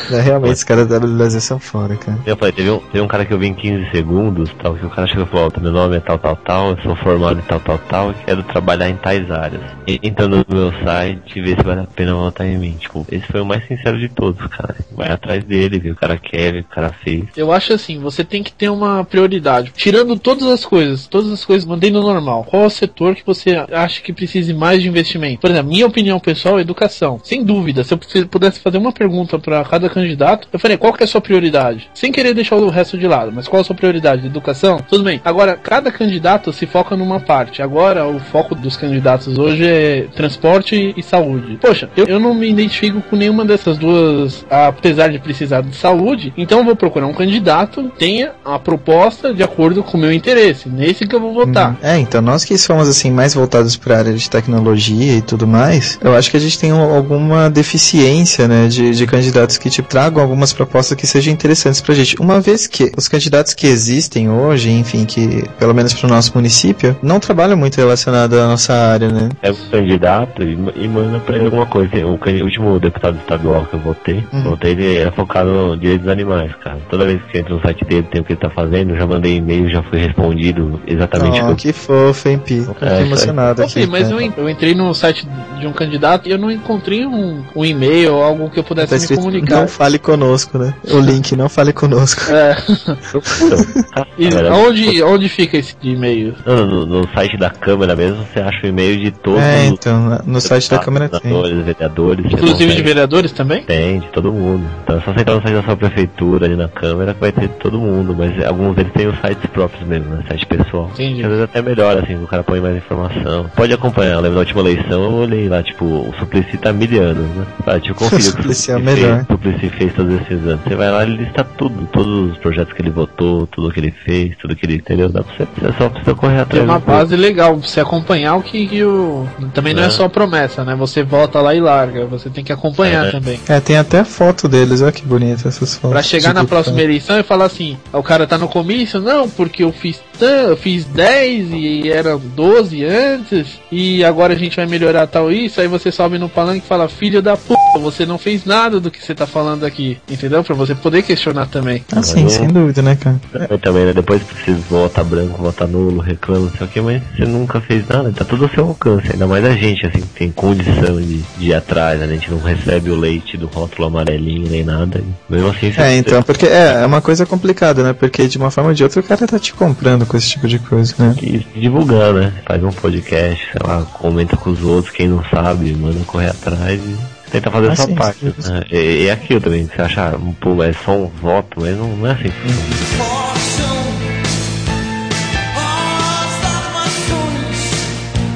Não, 0.10 0.22
realmente, 0.22 0.54
os 0.54 0.64
caras 0.64 0.88
da 0.88 1.00
Brasil 1.00 1.42
são 1.42 1.60
fora, 1.60 1.96
cara. 1.96 2.18
Eu 2.26 2.38
falei, 2.38 2.54
teve 2.54 2.70
um, 2.70 2.80
teve 2.80 3.02
um 3.02 3.08
cara 3.08 3.26
que 3.26 3.34
eu 3.34 3.40
vi 3.40 3.48
em 3.48 3.54
15 3.54 3.92
segundos, 3.92 4.50
tal, 4.62 4.76
que 4.76 4.86
o 4.86 4.90
cara 4.90 5.08
chegou 5.08 5.26
e 5.26 5.28
falou, 5.28 5.52
meu 5.60 5.72
nome 5.72 5.98
é 5.98 6.00
tal, 6.00 6.18
tal, 6.18 6.36
tal, 6.36 6.70
eu 6.72 6.78
sou 6.84 6.96
formado 6.98 7.40
em 7.40 7.44
tal, 7.44 7.60
tal, 7.60 7.78
tal, 7.78 8.12
e 8.12 8.14
quero 8.26 8.44
trabalhar 8.44 8.90
em 8.90 8.96
tais 8.96 9.30
áreas. 9.30 9.62
E, 9.88 10.00
entra 10.04 10.28
no 10.28 10.46
meu 10.48 10.72
site 10.84 11.40
e 11.40 11.42
vê 11.42 11.56
se 11.56 11.64
vale 11.64 11.82
a 11.82 11.86
pena 11.86 12.14
votar 12.14 12.48
em 12.48 12.58
mim. 12.58 12.76
Tipo, 12.80 13.06
esse 13.12 13.26
foi 13.28 13.42
o 13.42 13.46
mais 13.46 13.66
sincero 13.68 14.00
de 14.00 14.10
todos, 14.10 14.46
cara. 14.48 14.76
Vai 14.92 15.12
atrás 15.12 15.44
dele, 15.44 15.80
vê 15.80 15.92
o 15.92 15.96
cara 15.96 16.18
quer, 16.18 16.54
vê 16.54 16.60
o 16.60 16.64
que 16.64 16.72
o 16.72 16.76
cara 16.76 16.90
fez. 17.04 17.26
Eu 17.36 17.52
acho 17.52 17.74
assim, 17.74 18.00
você 18.00 18.24
tem 18.24 18.44
que 18.44 18.52
ter 18.52 18.70
uma 18.70 19.04
prioridade. 19.04 19.72
Tirando 19.76 20.18
todas 20.18 20.48
as 20.48 20.66
coisas, 20.66 21.08
todas 21.08 21.32
as 21.32 21.44
coisas 21.46 21.68
mantendo 21.68 22.02
normal. 22.02 22.44
Qual 22.44 22.64
é 22.64 22.68
o 22.68 22.70
setor 22.70 23.16
que 23.16 23.26
você 23.26 23.66
acha 23.72 24.02
que 24.02 24.14
precise 24.14 24.54
mais 24.54 24.82
de 24.82 24.88
investimento? 24.88 25.42
Por 25.42 25.50
exemplo, 25.50 25.72
minha 25.72 25.88
opinião 25.88 26.20
pessoal 26.20 26.58
é 26.58 26.62
educação. 26.62 27.20
Sem 27.24 27.44
dúvida, 27.44 27.84
se 27.84 27.94
eu 27.94 28.28
pudesse 28.28 28.60
fazer 28.60 28.78
uma 28.78 28.92
pergunta 28.92 29.38
para 29.40 29.64
cada 29.74 29.90
candidato, 29.90 30.48
eu 30.54 30.60
falei, 30.60 30.78
qual 30.78 30.94
que 30.94 31.02
é 31.02 31.06
a 31.06 31.08
sua 31.08 31.20
prioridade? 31.20 31.90
Sem 31.96 32.12
querer 32.12 32.36
deixar 32.36 32.58
o 32.58 32.70
resto 32.70 32.96
de 32.96 33.08
lado, 33.08 33.32
mas 33.34 33.48
qual 33.48 33.58
é 33.60 33.62
a 33.62 33.64
sua 33.64 33.76
prioridade? 33.76 34.28
Educação? 34.28 34.78
Tudo 34.88 35.04
bem. 35.04 35.20
Agora, 35.26 35.56
cada 35.58 35.92
candidato 35.92 36.54
se 36.54 36.68
foca 36.68 36.96
numa 36.96 37.20
parte. 37.20 37.60
Agora, 37.60 38.06
o 38.08 38.20
foco 38.20 38.54
dos 38.54 38.78
candidatos 38.78 39.36
hoje 39.36 39.66
é 39.66 40.06
transporte 40.16 40.94
e 40.96 41.02
saúde. 41.02 41.58
Poxa, 41.60 41.90
eu, 41.98 42.06
eu 42.06 42.20
não 42.20 42.36
me 42.36 42.48
identifico 42.48 43.02
com 43.02 43.16
nenhuma 43.16 43.44
dessas 43.46 43.76
duas, 43.76 44.46
apesar 44.48 45.08
de 45.08 45.18
precisar 45.18 45.62
de 45.62 45.76
saúde, 45.76 46.32
então 46.38 46.60
eu 46.60 46.66
vou 46.66 46.76
procurar 46.76 47.08
um 47.08 47.14
candidato 47.14 47.90
que 47.90 47.98
tenha 47.98 48.34
a 48.46 48.60
proposta 48.60 49.34
de 49.34 49.42
acordo 49.42 49.82
com 49.82 49.98
o 49.98 50.02
meu 50.02 50.14
interesse. 50.14 50.70
Nesse 50.70 51.08
que 51.08 51.16
eu 51.16 51.20
vou 51.20 51.34
votar. 51.34 51.76
É, 51.82 51.98
então 51.98 52.22
nós 52.22 52.46
que 52.46 52.56
somos 52.60 52.88
assim 52.88 53.10
mais 53.10 53.34
voltados 53.34 53.76
para 53.76 53.96
a 53.96 53.98
área 54.00 54.14
de 54.14 54.30
tecnologia 54.30 55.18
e 55.18 55.22
tudo 55.24 55.48
mais, 55.48 55.98
eu 56.00 56.16
acho 56.16 56.30
que 56.30 56.38
a 56.38 56.40
gente 56.40 56.60
tem 56.60 56.72
um- 56.72 56.94
alguma 56.96 57.50
deficiência, 57.50 58.48
né, 58.48 58.68
de, 58.68 58.92
de 58.92 59.08
candidatos 59.08 59.58
que 59.64 59.70
tipo 59.70 59.88
tragam 59.88 60.22
algumas 60.22 60.52
propostas 60.52 60.98
que 60.98 61.08
sejam 61.08 61.32
interessantes 61.34 61.80
pra 61.80 61.96
gente. 61.96 62.18
Uma 62.20 62.42
vez 62.42 62.68
que 62.68 62.92
os 62.98 63.08
candidatos 63.08 63.54
que 63.54 63.66
existem 63.66 64.30
hoje, 64.30 64.70
enfim, 64.70 65.06
que 65.06 65.46
pelo 65.58 65.74
menos 65.74 65.94
pro 65.94 66.10
nosso 66.10 66.34
município, 66.36 66.98
não 67.02 67.18
trabalham 67.18 67.56
muito 67.56 67.78
relacionado 67.78 68.34
à 68.38 68.46
nossa 68.46 68.74
área, 68.74 69.08
né? 69.08 69.30
Pega 69.42 69.54
o 69.54 69.70
candidato 69.72 70.44
e, 70.44 70.52
e 70.76 70.88
manda 70.90 71.18
pra 71.20 71.38
ele 71.38 71.46
alguma 71.46 71.66
coisa. 71.66 71.96
O, 72.06 72.16
o 72.16 72.44
último 72.44 72.78
deputado 72.78 73.18
estadual 73.20 73.66
que 73.66 73.76
eu 73.76 73.80
votei, 73.80 74.22
Uhum. 74.34 74.44
votei, 74.44 74.72
ele 74.72 74.98
era 74.98 75.12
focado 75.14 75.50
no 75.50 75.78
direitos 75.78 76.04
dos 76.06 76.12
animais, 76.12 76.52
cara. 76.62 76.80
Toda 76.90 77.06
vez 77.06 77.22
que 77.32 77.38
entra 77.38 77.56
no 77.56 77.62
site 77.62 77.86
dele, 77.86 78.06
tem 78.12 78.20
o 78.20 78.26
que 78.26 78.34
ele 78.34 78.40
tá 78.42 78.50
fazendo, 78.50 78.92
eu 78.92 78.98
já 78.98 79.08
mandei 79.08 79.38
e-mail, 79.38 79.70
já 79.70 79.82
fui 79.84 80.00
respondido 80.00 80.82
exatamente 80.86 81.40
o 81.42 81.44
Oh, 81.44 81.46
que 81.46 81.52
eu 81.52 81.56
que 81.56 81.74
fofo, 81.74 82.28
hein, 82.28 82.38
Pi? 82.38 82.62
Fiquei 82.66 82.88
É, 82.90 83.02
emocionado 83.02 83.62
Ô, 83.62 83.66
aqui. 83.66 83.86
Mas 83.88 84.10
eu, 84.12 84.20
eu 84.20 84.50
entrei 84.50 84.76
no 84.76 84.94
site 84.94 85.26
de 85.60 85.66
um 85.68 85.72
candidato 85.72 86.28
e 86.28 86.32
eu 86.34 86.38
não 86.38 86.52
encontrei 86.52 87.06
um, 87.06 87.42
um 87.56 87.64
e-mail 87.64 88.16
ou 88.16 88.24
algo 88.24 88.50
que 88.50 88.60
eu 88.60 88.64
pudesse 88.64 88.90
Tá 88.90 88.96
me 88.96 89.02
escrito, 89.02 89.22
não 89.62 89.68
fale 89.68 89.98
conosco, 90.00 90.58
né? 90.58 90.74
O 90.92 91.00
link, 91.00 91.36
não 91.36 91.48
fale 91.50 91.74
conosco. 91.74 92.22
É. 92.32 92.56
E 94.18 94.28
onde, 94.52 95.02
onde 95.04 95.30
fica 95.30 95.58
esse 95.58 95.76
e-mail? 95.82 96.36
Não, 96.46 96.66
no, 96.66 96.86
no 96.86 97.08
site 97.14 97.38
da 97.38 97.50
Câmara 97.50 97.96
mesmo, 97.96 98.24
você 98.26 98.40
acha 98.40 98.66
o 98.66 98.70
e-mail 98.70 99.00
de 99.00 99.12
todos 99.12 99.42
É, 99.42 99.66
então, 99.66 100.22
no 100.26 100.40
site 100.40 100.70
da 100.70 100.80
Câmara 100.80 101.10
tem. 101.10 101.32
vereadores. 101.64 102.26
Inclusive 102.32 102.76
de 102.76 102.82
vereadores 102.84 103.32
também? 103.32 103.64
Tem, 103.64 104.00
de 104.00 104.08
todo 104.10 104.32
mundo. 104.32 104.66
Então 104.84 104.98
é 104.98 105.02
só 105.02 105.14
você 105.14 105.22
entrar 105.22 105.36
no 105.36 105.42
site 105.42 105.54
da 105.56 105.64
sua 105.64 105.78
prefeitura 105.78 106.46
ali 106.46 106.56
na 106.56 106.68
Câmara 106.68 107.14
que 107.14 107.20
vai 107.20 107.32
ter 107.32 107.48
de 107.48 107.56
todo 107.56 107.80
mundo, 107.80 108.16
mas 108.18 108.44
alguns 108.46 108.76
deles 108.76 108.92
têm 108.94 109.08
os 109.08 109.20
sites 109.20 109.50
próprios 109.52 109.86
mesmo, 109.88 110.16
né? 110.16 110.24
Site 110.28 110.46
pessoal. 110.46 110.90
Entendi. 110.94 111.24
Às 111.24 111.28
vezes 111.30 111.44
até 111.44 111.62
melhor, 111.62 111.98
assim, 111.98 112.16
o 112.16 112.28
cara 112.28 112.44
põe 112.44 112.60
mais 112.60 112.76
informação. 112.78 113.50
Pode 113.56 113.74
acompanhar, 113.74 114.16
lembra 114.18 114.32
da 114.34 114.40
última 114.40 114.62
eleição, 114.62 115.04
eu 115.04 115.12
olhei 115.14 115.48
lá, 115.50 115.64
tipo, 115.64 115.86
o 115.86 116.14
Suplicy 116.20 116.58
tá 116.58 116.72
milhando, 116.72 117.22
né? 117.22 117.46
Ah, 117.66 117.74
deixa 117.74 117.92
eu 117.92 117.96
conferir 117.96 118.20
o 118.28 118.32
Suplicy 118.32 118.72
é 118.72 118.80
melhor. 118.80 119.26
fez. 119.26 119.28
Suplicy 119.44 119.70
fez 119.70 119.94
todos 119.94 120.22
esses 120.22 120.48
anos. 120.48 120.62
Você 120.64 120.76
vai 120.76 120.90
lá 120.90 121.04
e 121.04 121.18
lista 121.18 121.44
tudo, 121.44 121.88
todos 121.92 122.32
os 122.32 122.38
projetos 122.38 122.74
que 122.74 122.82
ele 122.82 122.90
votou, 122.90 123.46
tudo 123.48 123.72
que 123.72 123.80
ele 123.80 123.92
fez, 123.92 124.36
tudo 124.38 124.56
que 124.56 124.66
ele 124.66 124.76
entendeu. 124.76 125.10
Dá 125.10 125.22
pra 125.22 125.36
você, 125.36 125.46
você 125.46 125.78
só 125.78 125.90
precisa 125.90 126.16
correr 126.16 126.40
atrás. 126.40 126.64
É 126.64 126.66
uma 126.66 126.80
base 126.80 127.16
legal 127.16 127.58
pra 127.58 127.68
você 127.68 127.80
acompanhar 127.82 128.36
o 128.36 128.42
que, 128.42 128.66
que 128.66 128.84
o. 128.84 129.28
Também 129.54 129.74
não 129.74 129.84
é. 129.84 129.88
É. 129.88 129.90
só 129.90 130.08
promessa, 130.08 130.64
né? 130.64 130.76
Você 130.76 131.04
volta 131.04 131.42
lá 131.42 131.54
e 131.54 131.60
larga. 131.60 132.06
Você 132.06 132.30
tem 132.30 132.44
que 132.44 132.54
acompanhar 132.54 133.08
É. 133.08 133.12
também. 133.12 133.40
É, 133.48 133.60
tem 133.60 133.78
até 133.78 134.04
foto 134.04 134.48
deles, 134.48 134.82
olha 134.82 134.92
que 134.92 135.06
bonita 135.06 135.48
essas 135.48 135.76
fotos. 135.76 135.92
Pra 135.92 136.02
chegar 136.02 136.30
de 136.30 136.36
na 136.36 136.46
próxima 136.46 136.82
eleição 136.82 137.20
e 137.20 137.24
falar 137.24 137.46
assim, 137.46 137.78
o 137.92 138.02
cara 138.02 138.26
tá 138.26 138.38
no 138.38 138.48
comício, 138.48 139.00
não, 139.02 139.30
porque 139.30 139.64
eu 139.64 139.72
fiz 139.72 140.02
tan, 140.18 140.50
eu 140.50 140.58
fiz 140.58 140.86
10 140.86 141.52
e 141.52 141.90
eram 141.90 142.20
12 142.20 142.84
antes, 142.86 143.60
e 143.72 144.04
agora 144.04 144.34
a 144.34 144.38
gente 144.38 144.56
vai 144.56 144.66
melhorar 144.66 145.08
tal 145.08 145.32
isso, 145.32 145.60
aí 145.60 145.68
você 145.68 145.92
sobe 145.92 146.18
no 146.18 146.30
palanque 146.30 146.64
e 146.66 146.68
fala, 146.68 146.88
filho 146.88 147.22
da 147.22 147.36
puta, 147.36 147.60
você 147.80 148.06
não 148.06 148.18
fez 148.18 148.46
nada 148.46 148.80
do 148.80 148.90
que 148.90 149.04
você 149.04 149.14
tá 149.14 149.26
falando 149.34 149.66
aqui, 149.66 149.98
entendeu? 150.10 150.44
Pra 150.44 150.56
você 150.56 150.76
poder 150.76 151.02
questionar 151.02 151.48
também. 151.48 151.84
Ah, 151.92 152.04
sim, 152.04 152.30
sem 152.30 152.48
dúvida, 152.48 152.82
né, 152.84 152.96
cara? 152.96 153.20
Eu 153.50 153.58
também, 153.58 153.86
né? 153.86 153.94
Depois 153.94 154.22
precisa 154.22 154.60
votar 154.70 155.04
branco, 155.04 155.42
votar 155.42 155.68
nulo, 155.68 156.00
reclama, 156.00 156.46
não 156.46 156.52
sei 156.52 156.68
o 156.68 156.70
que, 156.70 156.80
mas 156.80 157.02
você 157.16 157.26
nunca 157.26 157.60
fez 157.60 157.88
nada, 157.88 158.12
tá 158.12 158.24
tudo 158.24 158.44
ao 158.44 158.50
seu 158.52 158.68
alcance. 158.68 159.12
Ainda 159.12 159.26
mais 159.26 159.44
a 159.44 159.56
gente, 159.56 159.86
assim, 159.86 160.02
que 160.02 160.08
tem 160.20 160.32
condição 160.32 161.02
de, 161.02 161.18
de 161.38 161.48
ir 161.48 161.54
atrás, 161.54 162.00
né? 162.00 162.06
A 162.06 162.10
gente 162.10 162.30
não 162.30 162.40
recebe 162.40 162.92
o 162.92 162.96
leite 162.96 163.36
do 163.36 163.48
rótulo 163.48 163.88
amarelinho 163.88 164.48
nem 164.50 164.64
nada. 164.64 165.04
Mesmo 165.28 165.50
assim, 165.50 165.72
você 165.72 165.82
É, 165.82 165.98
então, 165.98 166.22
porque 166.22 166.46
é, 166.46 166.82
é 166.84 166.86
uma 166.86 167.02
coisa 167.02 167.26
complicada, 167.26 167.84
né? 167.84 167.94
Porque 167.94 168.28
de 168.28 168.38
uma 168.38 168.52
forma 168.52 168.70
ou 168.70 168.76
de 168.76 168.84
outra 168.84 169.00
o 169.00 169.04
cara 169.04 169.26
tá 169.26 169.40
te 169.40 169.54
comprando 169.54 170.06
com 170.06 170.16
esse 170.16 170.30
tipo 170.30 170.48
de 170.48 170.60
coisa, 170.60 170.94
né? 171.00 171.16
E 171.22 171.46
divulgar, 171.60 172.14
né? 172.14 172.32
Faz 172.46 172.64
um 172.64 172.72
podcast, 172.72 173.44
sei 173.52 173.62
lá, 173.66 173.82
comenta 173.94 174.38
com 174.38 174.52
os 174.52 174.62
outros, 174.62 174.94
quem 174.94 175.08
não 175.08 175.24
sabe, 175.26 175.74
manda 175.74 176.00
correr 176.06 176.30
atrás 176.30 176.80
e 176.80 177.13
tenta 177.34 177.50
fazer 177.52 177.72
Ah, 177.72 177.76
sua 177.76 177.86
sim, 177.88 177.96
parte. 177.96 178.20
sim. 178.40 178.52
né? 178.52 178.64
E, 178.72 179.04
e 179.06 179.10
aquilo 179.12 179.42
também, 179.42 179.66
você 179.68 179.82
acha, 179.82 180.14
pô, 180.40 180.64
é 180.64 180.72
só 180.72 180.92
um 180.96 181.08
voto, 181.08 181.60
mas 181.60 181.76
não, 181.76 181.88
não 181.98 182.08
é 182.08 182.12
assim. 182.12 182.30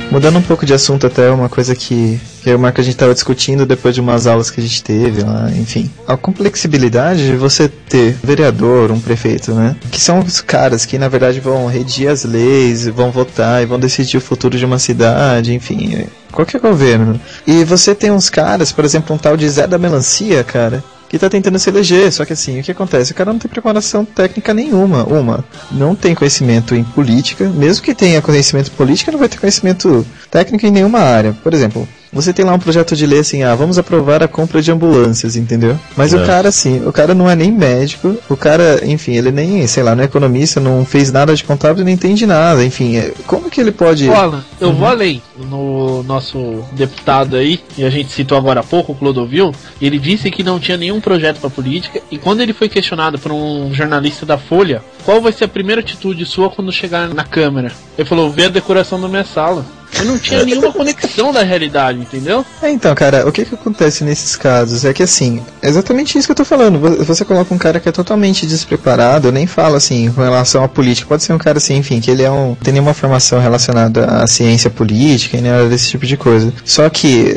Mudando 0.09 0.37
um 0.39 0.41
pouco 0.41 0.65
de 0.65 0.73
assunto 0.73 1.05
até 1.05 1.29
uma 1.29 1.49
coisa 1.49 1.75
que, 1.75 2.17
que 2.41 2.49
eu 2.49 2.53
e 2.53 2.55
o 2.55 2.59
Marco 2.59 2.79
a 2.79 2.83
gente 2.83 2.93
estava 2.93 3.13
discutindo 3.13 3.65
depois 3.65 3.93
de 3.93 3.99
umas 3.99 4.25
aulas 4.25 4.49
que 4.49 4.61
a 4.61 4.63
gente 4.63 4.81
teve 4.81 5.21
lá, 5.21 5.51
enfim. 5.51 5.91
A 6.07 6.15
complexibilidade 6.15 7.25
de 7.27 7.35
você 7.35 7.67
ter 7.67 8.15
um 8.23 8.27
vereador, 8.27 8.89
um 8.89 9.01
prefeito, 9.01 9.53
né? 9.53 9.75
Que 9.91 9.99
são 9.99 10.19
os 10.19 10.39
caras 10.39 10.85
que 10.85 10.97
na 10.97 11.09
verdade 11.09 11.41
vão 11.41 11.67
redigir 11.67 12.09
as 12.09 12.23
leis, 12.23 12.87
vão 12.87 13.11
votar 13.11 13.61
e 13.61 13.65
vão 13.65 13.77
decidir 13.77 14.15
o 14.17 14.21
futuro 14.21 14.57
de 14.57 14.63
uma 14.63 14.79
cidade, 14.79 15.53
enfim, 15.53 16.07
qualquer 16.37 16.61
governo. 16.61 17.19
E 17.47 17.63
você 17.63 17.95
tem 17.95 18.11
uns 18.11 18.29
caras, 18.29 18.71
por 18.71 18.85
exemplo, 18.85 19.15
um 19.15 19.17
tal 19.17 19.35
de 19.35 19.49
Zé 19.49 19.65
da 19.65 19.79
Melancia, 19.79 20.43
cara, 20.43 20.83
que 21.09 21.17
tá 21.17 21.29
tentando 21.29 21.57
se 21.57 21.69
eleger, 21.69 22.11
só 22.11 22.25
que 22.25 22.33
assim, 22.33 22.59
o 22.59 22.63
que 22.63 22.71
acontece? 22.71 23.11
O 23.11 23.15
cara 23.15 23.31
não 23.31 23.39
tem 23.39 23.49
preparação 23.49 24.05
técnica 24.05 24.53
nenhuma. 24.53 25.03
Uma, 25.03 25.43
não 25.71 25.95
tem 25.95 26.13
conhecimento 26.13 26.75
em 26.75 26.83
política, 26.83 27.49
mesmo 27.49 27.83
que 27.83 27.95
tenha 27.95 28.21
conhecimento 28.21 28.69
político, 28.71 29.11
não 29.11 29.19
vai 29.19 29.29
ter 29.29 29.39
conhecimento 29.39 30.05
técnico 30.29 30.65
em 30.65 30.71
nenhuma 30.71 30.99
área. 30.99 31.35
Por 31.43 31.53
exemplo, 31.53 31.87
você 32.11 32.31
tem 32.33 32.45
lá 32.45 32.53
um 32.53 32.59
projeto 32.59 32.95
de 32.95 33.05
lei 33.05 33.19
assim, 33.19 33.43
ah, 33.43 33.55
vamos 33.55 33.77
aprovar 33.77 34.23
a 34.23 34.27
compra 34.27 34.61
de 34.61 34.71
ambulâncias, 34.71 35.35
entendeu? 35.35 35.77
Mas 35.95 36.13
o 36.13 36.19
É. 36.19 36.25
cara, 36.25 36.49
assim, 36.49 36.85
o 36.85 36.91
cara 36.93 37.13
não 37.13 37.29
é 37.29 37.35
nem 37.35 37.51
médico, 37.51 38.17
o 38.29 38.35
cara, 38.37 38.81
enfim, 38.85 39.13
ele 39.15 39.31
nem, 39.31 39.65
sei 39.67 39.83
lá, 39.83 39.95
não 39.95 40.03
é 40.03 40.05
economista, 40.05 40.59
não 40.59 40.85
fez 40.85 41.11
nada 41.11 41.35
de 41.35 41.43
contábil, 41.43 41.83
não 41.83 41.91
entende 41.91 42.25
nada, 42.25 42.63
enfim, 42.63 42.95
é- 42.97 43.13
como 43.25 43.49
que 43.49 43.59
ele 43.61 43.71
pode... 43.71 44.09
Olha, 44.09 44.43
eu 44.59 44.73
vou 44.73 44.87
além. 44.87 45.21
No 45.37 46.03
nosso 46.03 46.63
deputado 46.71 47.35
aí, 47.35 47.59
e 47.77 47.83
a 47.83 47.89
gente 47.89 48.11
citou 48.11 48.37
agora 48.37 48.61
há 48.61 48.63
pouco, 48.63 48.91
o 48.91 48.95
Clodovil, 48.95 49.53
ele 49.81 49.99
disse 49.99 50.31
que 50.31 50.43
não 50.43 50.59
tinha 50.59 50.77
nenhum 50.77 50.99
projeto 50.99 51.39
para 51.39 51.49
política, 51.49 52.01
e 52.11 52.17
quando 52.17 52.41
ele 52.41 52.53
foi 52.53 52.67
questionado 52.69 53.19
por 53.19 53.31
um 53.31 53.71
jornalista 53.73 54.25
da 54.25 54.37
Folha, 54.37 54.81
qual 55.05 55.21
vai 55.21 55.31
ser 55.31 55.45
a 55.45 55.47
primeira 55.47 55.81
atitude 55.81 56.25
sua 56.25 56.49
quando 56.49 56.71
chegar 56.71 57.07
na 57.09 57.23
Câmara? 57.23 57.71
Ele 57.97 58.07
falou, 58.07 58.29
ver 58.31 58.45
a 58.45 58.49
decoração 58.49 58.99
da 58.99 59.07
minha 59.07 59.23
sala. 59.23 59.65
Eu 59.99 60.05
não 60.05 60.17
tinha 60.19 60.43
nenhuma 60.43 60.71
conexão 60.71 61.31
da 61.33 61.43
realidade, 61.43 61.99
entendeu? 61.99 62.45
É, 62.61 62.69
então, 62.69 62.93
cara, 62.93 63.27
o 63.27 63.31
que 63.31 63.45
que 63.45 63.55
acontece 63.55 64.03
nesses 64.03 64.35
casos 64.35 64.85
é 64.85 64.93
que 64.93 65.01
assim, 65.01 65.41
é 65.61 65.69
exatamente 65.69 66.17
isso 66.17 66.27
que 66.27 66.31
eu 66.31 66.35
tô 66.35 66.45
falando. 66.45 66.77
Vo- 66.79 67.03
Você 67.05 67.23
coloca 67.25 67.53
um 67.53 67.57
cara 67.57 67.79
que 67.79 67.87
é 67.89 67.91
totalmente 67.91 68.45
despreparado, 68.45 69.27
eu 69.27 69.31
nem 69.31 69.47
falo 69.47 69.75
assim 69.75 70.11
com 70.11 70.21
relação 70.21 70.63
à 70.63 70.67
política. 70.67 71.07
Pode 71.07 71.23
ser 71.23 71.33
um 71.33 71.37
cara 71.37 71.57
assim, 71.57 71.77
enfim, 71.77 71.99
que 72.01 72.11
ele 72.11 72.23
é 72.23 72.29
um 72.31 72.55
tem 72.55 72.73
nenhuma 72.73 72.93
formação 72.93 73.39
relacionada 73.39 74.05
à 74.05 74.27
ciência 74.27 74.69
política 74.69 75.37
e 75.37 75.41
nada 75.41 75.67
desse 75.69 75.89
tipo 75.89 76.05
de 76.05 76.17
coisa. 76.17 76.53
Só 76.65 76.89
que 76.89 77.33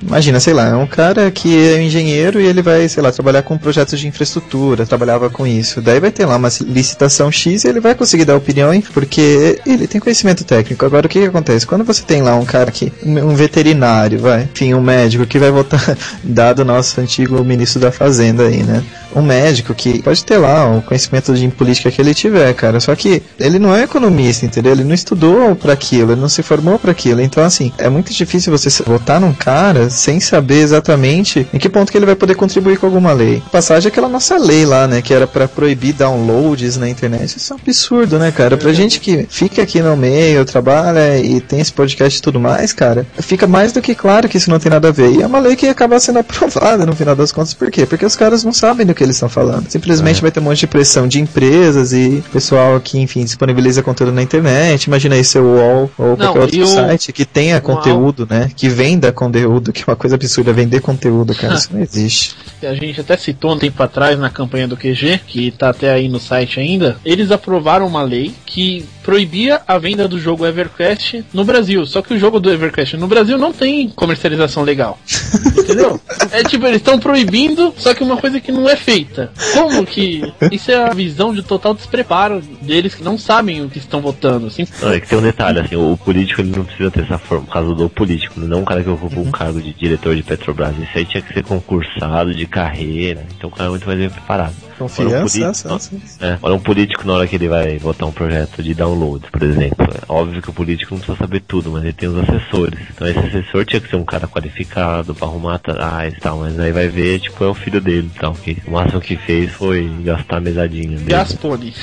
imagina, 0.00 0.38
sei 0.40 0.54
lá, 0.54 0.68
é 0.68 0.74
um 0.76 0.86
cara 0.86 1.30
que 1.30 1.54
é 1.74 1.82
engenheiro 1.82 2.40
e 2.40 2.46
ele 2.46 2.62
vai, 2.62 2.88
sei 2.88 3.02
lá, 3.02 3.10
trabalhar 3.12 3.42
com 3.42 3.58
projetos 3.58 3.98
de 3.98 4.06
infraestrutura, 4.06 4.86
trabalhava 4.86 5.28
com 5.28 5.46
isso. 5.46 5.80
Daí 5.80 6.00
vai 6.00 6.10
ter 6.10 6.24
lá 6.26 6.36
uma 6.36 6.48
licitação 6.60 7.30
X 7.30 7.64
e 7.64 7.68
ele 7.68 7.80
vai 7.80 7.94
conseguir 7.94 8.24
dar 8.24 8.36
opinião, 8.36 8.68
porque 8.92 9.58
ele 9.66 9.86
tem 9.86 10.00
conhecimento 10.00 10.44
técnico. 10.44 10.84
Agora 10.84 11.06
o 11.06 11.08
que 11.08 11.18
que 11.20 11.26
acontece? 11.26 11.66
Quando 11.66 11.84
você 11.92 12.02
tem 12.02 12.22
lá 12.22 12.34
um 12.36 12.44
cara 12.44 12.70
que 12.70 12.92
um 13.02 13.34
veterinário, 13.34 14.18
vai, 14.18 14.42
enfim, 14.44 14.74
um 14.74 14.80
médico 14.80 15.26
que 15.26 15.38
vai 15.38 15.50
votar, 15.50 15.80
dado 16.22 16.60
o 16.60 16.64
nosso 16.64 17.00
antigo 17.00 17.42
ministro 17.42 17.80
da 17.80 17.90
Fazenda 17.90 18.44
aí, 18.44 18.62
né? 18.62 18.84
Um 19.14 19.22
médico 19.22 19.74
que 19.74 20.02
pode 20.02 20.24
ter 20.24 20.38
lá 20.38 20.76
o 20.76 20.82
conhecimento 20.82 21.34
de 21.34 21.48
política 21.48 21.90
que 21.90 22.00
ele 22.00 22.14
tiver, 22.14 22.52
cara. 22.54 22.80
Só 22.80 22.94
que 22.94 23.22
ele 23.38 23.58
não 23.58 23.74
é 23.74 23.84
economista, 23.84 24.44
entendeu? 24.44 24.72
Ele 24.72 24.84
não 24.84 24.94
estudou 24.94 25.54
para 25.56 25.72
aquilo, 25.72 26.12
ele 26.12 26.20
não 26.20 26.28
se 26.28 26.42
formou 26.42 26.78
para 26.78 26.92
aquilo. 26.92 27.20
Então, 27.20 27.42
assim, 27.42 27.72
é 27.78 27.88
muito 27.88 28.12
difícil 28.12 28.56
você 28.56 28.68
votar 28.84 29.20
num 29.20 29.32
cara 29.32 29.90
sem 29.90 30.20
saber 30.20 30.60
exatamente 30.60 31.46
em 31.52 31.58
que 31.58 31.68
ponto 31.68 31.90
que 31.90 31.98
ele 31.98 32.06
vai 32.06 32.14
poder 32.14 32.34
contribuir 32.34 32.78
com 32.78 32.86
alguma 32.86 33.12
lei. 33.12 33.42
Passagem 33.50 33.88
é 33.88 33.90
aquela 33.90 34.08
nossa 34.08 34.36
lei 34.36 34.64
lá, 34.64 34.86
né? 34.86 35.02
Que 35.02 35.14
era 35.14 35.26
para 35.26 35.48
proibir 35.48 35.94
downloads 35.94 36.76
na 36.76 36.88
internet. 36.88 37.36
Isso 37.36 37.52
é 37.52 37.56
um 37.56 37.58
absurdo, 37.60 38.18
né, 38.18 38.30
cara? 38.30 38.56
Pra 38.56 38.72
gente 38.72 39.00
que 39.00 39.26
fica 39.28 39.62
aqui 39.62 39.80
no 39.80 39.96
meio, 39.96 40.44
trabalha 40.44 41.18
e 41.18 41.40
tem 41.40 41.60
esse 41.60 41.72
podcast 41.72 42.18
e 42.18 42.22
tudo 42.22 42.40
mais, 42.40 42.72
cara, 42.72 43.06
fica 43.18 43.46
mais 43.46 43.72
do 43.72 43.80
que 43.80 43.94
claro 43.94 44.28
que 44.28 44.36
isso 44.36 44.50
não 44.50 44.58
tem 44.58 44.70
nada 44.70 44.88
a 44.88 44.92
ver. 44.92 45.10
E 45.10 45.22
é 45.22 45.26
uma 45.26 45.38
lei 45.38 45.56
que 45.56 45.66
ia 45.66 45.72
acabar 45.72 46.00
sendo 46.00 46.18
aprovada 46.20 46.84
no 46.86 46.94
final 46.94 47.14
das 47.14 47.32
contas. 47.32 47.54
Por 47.54 47.70
quê? 47.70 47.86
Porque 47.86 48.04
os 48.04 48.16
caras 48.16 48.44
não 48.44 48.52
sabem 48.52 48.86
do 48.86 48.94
que 48.98 49.04
eles 49.04 49.16
estão 49.16 49.28
falando. 49.28 49.68
Simplesmente 49.70 50.20
vai 50.20 50.30
ter 50.30 50.40
um 50.40 50.42
monte 50.42 50.58
de 50.60 50.66
pressão 50.66 51.06
de 51.08 51.20
empresas 51.20 51.92
e 51.92 52.22
pessoal 52.32 52.78
que, 52.80 52.98
enfim, 52.98 53.24
disponibiliza 53.24 53.82
conteúdo 53.82 54.12
na 54.12 54.22
internet. 54.22 54.84
Imagina 54.84 55.14
aí 55.14 55.24
seu 55.24 55.42
UOL 55.44 55.90
ou 55.96 56.08
Não, 56.16 56.16
qualquer 56.32 56.40
outro 56.40 56.56
e 56.56 56.62
o- 56.62 56.66
site 56.66 57.12
que 57.12 57.24
tenha 57.24 57.58
o 57.58 57.62
conteúdo, 57.62 58.26
né? 58.28 58.50
Que 58.54 58.68
venda 58.68 59.10
conteúdo, 59.12 59.72
que 59.72 59.82
é 59.82 59.84
uma 59.86 59.96
coisa 59.96 60.16
absurda, 60.16 60.52
vender 60.52 60.80
conteúdo, 60.80 61.34
cara. 61.34 61.54
Isso 61.54 61.68
não 61.72 61.80
existe. 61.82 62.34
a 62.62 62.74
gente 62.74 63.00
até 63.00 63.16
citou 63.16 63.54
um 63.54 63.58
tempo 63.58 63.80
atrás 63.82 64.18
na 64.18 64.28
campanha 64.28 64.66
do 64.68 64.76
QG, 64.76 65.20
que 65.26 65.50
tá 65.52 65.70
até 65.70 65.90
aí 65.92 66.08
no 66.08 66.18
site 66.20 66.58
ainda, 66.60 66.96
eles 67.04 67.30
aprovaram 67.30 67.86
uma 67.86 68.02
lei 68.02 68.34
que 68.44 68.84
proibia 69.04 69.60
a 69.66 69.78
venda 69.78 70.06
do 70.06 70.18
jogo 70.20 70.44
EverQuest 70.44 71.22
no 71.32 71.44
Brasil. 71.44 71.86
Só 71.86 72.02
que 72.02 72.12
o 72.12 72.18
jogo 72.18 72.38
do 72.40 72.50
EverQuest 72.50 72.94
no 72.94 73.06
Brasil 73.06 73.38
não 73.38 73.52
tem 73.52 73.88
comercialização 73.88 74.62
legal. 74.64 74.98
Entendeu? 75.56 76.00
É 76.32 76.42
tipo, 76.42 76.66
eles 76.66 76.78
estão 76.78 76.98
proibindo, 76.98 77.72
só 77.78 77.94
que 77.94 78.02
uma 78.02 78.16
coisa 78.16 78.40
que 78.40 78.50
não 78.52 78.68
é 78.68 78.76
feita. 78.90 79.30
Como 79.52 79.84
que. 79.84 80.32
Isso 80.50 80.70
é 80.70 80.76
a 80.76 80.94
visão 80.94 81.34
de 81.34 81.42
total 81.42 81.74
despreparo 81.74 82.40
deles 82.62 82.94
que 82.94 83.02
não 83.02 83.18
sabem 83.18 83.62
o 83.62 83.68
que 83.68 83.78
estão 83.78 84.00
votando. 84.00 84.46
Assim. 84.46 84.66
Não, 84.80 84.92
é 84.92 85.00
que 85.00 85.08
tem 85.08 85.18
um 85.18 85.22
detalhe, 85.22 85.60
assim, 85.60 85.76
o 85.76 85.96
político 85.96 86.40
ele 86.40 86.56
não 86.56 86.64
precisa 86.64 86.90
ter 86.90 87.02
essa 87.02 87.18
forma, 87.18 87.44
por 87.44 87.52
causa 87.52 87.74
do 87.74 87.88
político, 87.88 88.40
não 88.40 88.60
um 88.60 88.64
cara 88.64 88.82
que 88.82 88.90
ocupa 88.90 89.20
um 89.20 89.30
cargo 89.30 89.60
de 89.60 89.72
diretor 89.72 90.16
de 90.16 90.22
Petrobras. 90.22 90.76
Isso 90.76 90.96
aí 90.96 91.04
tinha 91.04 91.22
que 91.22 91.32
ser 91.32 91.44
concursado 91.44 92.34
de 92.34 92.46
carreira, 92.46 93.26
então 93.36 93.48
o 93.48 93.52
cara 93.52 93.68
é 93.68 93.70
muito 93.70 93.86
mais 93.86 93.98
bem 93.98 94.10
preparado. 94.10 94.67
Agora, 94.84 95.08
um 95.08 95.22
Confiança, 95.22 95.68
político- 95.68 95.96
É, 96.20 96.38
olha 96.42 96.54
um 96.54 96.60
político 96.60 97.06
na 97.06 97.12
hora 97.14 97.26
que 97.26 97.36
ele 97.36 97.48
vai 97.48 97.78
votar 97.78 98.08
um 98.08 98.12
projeto 98.12 98.62
de 98.62 98.74
download, 98.74 99.26
por 99.30 99.42
exemplo. 99.42 99.86
É 99.92 100.00
óbvio 100.08 100.40
que 100.42 100.50
o 100.50 100.52
político 100.52 100.94
não 100.94 100.98
precisa 101.00 101.18
saber 101.18 101.42
tudo, 101.46 101.70
mas 101.70 101.84
ele 101.84 101.92
tem 101.92 102.08
os 102.08 102.18
assessores. 102.18 102.78
Então 102.94 103.06
esse 103.08 103.18
assessor 103.18 103.64
tinha 103.64 103.80
que 103.80 103.88
ser 103.88 103.96
um 103.96 104.04
cara 104.04 104.26
qualificado 104.28 105.14
pra 105.14 105.26
arrumar 105.26 105.56
atrás 105.56 106.14
e 106.14 106.20
tal, 106.20 106.38
mas 106.38 106.58
aí 106.58 106.72
vai 106.72 106.88
ver, 106.88 107.20
tipo, 107.20 107.42
é 107.44 107.48
o 107.48 107.54
filho 107.54 107.80
dele 107.80 108.10
e 108.14 108.18
tal. 108.18 108.32
Que 108.34 108.56
o 108.66 108.70
máximo 108.72 109.00
que 109.00 109.16
fez 109.16 109.50
foi 109.52 109.88
gastar 110.04 110.36
a 110.36 110.40
mesadinha 110.40 110.96
dele. 110.98 111.10
Gaspone. 111.10 111.74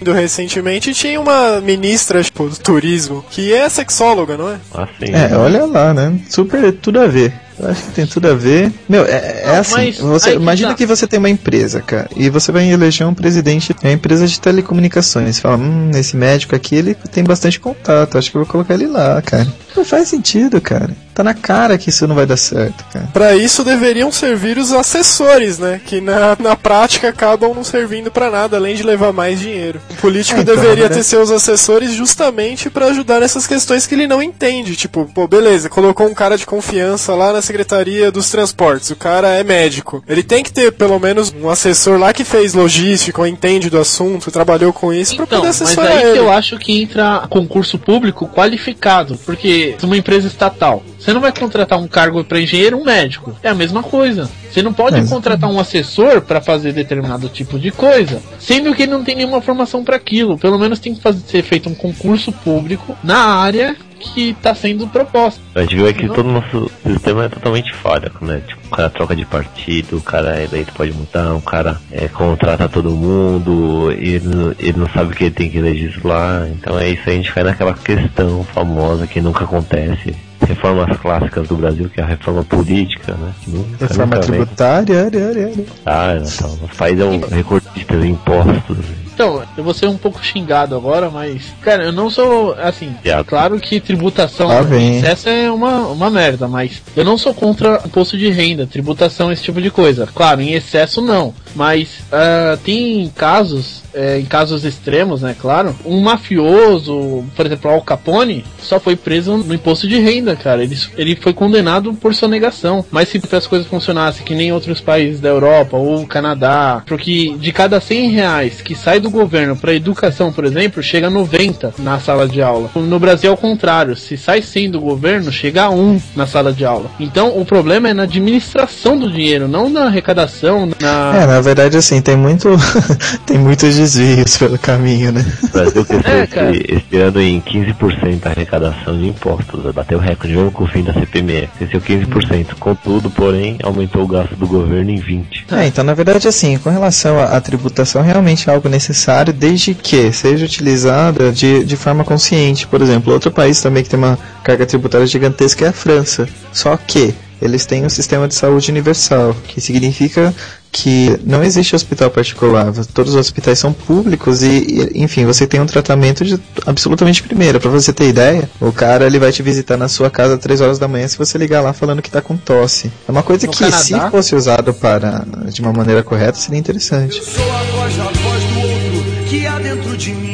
Do 0.00 0.12
recentemente 0.12 0.94
tinha 0.94 1.20
uma 1.20 1.60
ministra 1.60 2.22
tipo, 2.22 2.48
do 2.48 2.56
turismo 2.56 3.24
que 3.30 3.52
é 3.52 3.68
sexóloga, 3.68 4.36
não 4.36 4.48
é? 4.48 4.58
Assim, 4.72 5.12
É, 5.12 5.36
olha 5.36 5.64
lá, 5.66 5.92
né? 5.92 6.20
Super 6.28 6.72
tudo 6.72 7.00
a 7.00 7.06
ver. 7.08 7.32
Eu 7.60 7.70
acho 7.70 7.82
que 7.82 7.92
tem 7.92 8.06
tudo 8.06 8.28
a 8.28 8.34
ver. 8.34 8.72
Meu, 8.88 9.04
é, 9.04 9.42
é 9.42 9.46
Não, 9.46 9.54
assim. 9.60 9.92
Você, 9.92 10.34
imagina 10.34 10.70
tá. 10.70 10.74
que 10.74 10.86
você 10.86 11.06
tem 11.06 11.18
uma 11.18 11.28
empresa, 11.28 11.80
cara, 11.80 12.08
e 12.16 12.28
você 12.30 12.52
vai 12.52 12.70
eleger 12.70 13.06
um 13.06 13.14
presidente 13.14 13.74
de 13.74 13.86
uma 13.86 13.92
empresa 13.92 14.26
de 14.26 14.40
telecomunicações. 14.40 15.36
Você 15.36 15.42
fala, 15.42 15.56
hum, 15.56 15.90
esse 15.94 16.16
médico 16.16 16.54
aqui 16.54 16.76
ele 16.76 16.94
tem 17.10 17.24
bastante 17.24 17.58
contato, 17.58 18.16
acho 18.16 18.30
que 18.30 18.36
eu 18.36 18.44
vou 18.44 18.50
colocar 18.50 18.74
ele 18.74 18.86
lá, 18.86 19.20
cara. 19.22 19.46
Não 19.76 19.84
faz 19.84 20.08
sentido, 20.08 20.60
cara. 20.60 20.90
Tá 21.14 21.24
na 21.24 21.34
cara 21.34 21.76
que 21.76 21.90
isso 21.90 22.06
não 22.06 22.14
vai 22.14 22.26
dar 22.26 22.36
certo, 22.36 22.84
cara. 22.92 23.08
Pra 23.12 23.34
isso 23.34 23.64
deveriam 23.64 24.10
servir 24.12 24.56
os 24.56 24.72
assessores, 24.72 25.58
né? 25.58 25.80
Que 25.84 26.00
na, 26.00 26.36
na 26.38 26.54
prática 26.54 27.08
acabam 27.08 27.52
não 27.54 27.64
servindo 27.64 28.08
pra 28.08 28.30
nada, 28.30 28.56
além 28.56 28.76
de 28.76 28.84
levar 28.84 29.12
mais 29.12 29.40
dinheiro. 29.40 29.80
O 29.90 29.94
político 29.96 30.38
É, 30.38 30.42
então, 30.42 30.54
deveria 30.54 30.88
né? 30.88 30.94
ter 30.94 31.02
seus 31.02 31.30
assessores 31.32 31.92
justamente 31.92 32.70
pra 32.70 32.86
ajudar 32.86 33.18
nessas 33.20 33.48
questões 33.48 33.84
que 33.84 33.96
ele 33.96 34.06
não 34.06 34.22
entende. 34.22 34.76
Tipo, 34.76 35.10
pô, 35.12 35.26
beleza, 35.26 35.68
colocou 35.68 36.06
um 36.06 36.14
cara 36.14 36.36
de 36.38 36.46
confiança 36.46 37.14
lá 37.14 37.32
na 37.32 37.42
Secretaria 37.48 38.12
dos 38.12 38.30
Transportes. 38.30 38.90
O 38.90 38.96
cara 38.96 39.28
é 39.30 39.42
médico. 39.42 40.02
Ele 40.06 40.22
tem 40.22 40.42
que 40.44 40.52
ter 40.52 40.70
pelo 40.72 40.98
menos 41.00 41.32
um 41.42 41.48
assessor 41.48 41.98
lá 41.98 42.12
que 42.12 42.24
fez 42.24 42.52
logística, 42.54 43.20
ou 43.20 43.26
entende 43.26 43.70
do 43.70 43.78
assunto, 43.78 44.30
trabalhou 44.30 44.72
com 44.72 44.92
isso, 44.92 45.16
pra 45.16 45.24
Então, 45.24 45.38
poder 45.40 45.48
mas 45.48 45.62
assessorar 45.62 45.92
aí 45.92 46.02
ele. 46.02 46.12
que 46.12 46.18
eu 46.18 46.30
acho 46.30 46.58
que 46.58 46.82
entra 46.82 47.26
concurso 47.28 47.78
público 47.78 48.28
qualificado, 48.28 49.18
porque 49.24 49.74
uma 49.82 49.96
empresa 49.96 50.26
estatal, 50.28 50.82
você 50.98 51.12
não 51.12 51.20
vai 51.20 51.32
contratar 51.32 51.78
um 51.78 51.88
cargo 51.88 52.22
para 52.22 52.40
engenheiro, 52.40 52.78
um 52.78 52.84
médico. 52.84 53.34
É 53.42 53.48
a 53.48 53.54
mesma 53.54 53.82
coisa. 53.82 54.28
Você 54.52 54.62
não 54.62 54.72
pode 54.72 55.00
Mas- 55.00 55.08
contratar 55.10 55.50
um 55.50 55.58
assessor 55.58 56.20
para 56.20 56.40
fazer 56.40 56.72
determinado 56.72 57.28
tipo 57.28 57.58
de 57.58 57.70
coisa, 57.70 58.20
sendo 58.38 58.74
que 58.74 58.82
ele 58.82 58.92
não 58.92 59.02
tem 59.04 59.16
nenhuma 59.16 59.40
formação 59.40 59.82
para 59.82 59.96
aquilo. 59.96 60.38
Pelo 60.38 60.58
menos 60.58 60.78
tem 60.78 60.94
que 60.94 61.00
fazer, 61.02 61.20
ser 61.26 61.42
feito 61.42 61.68
um 61.68 61.74
concurso 61.74 62.30
público 62.32 62.96
na 63.02 63.16
área 63.18 63.74
que 63.98 64.30
está 64.30 64.54
sendo 64.54 64.86
proposta. 64.86 65.40
A 65.54 65.60
gente 65.62 65.74
viu 65.76 65.86
é 65.88 65.92
que 65.92 66.06
todo 66.08 66.28
o 66.28 66.32
nosso 66.32 66.70
sistema 66.86 67.24
é 67.24 67.28
totalmente 67.28 67.74
falha, 67.74 68.10
né? 68.20 68.40
Tipo, 68.46 68.60
o 68.66 68.70
cara 68.70 68.90
troca 68.90 69.16
de 69.16 69.24
partido, 69.24 69.96
o 69.96 70.00
cara 70.00 70.38
é 70.38 70.44
eleito 70.44 70.72
pode 70.72 70.92
mudar, 70.92 71.34
o 71.34 71.40
cara 71.42 71.78
é, 71.90 72.06
contrata 72.08 72.68
todo 72.68 72.90
mundo, 72.90 73.90
ele, 73.92 74.20
não- 74.28 74.54
ele 74.58 74.78
não 74.78 74.88
sabe 74.90 75.12
o 75.12 75.16
que 75.16 75.24
ele 75.24 75.34
tem 75.34 75.50
que 75.50 75.60
legislar, 75.60 76.46
então 76.48 76.78
é 76.78 76.90
isso 76.90 77.02
aí, 77.06 77.14
a 77.14 77.16
gente 77.16 77.32
cai 77.32 77.42
naquela 77.44 77.74
questão 77.74 78.44
famosa 78.44 79.06
que 79.06 79.20
nunca 79.20 79.44
acontece. 79.44 80.14
Reformas 80.46 80.96
clássicas 80.98 81.48
do 81.48 81.56
Brasil, 81.56 81.90
que 81.92 82.00
é 82.00 82.04
a 82.04 82.06
reforma 82.06 82.42
política, 82.44 83.12
né? 83.14 83.32
Nunca, 83.46 83.86
Reforma 83.86 84.14
nunca 84.16 84.26
tributária, 84.26 85.04
área, 85.04 85.28
área, 85.28 85.46
área. 85.46 85.64
Ah, 85.84 86.14
então, 86.24 86.58
os 86.62 86.76
países 86.76 87.00
é 87.00 87.04
um 87.04 87.20
recortistas 87.20 88.04
em 88.04 88.10
impostos. 88.12 88.76
Então, 89.18 89.42
eu 89.56 89.64
vou 89.64 89.74
ser 89.74 89.86
um 89.88 89.96
pouco 89.96 90.24
xingado 90.24 90.76
agora, 90.76 91.10
mas, 91.10 91.42
cara, 91.60 91.82
eu 91.82 91.90
não 91.90 92.08
sou, 92.08 92.52
assim, 92.52 92.94
Piada. 93.02 93.24
claro 93.24 93.58
que 93.58 93.80
tributação 93.80 94.62
vem. 94.62 94.98
excesso 94.98 95.28
é 95.28 95.50
uma, 95.50 95.88
uma 95.88 96.08
merda, 96.08 96.46
mas 96.46 96.80
eu 96.96 97.04
não 97.04 97.18
sou 97.18 97.34
contra 97.34 97.82
imposto 97.84 98.16
de 98.16 98.30
renda, 98.30 98.64
tributação, 98.64 99.32
esse 99.32 99.42
tipo 99.42 99.60
de 99.60 99.72
coisa. 99.72 100.06
Claro, 100.14 100.40
em 100.40 100.52
excesso 100.52 101.00
não, 101.02 101.34
mas 101.52 101.98
ah, 102.12 102.56
tem 102.62 103.10
casos, 103.12 103.82
é, 103.94 104.18
em 104.18 104.24
casos 104.24 104.64
extremos, 104.64 105.22
né, 105.22 105.34
claro, 105.38 105.74
um 105.84 106.00
mafioso, 106.00 107.24
por 107.34 107.46
exemplo, 107.46 107.70
Al 107.70 107.82
Capone, 107.82 108.44
só 108.60 108.78
foi 108.78 108.96
preso 108.96 109.36
no 109.36 109.54
imposto 109.54 109.88
de 109.88 109.98
renda, 109.98 110.36
cara. 110.36 110.62
Ele, 110.62 110.78
ele 110.96 111.16
foi 111.16 111.32
condenado 111.32 111.94
por 111.94 112.14
sonegação. 112.14 112.84
Mas 112.90 113.08
se 113.08 113.20
as 113.32 113.46
coisas 113.46 113.66
funcionassem 113.66 114.24
que 114.24 114.34
nem 114.34 114.52
outros 114.52 114.80
países 114.80 115.20
da 115.20 115.28
Europa 115.28 115.76
ou 115.76 116.06
Canadá, 116.06 116.82
porque 116.86 117.34
de 117.38 117.52
cada 117.52 117.80
100 117.80 118.10
reais 118.10 118.60
que 118.60 118.74
sai 118.74 119.00
do 119.00 119.10
governo 119.10 119.56
para 119.56 119.74
educação, 119.74 120.32
por 120.32 120.44
exemplo, 120.44 120.82
chega 120.82 121.10
90 121.10 121.74
na 121.78 121.98
sala 121.98 122.28
de 122.28 122.42
aula. 122.42 122.70
No 122.74 122.98
Brasil 122.98 123.30
é 123.30 123.34
o 123.34 123.36
contrário. 123.36 123.96
Se 123.96 124.16
sai 124.16 124.42
100 124.42 124.72
do 124.72 124.80
governo, 124.80 125.32
chega 125.32 125.64
a 125.64 125.70
1 125.70 126.00
na 126.14 126.26
sala 126.26 126.52
de 126.52 126.64
aula. 126.64 126.90
Então 126.98 127.38
o 127.38 127.44
problema 127.44 127.88
é 127.88 127.94
na 127.94 128.02
administração 128.02 128.98
do 128.98 129.10
dinheiro, 129.10 129.48
não 129.48 129.68
na 129.68 129.84
arrecadação, 129.84 130.68
na... 130.80 131.16
É, 131.16 131.26
na 131.26 131.40
verdade, 131.40 131.76
assim, 131.76 132.00
tem 132.00 132.16
muito. 132.16 132.48
tem 133.26 133.38
muitos 133.38 133.77
desvios 133.78 134.36
pelo 134.36 134.58
caminho, 134.58 135.12
né? 135.12 135.24
O 135.44 135.48
Brasil 135.48 135.84
cresceu 135.86 136.10
É, 136.12 136.26
cara. 136.26 136.50
esse, 136.50 136.64
esse 136.68 136.96
ano 136.96 137.20
em 137.20 137.40
15% 137.40 138.26
a 138.26 138.30
arrecadação 138.30 138.98
de 138.98 139.06
impostos. 139.08 139.72
Bateu 139.74 139.98
o 139.98 140.00
recorde 140.00 140.34
mesmo 140.36 140.50
com 140.52 140.64
o 140.64 140.66
fim 140.66 140.82
da 140.82 140.92
CPME. 140.92 141.48
Cresceu 141.58 141.80
15%. 141.80 142.54
Contudo, 142.58 143.10
porém, 143.10 143.58
aumentou 143.62 144.02
o 144.02 144.06
gasto 144.06 144.34
do 144.36 144.46
governo 144.46 144.90
em 144.90 145.00
20%. 145.00 145.52
É, 145.52 145.66
então 145.66 145.84
na 145.84 145.94
verdade 145.94 146.26
assim, 146.28 146.58
com 146.58 146.70
relação 146.70 147.18
à, 147.18 147.36
à 147.36 147.40
tributação, 147.40 148.02
realmente 148.02 148.48
é 148.50 148.52
algo 148.52 148.68
necessário 148.68 149.32
desde 149.32 149.74
que 149.74 150.12
seja 150.12 150.44
utilizada 150.44 151.32
de, 151.32 151.64
de 151.64 151.76
forma 151.76 152.04
consciente. 152.04 152.66
Por 152.66 152.82
exemplo, 152.82 153.12
outro 153.12 153.30
país 153.30 153.60
também 153.60 153.82
que 153.82 153.88
tem 153.90 153.98
uma 153.98 154.18
carga 154.42 154.66
tributária 154.66 155.06
gigantesca 155.06 155.64
é 155.64 155.68
a 155.68 155.72
França. 155.72 156.28
Só 156.52 156.76
que 156.76 157.14
eles 157.40 157.64
têm 157.66 157.84
um 157.86 157.88
sistema 157.88 158.26
de 158.26 158.34
saúde 158.34 158.70
universal, 158.70 159.34
que 159.46 159.60
significa 159.60 160.34
que 160.70 161.18
não 161.24 161.42
existe 161.42 161.74
hospital 161.74 162.10
particular, 162.10 162.72
todos 162.94 163.14
os 163.14 163.20
hospitais 163.20 163.58
são 163.58 163.72
públicos 163.72 164.42
e, 164.42 164.90
e, 164.94 165.02
enfim, 165.02 165.24
você 165.24 165.46
tem 165.46 165.60
um 165.60 165.66
tratamento 165.66 166.24
de 166.24 166.38
absolutamente 166.66 167.22
primeira. 167.22 167.58
Pra 167.58 167.70
você 167.70 167.92
ter 167.92 168.08
ideia, 168.08 168.48
o 168.60 168.72
cara 168.72 169.06
ele 169.06 169.18
vai 169.18 169.32
te 169.32 169.42
visitar 169.42 169.76
na 169.76 169.88
sua 169.88 170.10
casa 170.10 170.34
às 170.34 170.40
3 170.40 170.60
horas 170.60 170.78
da 170.78 170.86
manhã 170.88 171.08
se 171.08 171.18
você 171.18 171.38
ligar 171.38 171.60
lá 171.62 171.72
falando 171.72 172.02
que 172.02 172.10
tá 172.10 172.20
com 172.20 172.36
tosse. 172.36 172.92
É 173.08 173.10
uma 173.10 173.22
coisa 173.22 173.46
No 173.46 173.52
que 173.52 173.58
Canadá? 173.58 173.78
se 173.78 174.10
fosse 174.10 174.34
usado 174.34 174.72
para 174.74 175.24
de 175.52 175.60
uma 175.60 175.72
maneira 175.72 176.02
correta 176.02 176.38
seria 176.38 176.58
interessante. 176.58 177.22
Sou 177.24 177.44
a 177.52 177.62
voz, 177.64 177.98
a 178.00 178.04
voz 178.04 178.44
do 178.44 178.60
outro 178.60 179.24
que 179.28 179.46
há 179.46 179.58
dentro 179.58 179.96
de 179.96 180.12
mim. 180.12 180.28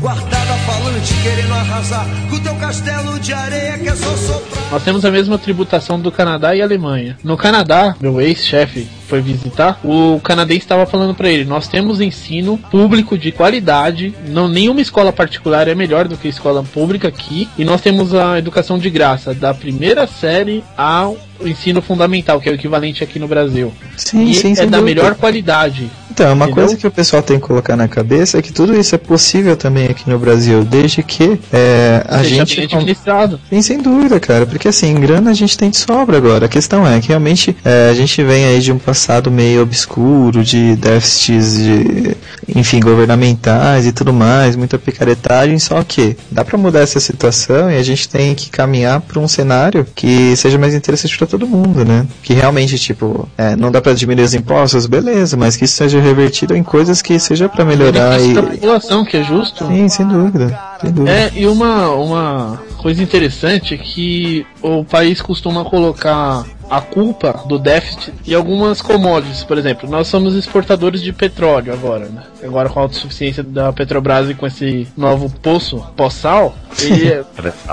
Guardada 0.00 0.54
falante, 0.66 1.14
querendo 1.22 1.52
arrasar 1.54 2.04
com 2.28 2.36
teu 2.40 2.54
castelo 2.56 3.20
de 3.20 3.32
areia 3.32 3.78
que 3.78 3.88
é 3.88 3.94
só 3.94 4.16
soprar. 4.16 4.70
Nós 4.72 4.82
temos 4.82 5.04
a 5.04 5.10
mesma 5.12 5.38
tributação 5.38 6.00
do 6.00 6.10
Canadá 6.10 6.56
e 6.56 6.60
Alemanha. 6.62 7.16
No 7.22 7.36
Canadá, 7.36 7.94
meu 8.00 8.20
ex-chefe 8.20 8.88
foi 9.12 9.20
visitar, 9.20 9.78
o 9.84 10.18
canadense 10.24 10.60
estava 10.60 10.86
falando 10.86 11.14
para 11.14 11.28
ele: 11.28 11.44
nós 11.44 11.68
temos 11.68 12.00
ensino 12.00 12.56
público 12.56 13.18
de 13.18 13.30
qualidade, 13.30 14.14
não 14.26 14.48
nenhuma 14.48 14.80
escola 14.80 15.12
particular 15.12 15.68
é 15.68 15.74
melhor 15.74 16.08
do 16.08 16.16
que 16.16 16.28
a 16.28 16.30
escola 16.30 16.62
pública 16.62 17.08
aqui, 17.08 17.46
e 17.58 17.64
nós 17.64 17.82
temos 17.82 18.14
a 18.14 18.38
educação 18.38 18.78
de 18.78 18.88
graça 18.88 19.34
da 19.34 19.52
primeira 19.52 20.06
série 20.06 20.64
ao 20.78 21.18
ensino 21.44 21.82
fundamental, 21.82 22.40
que 22.40 22.48
é 22.48 22.52
o 22.52 22.54
equivalente 22.54 23.04
aqui 23.04 23.18
no 23.18 23.28
Brasil. 23.28 23.70
Sim, 23.96 24.30
e 24.30 24.34
sim, 24.34 24.52
é 24.52 24.66
da 24.66 24.78
dúvida. 24.78 24.82
melhor 24.82 25.14
qualidade. 25.14 25.90
Então, 26.10 26.28
é 26.28 26.32
uma 26.34 26.44
Entendeu? 26.44 26.66
coisa 26.66 26.76
que 26.76 26.86
o 26.86 26.90
pessoal 26.90 27.22
tem 27.22 27.40
que 27.40 27.46
colocar 27.46 27.74
na 27.74 27.88
cabeça 27.88 28.38
é 28.38 28.42
que 28.42 28.52
tudo 28.52 28.78
isso 28.78 28.94
é 28.94 28.98
possível 28.98 29.56
também 29.56 29.86
aqui 29.86 30.08
no 30.10 30.18
Brasil, 30.18 30.62
desde 30.62 31.02
que 31.02 31.38
é, 31.50 32.04
a 32.06 32.18
Seja 32.18 32.34
gente. 32.34 32.56
bem 32.56 32.64
administrado. 32.66 33.40
Sim, 33.48 33.62
sem 33.62 33.78
dúvida, 33.78 34.20
cara, 34.20 34.44
porque 34.44 34.68
assim, 34.68 34.94
grana 35.00 35.30
a 35.30 35.34
gente 35.34 35.56
tem 35.56 35.70
de 35.70 35.78
sobra 35.78 36.18
agora. 36.18 36.44
A 36.44 36.48
questão 36.50 36.86
é 36.86 37.00
que 37.00 37.08
realmente 37.08 37.56
é, 37.64 37.88
a 37.90 37.94
gente 37.94 38.22
vem 38.22 38.44
aí 38.44 38.60
de 38.60 38.70
um 38.70 38.78
passado 38.78 39.01
meio 39.30 39.62
obscuro, 39.62 40.44
de 40.44 40.76
déficits, 40.76 41.56
de, 41.56 42.16
enfim, 42.54 42.80
governamentais 42.80 43.86
e 43.86 43.92
tudo 43.92 44.12
mais, 44.12 44.56
muita 44.56 44.78
picaretagem, 44.78 45.58
só 45.58 45.82
que 45.82 46.16
dá 46.30 46.44
pra 46.44 46.58
mudar 46.58 46.80
essa 46.80 47.00
situação 47.00 47.70
e 47.70 47.76
a 47.76 47.82
gente 47.82 48.08
tem 48.08 48.34
que 48.34 48.50
caminhar 48.50 49.00
pra 49.00 49.20
um 49.20 49.28
cenário 49.28 49.86
que 49.94 50.36
seja 50.36 50.58
mais 50.58 50.74
interessante 50.74 51.16
pra 51.16 51.26
todo 51.26 51.46
mundo, 51.46 51.84
né? 51.84 52.06
Que 52.22 52.34
realmente, 52.34 52.78
tipo, 52.78 53.28
é, 53.36 53.56
não 53.56 53.70
dá 53.70 53.80
pra 53.80 53.92
diminuir 53.92 54.24
os 54.24 54.34
impostos, 54.34 54.86
beleza, 54.86 55.36
mas 55.36 55.56
que 55.56 55.64
isso 55.64 55.76
seja 55.76 56.00
revertido 56.00 56.54
em 56.54 56.62
coisas 56.62 57.02
que 57.02 57.18
seja 57.18 57.48
pra 57.48 57.64
melhorar 57.64 58.20
e... 58.20 58.34
população, 58.34 59.04
que 59.04 59.16
é 59.16 59.22
justo. 59.22 59.66
Sim, 59.66 59.88
sem 59.88 60.06
dúvida, 60.06 60.58
sem 60.80 60.90
dúvida. 60.90 61.10
É, 61.12 61.32
e 61.34 61.46
uma, 61.46 61.90
uma 61.90 62.62
coisa 62.78 63.02
interessante 63.02 63.74
é 63.74 63.76
que 63.76 64.46
o 64.60 64.84
país 64.84 65.20
costuma 65.20 65.64
colocar 65.64 66.44
a 66.72 66.80
culpa 66.80 67.38
do 67.46 67.58
déficit 67.58 68.14
em 68.26 68.32
algumas 68.32 68.80
commodities. 68.80 69.44
Por 69.44 69.58
exemplo, 69.58 69.86
nós 69.90 70.08
somos 70.08 70.34
exportadores 70.34 71.02
de 71.02 71.12
petróleo 71.12 71.70
agora, 71.70 72.06
né? 72.06 72.22
Agora 72.42 72.70
com 72.70 72.80
a 72.80 72.82
autossuficiência 72.84 73.42
da 73.42 73.70
Petrobras 73.74 74.30
e 74.30 74.34
com 74.34 74.46
esse 74.46 74.88
novo 74.96 75.28
poço 75.28 75.84
pós-sal, 75.94 76.56
ele 76.80 77.08
é, 77.12 77.24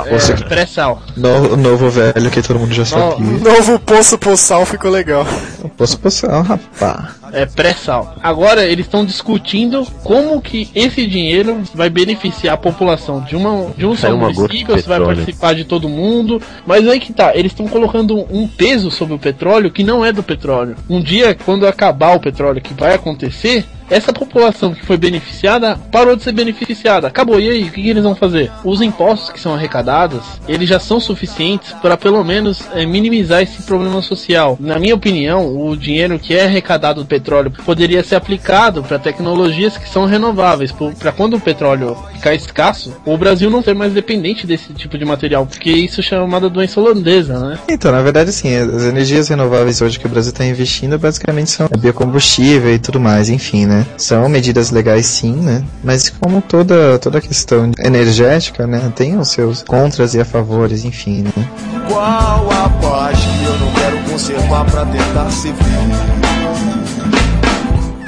Poço 0.09 0.33
é 0.33 0.35
pré-sal. 0.35 1.01
Novo, 1.15 1.55
novo 1.55 1.89
velho 1.89 2.29
que 2.29 2.41
todo 2.41 2.59
mundo 2.59 2.73
já 2.73 2.83
sabia. 2.83 3.25
Novo 3.25 3.79
Poço 3.79 4.17
Poçal 4.17 4.65
ficou 4.65 4.91
legal. 4.91 5.25
Poçal, 5.67 6.41
rapá. 6.43 7.15
É 7.31 7.45
pré-sal. 7.45 8.15
Agora 8.23 8.65
eles 8.65 8.85
estão 8.85 9.05
discutindo 9.05 9.85
como 10.03 10.41
que 10.41 10.69
esse 10.73 11.05
dinheiro 11.05 11.61
vai 11.73 11.89
beneficiar 11.89 12.53
a 12.55 12.57
população 12.57 13.21
de, 13.21 13.35
uma, 13.35 13.71
de 13.77 13.85
um 13.85 13.95
só 13.95 14.15
município, 14.15 14.79
se 14.79 14.87
vai 14.87 14.99
participar 14.99 15.53
de 15.53 15.65
todo 15.65 15.89
mundo. 15.89 16.41
Mas 16.65 16.87
aí 16.87 16.99
que 16.99 17.13
tá, 17.13 17.35
eles 17.35 17.51
estão 17.51 17.67
colocando 17.67 18.25
um 18.31 18.47
peso 18.47 18.89
sobre 18.89 19.13
o 19.13 19.19
petróleo 19.19 19.71
que 19.71 19.83
não 19.83 20.03
é 20.03 20.11
do 20.11 20.23
petróleo. 20.23 20.75
Um 20.89 21.01
dia, 21.01 21.35
quando 21.35 21.67
acabar 21.67 22.15
o 22.15 22.19
petróleo 22.19 22.61
que 22.61 22.73
vai 22.73 22.95
acontecer, 22.95 23.65
essa 23.89 24.13
população 24.13 24.73
que 24.73 24.85
foi 24.85 24.97
beneficiada 24.97 25.77
parou 25.91 26.15
de 26.15 26.23
ser 26.23 26.31
beneficiada. 26.31 27.07
Acabou. 27.07 27.39
E 27.39 27.49
aí, 27.49 27.63
o 27.63 27.71
que, 27.71 27.89
eles 27.89 28.03
vão 28.03 28.15
fazer? 28.15 28.51
Os 28.63 28.81
impostos 28.81 29.31
que 29.31 29.39
são 29.39 29.53
arrecadados, 29.53 30.21
eles 30.47 30.69
já 30.69 30.79
são 30.79 30.99
suficientes 30.99 31.73
para 31.81 31.97
pelo 31.97 32.23
menos 32.23 32.63
eh, 32.73 32.85
minimizar 32.85 33.41
esse 33.41 33.63
problema 33.63 34.01
social. 34.01 34.57
Na 34.59 34.79
minha 34.79 34.95
opinião, 34.95 35.55
o 35.55 35.75
dinheiro 35.75 36.19
que 36.19 36.35
é 36.35 36.45
arrecadado 36.45 37.01
do 37.01 37.07
petróleo 37.07 37.51
poderia 37.65 38.03
ser 38.03 38.15
aplicado 38.15 38.83
para 38.83 38.99
tecnologias 38.99 39.77
que 39.77 39.89
são 39.89 40.05
renováveis. 40.05 40.73
Para 40.97 41.11
quando 41.11 41.35
o 41.35 41.39
petróleo 41.39 41.97
ficar 42.13 42.33
escasso, 42.33 42.93
o 43.05 43.17
Brasil 43.17 43.49
não 43.49 43.63
ser 43.63 43.73
mais 43.73 43.93
dependente 43.93 44.45
desse 44.45 44.73
tipo 44.73 44.97
de 44.97 45.05
material, 45.05 45.45
porque 45.45 45.71
isso 45.71 45.99
é 46.01 46.03
chamada 46.03 46.49
doença 46.49 46.79
holandesa, 46.79 47.39
né? 47.39 47.59
Então, 47.69 47.91
na 47.91 48.01
verdade, 48.01 48.31
sim, 48.31 48.53
as 48.55 48.83
energias 48.83 49.29
renováveis 49.29 49.81
hoje 49.81 49.99
que 49.99 50.05
o 50.05 50.09
Brasil 50.09 50.31
está 50.31 50.45
investindo 50.45 50.97
basicamente 50.97 51.51
são 51.51 51.67
biocombustível 51.79 52.73
e 52.73 52.79
tudo 52.79 52.99
mais, 52.99 53.29
enfim, 53.29 53.65
né? 53.65 53.78
São 53.97 54.27
medidas 54.29 54.71
legais, 54.71 55.05
sim, 55.05 55.35
né? 55.35 55.63
Mas 55.83 56.09
como 56.09 56.41
toda, 56.41 56.97
toda 56.99 57.21
questão 57.21 57.71
energética, 57.79 58.65
né, 58.65 58.91
tem 58.95 59.17
os 59.17 59.29
seus 59.29 59.63
contras 59.63 60.13
e 60.13 60.19
a 60.19 60.25
favores, 60.25 60.85
enfim, 60.85 61.23
né? 61.23 61.49
Qual 61.87 62.51
a 62.51 62.69
paz 62.81 63.19
que 63.19 63.43
eu 63.45 63.57
não 63.59 63.71
quero 63.73 63.97
conservar 64.09 64.65
pra 64.65 64.85
tentar 64.85 65.29
ser 65.31 65.53
feliz? 65.53 65.98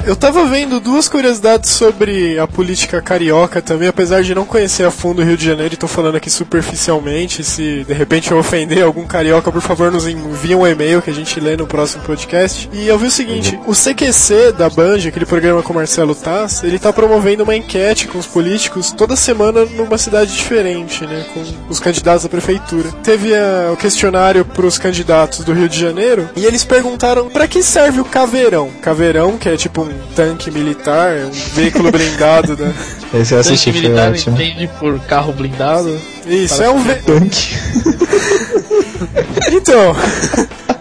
Eu 0.04 0.16
tava 0.16 0.46
vendo 0.46 0.80
duas 0.80 1.08
curiosidades 1.08 1.70
sobre 1.70 2.40
a 2.40 2.48
política 2.48 3.00
carioca 3.02 3.62
também, 3.62 3.88
apesar 3.88 4.24
de 4.24 4.34
não 4.34 4.46
conhecer 4.46 4.84
a 4.84 4.90
fundo 4.90 5.22
o 5.22 5.26
Rio 5.26 5.38
de 5.38 5.46
Janeiro 5.46 5.76
e 5.76 5.78
tô 5.78 5.88
falando 5.88 6.16
aqui 6.16 6.30
superficialmente. 6.30 7.44
Se 7.44 7.84
de 7.84 7.94
repente 7.94 8.32
eu 8.32 8.38
ofender 8.40 8.84
algum 8.84 9.06
carioca, 9.06 9.52
por 9.52 9.62
favor, 9.62 9.92
nos 9.92 10.08
envie 10.08 10.56
um 10.56 10.66
e-mail 10.66 11.04
que 11.04 11.12
a 11.12 11.14
gente 11.14 11.40
lê 11.40 11.56
no 11.56 11.68
próximo 11.68 12.04
podcast. 12.04 12.68
E 12.74 12.88
eu 12.88 12.98
vi 12.98 13.08
o 13.08 13.12
seguinte: 13.12 13.60
o 13.68 13.74
CQC 13.74 14.54
da 14.58 14.70
Band, 14.70 15.08
aquele 15.08 15.26
programa 15.26 15.62
com 15.62 15.72
o 15.72 15.76
Marcelo 15.76 16.16
Taz, 16.16 16.64
ele 16.64 16.80
tá 16.80 16.92
promovendo 16.92 17.44
uma 17.44 17.56
enquete 17.56 18.08
com 18.08 18.18
os 18.18 18.26
políticos 18.26 18.92
toda 18.92 19.16
semana 19.16 19.66
numa 19.66 20.00
cidade 20.00 20.36
diferente, 20.36 21.06
né? 21.06 21.26
Com 21.32 21.44
os 21.70 21.80
candidatos 21.80 22.26
à 22.26 22.30
prefeitura. 22.30 22.92
Teve 23.04 23.36
a, 23.36 23.72
o 23.72 23.78
questionário 23.78 24.44
pros 24.46 24.80
candidatos 24.80 25.46
do 25.46 25.54
Rio 25.54 25.70
de 25.70 25.80
Janeiro 25.80 26.28
e 26.36 26.44
eles 26.44 26.66
perguntaram 26.66 27.30
para 27.30 27.48
que 27.48 27.62
serve 27.62 28.02
o 28.02 28.06
caveirão. 28.06 28.72
Caveirão, 28.82 29.38
que 29.38 29.48
é 29.48 29.56
tipo 29.56 29.84
um 29.84 29.91
tanque 30.16 30.52
militar, 30.52 31.16
um 31.26 31.56
veículo 31.56 31.92
blindado, 31.92 32.56
né? 32.58 32.74
Esse 33.14 33.34
eu 33.34 33.40
assisti, 33.40 33.72
Tanque 33.72 33.80
foi 33.82 33.90
militar 33.90 34.12
ótimo. 34.12 34.36
entende 34.36 34.70
por 34.80 35.00
carro 35.02 35.34
blindado. 35.34 36.00
Isso, 36.26 36.62
é 36.64 36.70
um 36.70 36.82
ve... 36.84 36.96
Tanque. 36.96 37.56
Então, 39.52 39.96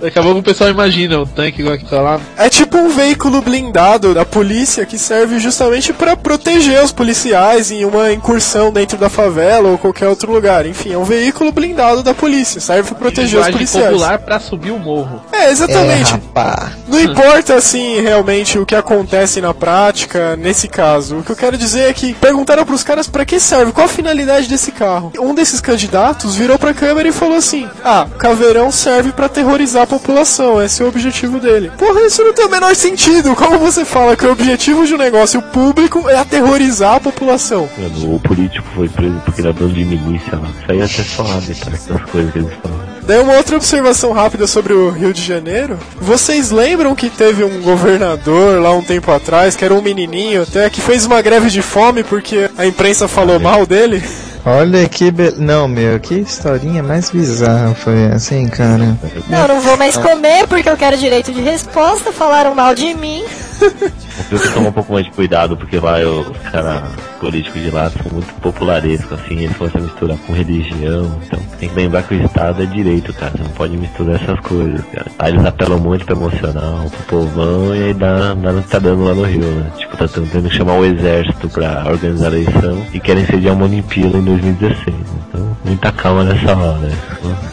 Daqui 0.00 0.18
a 0.18 0.22
pouco 0.22 0.38
o 0.38 0.42
pessoal 0.42 0.70
imagina 0.70 1.18
o 1.20 1.26
tanque 1.26 1.60
igual 1.60 1.76
que 1.76 1.84
tá 1.84 2.00
lá. 2.00 2.20
é 2.36 2.48
tipo 2.48 2.78
um 2.78 2.88
veículo 2.88 3.40
blindado 3.42 4.14
da 4.14 4.24
polícia 4.24 4.86
que 4.86 4.98
serve 4.98 5.38
justamente 5.38 5.92
para 5.92 6.16
proteger 6.16 6.82
os 6.82 6.92
policiais 6.92 7.70
em 7.70 7.84
uma 7.84 8.12
incursão 8.12 8.72
dentro 8.72 8.96
da 8.96 9.08
favela 9.08 9.68
ou 9.68 9.78
qualquer 9.78 10.08
outro 10.08 10.32
lugar. 10.32 10.64
Enfim, 10.66 10.92
é 10.92 10.98
um 10.98 11.04
veículo 11.04 11.52
blindado 11.52 12.02
da 12.02 12.14
polícia, 12.14 12.60
serve 12.60 12.88
para 12.90 12.98
proteger 12.98 13.40
os 13.40 13.48
policiais. 13.50 13.88
popular 13.90 14.18
pra 14.18 14.40
subir 14.40 14.70
o 14.70 14.78
morro. 14.78 15.22
É, 15.32 15.50
exatamente. 15.50 16.12
É, 16.12 16.14
rapá. 16.14 16.72
Não 16.88 17.00
importa 17.00 17.54
assim 17.54 18.00
realmente 18.00 18.58
o 18.58 18.66
que 18.66 18.74
acontece 18.74 19.40
na 19.40 19.52
prática 19.52 20.36
nesse 20.36 20.66
caso. 20.68 21.18
O 21.18 21.22
que 21.22 21.30
eu 21.32 21.36
quero 21.36 21.56
dizer 21.58 21.88
é 21.88 21.92
que 21.92 22.14
perguntaram 22.14 22.64
pros 22.64 22.82
caras 22.82 23.06
pra 23.06 23.24
que 23.24 23.38
serve, 23.38 23.72
qual 23.72 23.86
a 23.86 23.88
finalidade 23.88 24.48
desse 24.48 24.72
carro. 24.72 25.12
Um 25.18 25.34
desses 25.34 25.60
candidatos 25.60 26.34
virou 26.36 26.58
pra 26.58 26.72
câmera 26.74 27.08
e 27.08 27.12
falou 27.12 27.36
assim: 27.36 27.68
"Ah, 27.84 28.06
caveirão 28.18 28.70
serve 28.70 29.12
pra 29.12 29.26
aterrorizar 29.26 29.82
a 29.82 29.86
população, 29.90 30.62
esse 30.62 30.80
é 30.80 30.84
o 30.84 30.88
objetivo 30.88 31.38
dele". 31.38 31.70
Porra, 31.76 32.00
isso 32.06 32.22
não 32.22 32.32
tem 32.32 32.46
o 32.46 32.50
menor 32.50 32.74
sentido. 32.74 33.34
Como 33.34 33.58
você 33.58 33.84
fala 33.84 34.16
que 34.16 34.24
o 34.24 34.32
objetivo 34.32 34.86
de 34.86 34.94
um 34.94 34.98
negócio 34.98 35.42
público 35.42 36.08
é 36.08 36.16
aterrorizar 36.16 36.94
a 36.94 37.00
população? 37.00 37.68
Mano, 37.76 38.14
o 38.14 38.20
político 38.20 38.66
foi 38.74 38.88
preso 38.88 39.20
porque 39.24 39.40
era 39.40 39.52
dono 39.52 39.72
de 39.72 39.84
milícia 39.84 40.38
lá. 40.38 40.48
Isso 40.48 40.70
aí 40.70 40.80
é 40.80 40.84
até 40.84 41.02
só 41.02 41.22
a 41.22 41.40
metade 41.40 41.88
das 41.88 42.10
coisas 42.10 42.32
que 42.32 42.38
eles 42.38 42.54
falam. 42.62 42.90
Daí 43.02 43.18
uma 43.18 43.36
outra 43.36 43.56
observação 43.56 44.12
rápida 44.12 44.46
sobre 44.46 44.72
o 44.72 44.88
Rio 44.90 45.12
de 45.12 45.22
Janeiro. 45.22 45.76
Vocês 46.00 46.50
lembram 46.50 46.94
que 46.94 47.10
teve 47.10 47.42
um 47.42 47.60
governador 47.60 48.60
lá 48.60 48.72
um 48.72 48.82
tempo 48.82 49.10
atrás, 49.10 49.56
que 49.56 49.64
era 49.64 49.74
um 49.74 49.82
menininho 49.82 50.42
até, 50.42 50.70
que 50.70 50.80
fez 50.80 51.06
uma 51.06 51.20
greve 51.20 51.50
de 51.50 51.60
fome 51.60 52.04
porque 52.04 52.48
a 52.56 52.64
imprensa 52.64 53.08
falou 53.08 53.40
mal 53.40 53.66
dele? 53.66 54.00
Olha 54.44 54.88
que 54.88 55.10
be... 55.10 55.34
Não, 55.36 55.68
meu, 55.68 56.00
que 56.00 56.14
historinha 56.14 56.82
mais 56.82 57.10
bizarra 57.10 57.74
foi 57.74 58.02
essa, 58.04 58.34
hein, 58.34 58.48
cara? 58.48 58.96
Não, 59.28 59.48
não 59.48 59.60
vou 59.60 59.76
mais 59.76 59.96
comer 59.96 60.46
porque 60.46 60.68
eu 60.68 60.76
quero 60.76 60.96
direito 60.96 61.32
de 61.32 61.40
resposta. 61.40 62.12
Falaram 62.12 62.54
mal 62.54 62.74
de 62.74 62.94
mim. 62.94 63.24
Eu 64.30 64.38
tenho 64.38 64.40
que 64.42 64.54
tomar 64.54 64.68
um 64.68 64.72
pouco 64.72 64.92
mais 64.92 65.04
de 65.06 65.10
cuidado, 65.12 65.56
porque 65.56 65.78
lá 65.78 66.00
eu- 66.00 66.20
os 66.20 66.50
caras 66.50 66.82
políticos 67.20 67.60
de 67.62 67.70
lá 67.70 67.90
são 67.90 68.12
muito 68.12 68.32
popularescos, 68.40 69.12
assim, 69.18 69.40
eles 69.40 69.56
começam 69.56 69.80
a 69.80 69.84
misturar 69.84 70.16
com 70.18 70.32
religião, 70.32 71.18
então 71.26 71.38
tem 71.58 71.68
que 71.68 71.74
lembrar 71.74 72.02
que 72.02 72.14
o 72.14 72.24
Estado 72.24 72.62
é 72.62 72.66
direito, 72.66 73.12
cara, 73.12 73.32
você 73.32 73.42
não 73.42 73.50
pode 73.50 73.76
misturar 73.76 74.16
essas 74.16 74.40
coisas, 74.40 74.80
cara. 74.92 75.06
Aí 75.18 75.32
eles 75.32 75.44
apelam 75.44 75.78
monte 75.78 76.04
pro 76.04 76.16
emocional, 76.16 76.90
pro 76.90 77.18
povão, 77.18 77.74
e 77.74 77.82
aí 77.84 77.94
dá, 77.94 78.34
dá 78.34 78.52
no 78.52 78.62
que 78.62 78.68
tá 78.68 78.78
dando 78.78 79.04
lá 79.04 79.14
no 79.14 79.24
Rio, 79.24 79.40
né? 79.44 79.70
Tipo, 79.78 79.96
tá 79.96 80.08
tentando 80.08 80.50
chamar 80.50 80.74
o 80.74 80.84
exército 80.84 81.48
pra 81.48 81.84
organizar 81.90 82.26
a 82.28 82.36
eleição 82.38 82.86
e 82.92 83.00
querem 83.00 83.26
sediar 83.26 83.54
uma 83.54 83.64
Olimpíada 83.64 84.16
em 84.16 84.22
2016, 84.24 84.96
né? 84.96 85.04
Então, 85.28 85.56
muita 85.64 85.92
calma 85.92 86.24
nessa 86.24 86.56
hora, 86.56 86.78
né? 86.78 86.92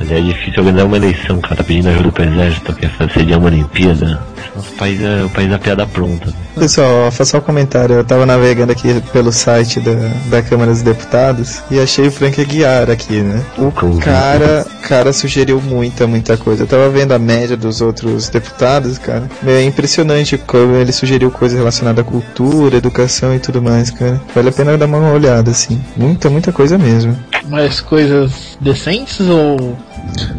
É 0.10 0.22
difícil 0.22 0.60
organizar 0.60 0.86
uma 0.86 0.98
eleição, 0.98 1.40
cara, 1.42 1.56
tá 1.58 1.64
pedindo 1.64 1.90
ajuda 1.90 2.12
pro 2.12 2.24
exército, 2.24 2.74
quer 2.74 2.92
sediar 3.14 3.40
uma 3.40 3.48
Olimpíada. 3.50 4.20
O 4.56 4.64
país 4.78 5.02
é 5.02 5.24
o 5.24 5.30
país 5.30 5.50
da 5.50 5.60
piada 5.60 5.86
pronta. 5.86 6.34
Pessoal, 6.60 7.12
faço 7.12 7.32
só 7.32 7.38
um 7.38 7.42
comentário. 7.42 7.96
Eu 7.96 8.04
tava 8.04 8.26
navegando 8.26 8.72
aqui 8.72 9.02
pelo 9.14 9.32
site 9.32 9.80
da, 9.80 9.94
da 10.30 10.42
Câmara 10.42 10.72
dos 10.72 10.82
Deputados 10.82 11.62
e 11.70 11.80
achei 11.80 12.08
o 12.08 12.12
Frank 12.12 12.40
Aguiar 12.42 12.90
aqui, 12.90 13.22
né? 13.22 13.44
O 13.58 13.72
cara, 14.00 14.66
cara 14.82 15.14
sugeriu 15.14 15.62
muita, 15.62 16.08
muita 16.08 16.36
coisa. 16.38 16.64
Eu 16.64 16.68
tava 16.68 16.90
vendo 16.90 17.12
a 17.12 17.20
média 17.20 17.56
dos 17.56 17.82
outros 17.82 18.30
deputados, 18.30 18.98
cara. 18.98 19.30
É 19.46 19.62
impressionante 19.64 20.38
como 20.38 20.76
ele 20.76 20.92
sugeriu 20.92 21.30
coisas 21.30 21.58
relacionadas 21.58 22.06
à 22.06 22.08
cultura, 22.08 22.78
educação 22.78 23.36
e 23.36 23.40
tudo 23.40 23.62
mais, 23.62 23.92
cara. 23.92 24.20
Vale 24.34 24.50
a 24.50 24.52
pena 24.52 24.78
dar 24.78 24.86
uma 24.86 25.12
olhada, 25.12 25.52
assim. 25.52 25.80
Muita, 25.96 26.30
muita 26.30 26.52
coisa 26.52 26.78
mesmo. 26.78 27.18
Mas 27.50 27.80
coisas 27.80 28.58
decentes 28.60 29.22
ou. 29.22 29.78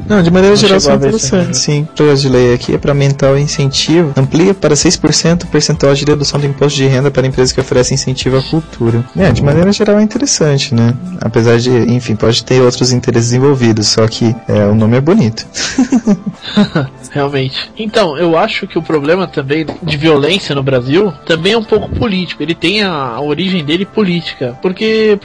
Não, 0.09 0.23
de 0.23 0.31
maneira 0.31 0.55
Não 0.55 0.61
geral 0.61 0.81
são 0.81 0.95
interessantes, 0.95 1.61
sim. 1.61 1.87
Projeto 1.95 2.21
de 2.21 2.29
lei 2.29 2.55
aqui 2.55 2.75
é 2.75 2.79
para 2.79 2.93
aumentar 2.93 3.31
o 3.33 3.39
incentivo, 3.39 4.13
amplia 4.17 4.55
para 4.55 4.75
6% 4.75 5.45
o 5.45 5.47
percentual 5.47 5.95
de 5.95 6.05
dedução 6.09 6.41
do 6.41 6.47
imposto 6.47 6.77
de 6.77 6.87
renda 6.87 7.11
para 7.11 7.27
empresas 7.27 7.53
que 7.53 7.61
oferecem 7.61 7.95
incentivo 7.95 8.39
à 8.39 8.43
cultura. 8.43 9.05
É, 9.17 9.31
de 9.31 9.43
maneira 9.43 9.73
geral 9.73 9.99
é 9.99 10.03
interessante, 10.03 10.75
né? 10.75 10.95
Apesar 11.21 11.59
de, 11.59 11.71
enfim, 11.71 12.17
pode 12.17 12.43
ter 12.45 12.61
outros 12.61 12.93
interesses 12.93 13.33
envolvidos, 13.33 13.89
só 13.89 14.07
que 14.07 14.35
é, 14.49 14.65
o 14.67 14.75
nome 14.75 14.97
é 14.97 15.01
bonito. 15.01 15.47
Realmente. 17.11 17.71
Então, 17.77 18.17
eu 18.19 18.37
acho 18.37 18.67
que 18.67 18.79
o 18.79 18.83
problema 18.83 19.27
também 19.27 19.67
de 19.83 19.97
violência 19.97 20.55
no 20.55 20.63
Brasil 20.63 21.13
também 21.25 21.53
é 21.53 21.59
um 21.59 21.65
pouco 21.65 21.89
político. 21.91 22.43
Ele 22.43 22.55
tem 22.55 22.83
a, 22.83 22.93
a 22.93 23.21
origem 23.21 23.65
dele 23.65 23.87
política. 23.87 24.59
Porque 24.61 25.19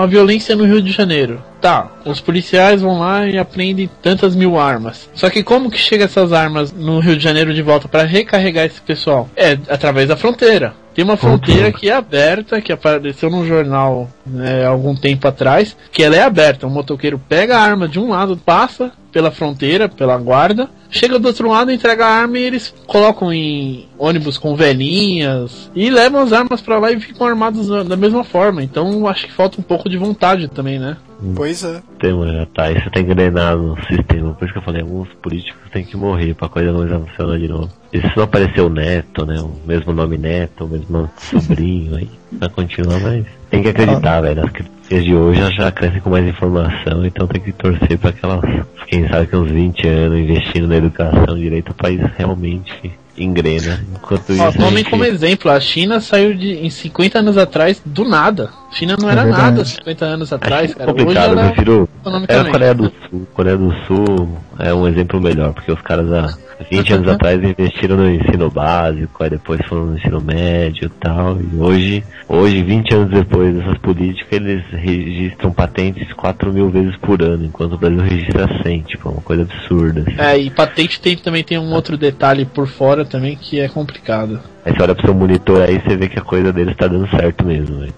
a 0.00 0.06
violência 0.06 0.54
no 0.54 0.64
Rio 0.64 0.82
de 0.82 0.92
Janeiro. 0.92 1.40
Tá, 1.62 1.92
os 2.04 2.20
policiais 2.20 2.82
vão 2.82 2.98
lá 2.98 3.24
e 3.24 3.38
apreendem 3.38 3.88
tantas 4.02 4.34
mil 4.34 4.58
armas. 4.58 5.08
Só 5.14 5.30
que 5.30 5.44
como 5.44 5.70
que 5.70 5.78
chega 5.78 6.06
essas 6.06 6.32
armas 6.32 6.72
no 6.72 6.98
Rio 6.98 7.16
de 7.16 7.22
Janeiro 7.22 7.54
de 7.54 7.62
volta 7.62 7.86
para 7.86 8.02
recarregar 8.02 8.66
esse 8.66 8.80
pessoal? 8.80 9.30
É 9.36 9.52
através 9.68 10.08
da 10.08 10.16
fronteira. 10.16 10.74
Tem 10.92 11.04
uma 11.04 11.16
fronteira 11.16 11.72
que 11.72 11.88
é 11.88 11.94
aberta, 11.94 12.60
que 12.60 12.72
apareceu 12.72 13.30
num 13.30 13.46
jornal 13.46 14.10
né, 14.26 14.66
algum 14.66 14.94
tempo 14.94 15.26
atrás, 15.28 15.76
que 15.92 16.02
ela 16.02 16.16
é 16.16 16.22
aberta. 16.22 16.66
O 16.66 16.70
motoqueiro 16.70 17.16
pega 17.28 17.56
a 17.56 17.62
arma 17.62 17.86
de 17.86 18.00
um 18.00 18.10
lado, 18.10 18.36
passa 18.36 18.90
pela 19.12 19.30
fronteira, 19.30 19.88
pela 19.88 20.16
guarda, 20.18 20.68
chega 20.90 21.18
do 21.18 21.28
outro 21.28 21.48
lado, 21.48 21.70
entrega 21.70 22.04
a 22.04 22.10
arma 22.10 22.38
e 22.38 22.42
eles 22.42 22.74
colocam 22.86 23.32
em 23.32 23.86
ônibus 23.98 24.36
com 24.36 24.56
velhinhas 24.56 25.70
e 25.76 25.88
levam 25.90 26.20
as 26.20 26.32
armas 26.32 26.60
pra 26.60 26.78
lá 26.78 26.90
e 26.90 26.98
ficam 26.98 27.26
armados 27.26 27.68
da 27.86 27.96
mesma 27.96 28.24
forma. 28.24 28.62
Então 28.64 29.06
acho 29.06 29.26
que 29.26 29.32
falta 29.32 29.60
um 29.60 29.64
pouco 29.64 29.88
de 29.88 29.96
vontade 29.96 30.48
também, 30.48 30.78
né? 30.78 30.96
Pois 31.34 31.62
é. 31.64 31.80
Tem, 32.00 32.12
mano, 32.12 32.32
já 32.32 32.46
tá, 32.46 32.70
isso 32.70 32.90
tá 32.90 33.00
engrenado 33.00 33.62
no 33.62 33.76
sistema. 33.86 34.32
Por 34.34 34.44
isso 34.44 34.52
que 34.52 34.58
eu 34.58 34.62
falei, 34.62 34.82
alguns 34.82 35.08
políticos 35.22 35.60
têm 35.72 35.84
que 35.84 35.96
morrer 35.96 36.34
pra 36.34 36.48
coisa 36.48 36.72
não 36.72 37.06
funcionar 37.06 37.38
de 37.38 37.48
novo. 37.48 37.70
E 37.92 38.00
se 38.00 38.10
não 38.16 38.24
aparecer 38.24 38.60
o 38.60 38.68
neto, 38.68 39.24
né? 39.26 39.40
O 39.40 39.52
mesmo 39.66 39.92
nome 39.92 40.18
neto, 40.18 40.64
o 40.64 40.68
mesmo 40.68 40.86
nome 40.90 41.08
sobrinho, 41.18 41.96
aí 41.96 42.08
vai 42.32 42.48
continuar, 42.48 42.98
mas 43.00 43.24
tem 43.50 43.62
que 43.62 43.68
acreditar, 43.68 44.20
velho. 44.20 44.44
As 44.44 44.50
crianças 44.50 45.04
de 45.04 45.14
hoje 45.14 45.40
elas 45.40 45.54
já 45.54 45.70
crescem 45.70 46.00
com 46.00 46.10
mais 46.10 46.26
informação, 46.26 47.04
então 47.06 47.26
tem 47.26 47.40
que 47.40 47.52
torcer 47.52 47.98
pra 47.98 48.12
que 48.12 48.24
elas, 48.24 48.40
quem 48.86 49.06
sabe 49.08 49.26
que 49.26 49.36
uns 49.36 49.50
20 49.50 49.86
anos 49.86 50.18
investindo 50.18 50.66
na 50.68 50.76
educação 50.76 51.36
direito, 51.36 51.70
o 51.70 51.74
país 51.74 52.00
realmente 52.16 52.92
engrena. 53.16 53.84
Enquanto 53.94 54.32
isso. 54.32 54.42
Ó, 54.42 54.48
a 54.48 54.52
tomem 54.52 54.78
gente- 54.78 54.90
como 54.90 55.04
exemplo, 55.04 55.50
a 55.50 55.60
China 55.60 56.00
saiu 56.00 56.34
de 56.34 56.54
em 56.54 56.70
50 56.70 57.18
anos 57.18 57.36
atrás 57.36 57.80
do 57.84 58.04
nada. 58.04 58.50
China 58.72 58.96
não 58.98 59.08
É 59.08 59.12
era 59.12 59.22
verdade. 59.24 59.42
nada 59.42 59.64
50 59.64 60.04
anos 60.04 60.32
atrás, 60.32 60.74
cara. 60.74 60.90
Hoje 60.90 60.98
complicado, 61.04 61.32
eu 61.32 61.38
ela 61.38 61.46
prefiro. 61.50 61.88
É 62.28 62.36
a. 62.38 62.44
Coreia 62.50 62.74
do 62.74 62.92
Sul. 63.08 63.28
Coreia 63.34 63.56
do 63.56 63.72
Sul 63.86 64.38
é 64.58 64.72
um 64.74 64.88
exemplo 64.88 65.20
melhor, 65.20 65.52
porque 65.52 65.70
os 65.70 65.80
caras 65.82 66.10
há 66.12 66.34
20 66.70 66.92
anos 66.94 67.08
atrás 67.08 67.42
investiram 67.42 67.96
no 67.96 68.10
ensino 68.10 68.50
básico, 68.50 69.22
aí 69.22 69.30
depois 69.30 69.60
foram 69.66 69.86
no 69.86 69.96
ensino 69.98 70.20
médio 70.20 70.86
e 70.86 70.88
tal. 70.88 71.38
E 71.40 71.56
hoje, 71.58 72.04
hoje, 72.28 72.62
20 72.62 72.94
anos 72.94 73.10
depois 73.10 73.54
dessas 73.54 73.78
políticas, 73.78 74.32
eles 74.32 74.64
registram 74.72 75.52
patentes 75.52 76.12
4 76.14 76.52
mil 76.52 76.70
vezes 76.70 76.96
por 76.96 77.22
ano, 77.22 77.44
enquanto 77.44 77.74
o 77.74 77.78
Brasil 77.78 78.00
registra 78.00 78.48
100, 78.62 78.80
tipo, 78.82 79.08
é 79.08 79.12
uma 79.12 79.20
coisa 79.22 79.42
absurda. 79.42 80.04
assim. 80.06 80.20
É, 80.20 80.38
e 80.38 80.50
patente 80.50 81.00
tem, 81.00 81.16
também 81.16 81.44
tem 81.44 81.58
um 81.58 81.72
outro 81.72 81.96
detalhe 81.96 82.44
por 82.44 82.66
fora 82.66 83.04
também 83.04 83.36
que 83.36 83.60
é 83.60 83.68
complicado. 83.68 84.40
Aí 84.64 84.72
você 84.72 84.82
olha 84.82 84.94
pro 84.94 85.04
seu 85.04 85.14
monitor 85.14 85.60
aí 85.62 85.80
você 85.80 85.96
vê 85.96 86.08
que 86.08 86.18
a 86.18 86.22
coisa 86.22 86.52
deles 86.52 86.76
tá 86.76 86.86
dando 86.86 87.08
certo 87.10 87.44
mesmo, 87.44 87.80
velho. 87.80 87.94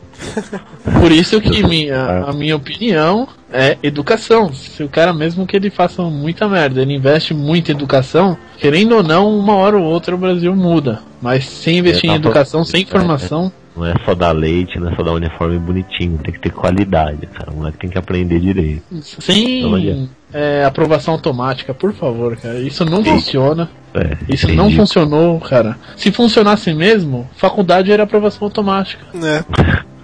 Por 1.01 1.13
isso 1.13 1.41
que 1.41 1.63
minha, 1.67 2.25
a 2.27 2.33
minha 2.33 2.57
opinião 2.57 3.29
é 3.53 3.77
educação. 3.83 4.53
Se 4.53 4.83
o 4.83 4.89
cara, 4.89 5.13
mesmo 5.13 5.47
que 5.47 5.57
ele 5.57 5.71
faça 5.71 6.03
muita 6.03 6.49
merda, 6.49 6.83
ele 6.83 6.95
investe 6.95 7.33
muito 7.33 7.71
em 7.71 7.75
educação, 7.75 8.37
querendo 8.59 8.97
ou 8.97 9.03
não, 9.03 9.39
uma 9.39 9.55
hora 9.55 9.77
ou 9.77 9.85
outra 9.85 10.15
o 10.15 10.19
Brasil 10.19 10.55
muda. 10.55 11.01
Mas 11.21 11.47
sem 11.47 11.79
investir 11.79 12.11
em 12.11 12.15
educação, 12.15 12.65
sem 12.65 12.85
formação. 12.85 13.53
Não 13.77 13.85
é 13.85 13.95
só 14.05 14.15
dar 14.15 14.31
leite, 14.31 14.79
não 14.79 14.89
é 14.89 14.95
só 14.95 15.03
dar 15.03 15.13
uniforme 15.13 15.59
bonitinho, 15.59 16.17
tem 16.19 16.33
que 16.33 16.39
ter 16.39 16.51
qualidade, 16.51 17.27
cara. 17.27 17.51
O 17.51 17.57
moleque 17.57 17.79
tem 17.79 17.91
que 17.91 17.99
aprender 17.99 18.39
direito. 18.39 18.83
Sem 19.01 20.09
é, 20.33 20.65
aprovação 20.65 21.15
automática, 21.15 21.75
por 21.75 21.93
favor, 21.93 22.37
cara. 22.37 22.61
Isso 22.61 22.85
não 22.85 23.05
funciona. 23.05 23.69
É, 23.93 24.17
Isso 24.29 24.47
entendi. 24.47 24.57
não 24.57 24.71
funcionou, 24.71 25.41
cara. 25.41 25.77
Se 25.97 26.13
funcionasse 26.13 26.73
mesmo, 26.73 27.29
faculdade 27.37 27.91
era 27.93 28.03
aprovação 28.03 28.47
automática. 28.47 29.05
É. 29.15 29.45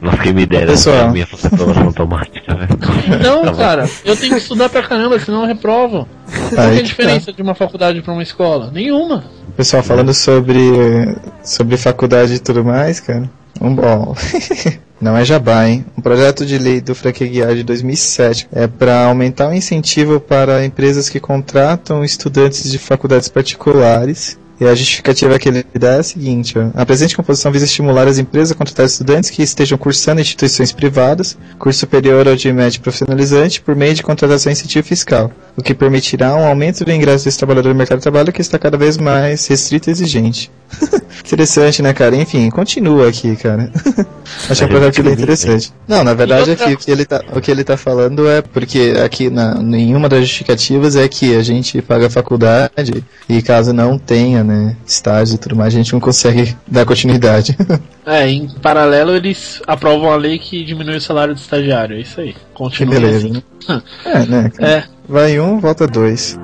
Nossa, 0.01 0.16
quem 0.18 0.32
me 0.32 0.46
dera 0.46 0.66
Pessoal. 0.66 1.09
a 1.09 1.11
minha 1.11 1.26
automática, 1.84 2.55
velho. 2.55 3.22
Não, 3.22 3.42
Tá 3.44 3.53
cara, 3.55 3.90
eu 4.05 4.16
tenho 4.16 4.32
que 4.32 4.38
estudar 4.40 4.68
pra 4.68 4.82
caramba, 4.82 5.18
senão 5.20 5.42
eu 5.42 5.46
reprovo. 5.46 6.09
Qual 6.55 6.66
é 6.68 6.72
a 6.72 6.76
que 6.76 6.82
diferença 6.82 7.32
de 7.32 7.42
uma 7.42 7.55
faculdade 7.55 8.01
pra 8.01 8.12
uma 8.12 8.22
escola? 8.22 8.70
Nenhuma. 8.72 9.24
Pessoal, 9.57 9.82
falando 9.82 10.14
sobre, 10.14 10.62
sobre 11.42 11.76
faculdade 11.76 12.34
e 12.34 12.38
tudo 12.38 12.64
mais, 12.64 12.98
cara. 13.01 13.28
Um 13.61 13.74
bom. 13.74 14.14
Não 15.01 15.16
é 15.16 15.24
jabá, 15.24 15.66
hein? 15.66 15.84
Um 15.96 16.03
projeto 16.03 16.44
de 16.44 16.59
lei 16.59 16.80
do 16.80 16.94
Frank 16.94 17.24
Aguiar 17.24 17.55
de 17.55 17.62
2007 17.62 18.48
é 18.53 18.66
para 18.66 19.05
aumentar 19.07 19.48
o 19.48 19.55
incentivo 19.55 20.20
para 20.20 20.64
empresas 20.64 21.09
que 21.09 21.18
contratam 21.18 22.05
estudantes 22.05 22.70
de 22.70 22.78
faculdades 22.78 23.28
particulares. 23.28 24.38
E 24.61 24.66
a 24.66 24.74
justificativa 24.74 25.38
que 25.38 25.48
ele 25.48 25.64
dá 25.72 25.92
é 25.92 25.98
a 26.00 26.02
seguinte: 26.02 26.58
ó. 26.58 26.70
a 26.74 26.84
presente 26.84 27.16
composição 27.16 27.50
visa 27.50 27.64
estimular 27.64 28.06
as 28.06 28.18
empresas 28.18 28.52
a 28.52 28.54
contratar 28.54 28.84
estudantes 28.84 29.30
que 29.30 29.42
estejam 29.42 29.78
cursando 29.78 30.20
em 30.20 30.22
instituições 30.22 30.70
privadas, 30.70 31.38
curso 31.58 31.80
superior 31.80 32.28
ou 32.28 32.36
de 32.36 32.52
médio 32.52 32.82
profissionalizante, 32.82 33.62
por 33.62 33.74
meio 33.74 33.94
de 33.94 34.02
contratação 34.02 34.50
e 34.50 34.52
incentivo 34.52 34.86
fiscal, 34.86 35.32
o 35.56 35.62
que 35.62 35.74
permitirá 35.74 36.34
um 36.34 36.44
aumento 36.44 36.84
do 36.84 36.92
ingresso 36.92 37.24
desse 37.24 37.38
trabalhador 37.38 37.70
no 37.70 37.74
mercado 37.74 37.98
de 37.98 38.02
trabalho 38.02 38.32
que 38.32 38.42
está 38.42 38.58
cada 38.58 38.76
vez 38.76 38.98
mais 38.98 39.46
restrito 39.46 39.88
e 39.88 39.92
exigente. 39.92 40.50
interessante, 41.24 41.82
né, 41.82 41.92
cara? 41.92 42.16
Enfim, 42.16 42.48
continua 42.50 43.08
aqui, 43.08 43.36
cara. 43.36 43.70
Achei 44.48 44.66
um 44.66 44.70
projeto 44.70 45.02
lei 45.02 45.12
interessante. 45.14 45.72
Não, 45.86 46.04
na 46.04 46.14
verdade, 46.14 46.52
aqui, 46.52 46.72
o, 46.72 46.76
que 46.76 46.90
ele 46.90 47.04
tá, 47.04 47.22
o 47.34 47.40
que 47.40 47.50
ele 47.50 47.64
tá 47.64 47.76
falando 47.76 48.28
é 48.28 48.42
porque 48.42 48.94
aqui 49.04 49.28
na, 49.28 49.54
nenhuma 49.54 50.08
das 50.08 50.20
justificativas 50.20 50.96
é 50.96 51.06
que 51.08 51.34
a 51.34 51.42
gente 51.42 51.80
paga 51.82 52.06
a 52.06 52.11
faculdade 52.11 53.04
e 53.28 53.42
caso 53.42 53.72
não 53.72 53.98
tenha, 53.98 54.42
né, 54.51 54.76
estágio 54.86 55.36
e 55.36 55.38
tudo 55.38 55.57
mais, 55.57 55.72
a 55.72 55.76
gente 55.76 55.92
não 55.92 56.01
consegue 56.01 56.57
dar 56.66 56.84
continuidade. 56.84 57.57
É, 58.07 58.26
em 58.26 58.48
paralelo 58.61 59.14
eles 59.14 59.62
aprovam 59.66 60.11
a 60.11 60.16
lei 60.16 60.36
que 60.38 60.64
diminui 60.64 60.96
o 60.96 61.01
salário 61.01 61.34
do 61.34 61.38
estagiário. 61.38 61.96
É 61.96 62.01
isso 62.01 62.20
aí. 62.20 62.32
que 62.32 62.40
Continua 62.55 62.94
beleza, 62.94 63.28
assim. 63.28 63.42
né? 63.68 63.82
É, 64.05 64.26
né? 64.26 64.53
É. 64.59 64.82
Vai 65.09 65.38
um, 65.38 65.61
volta 65.61 65.86
dois. 65.86 66.36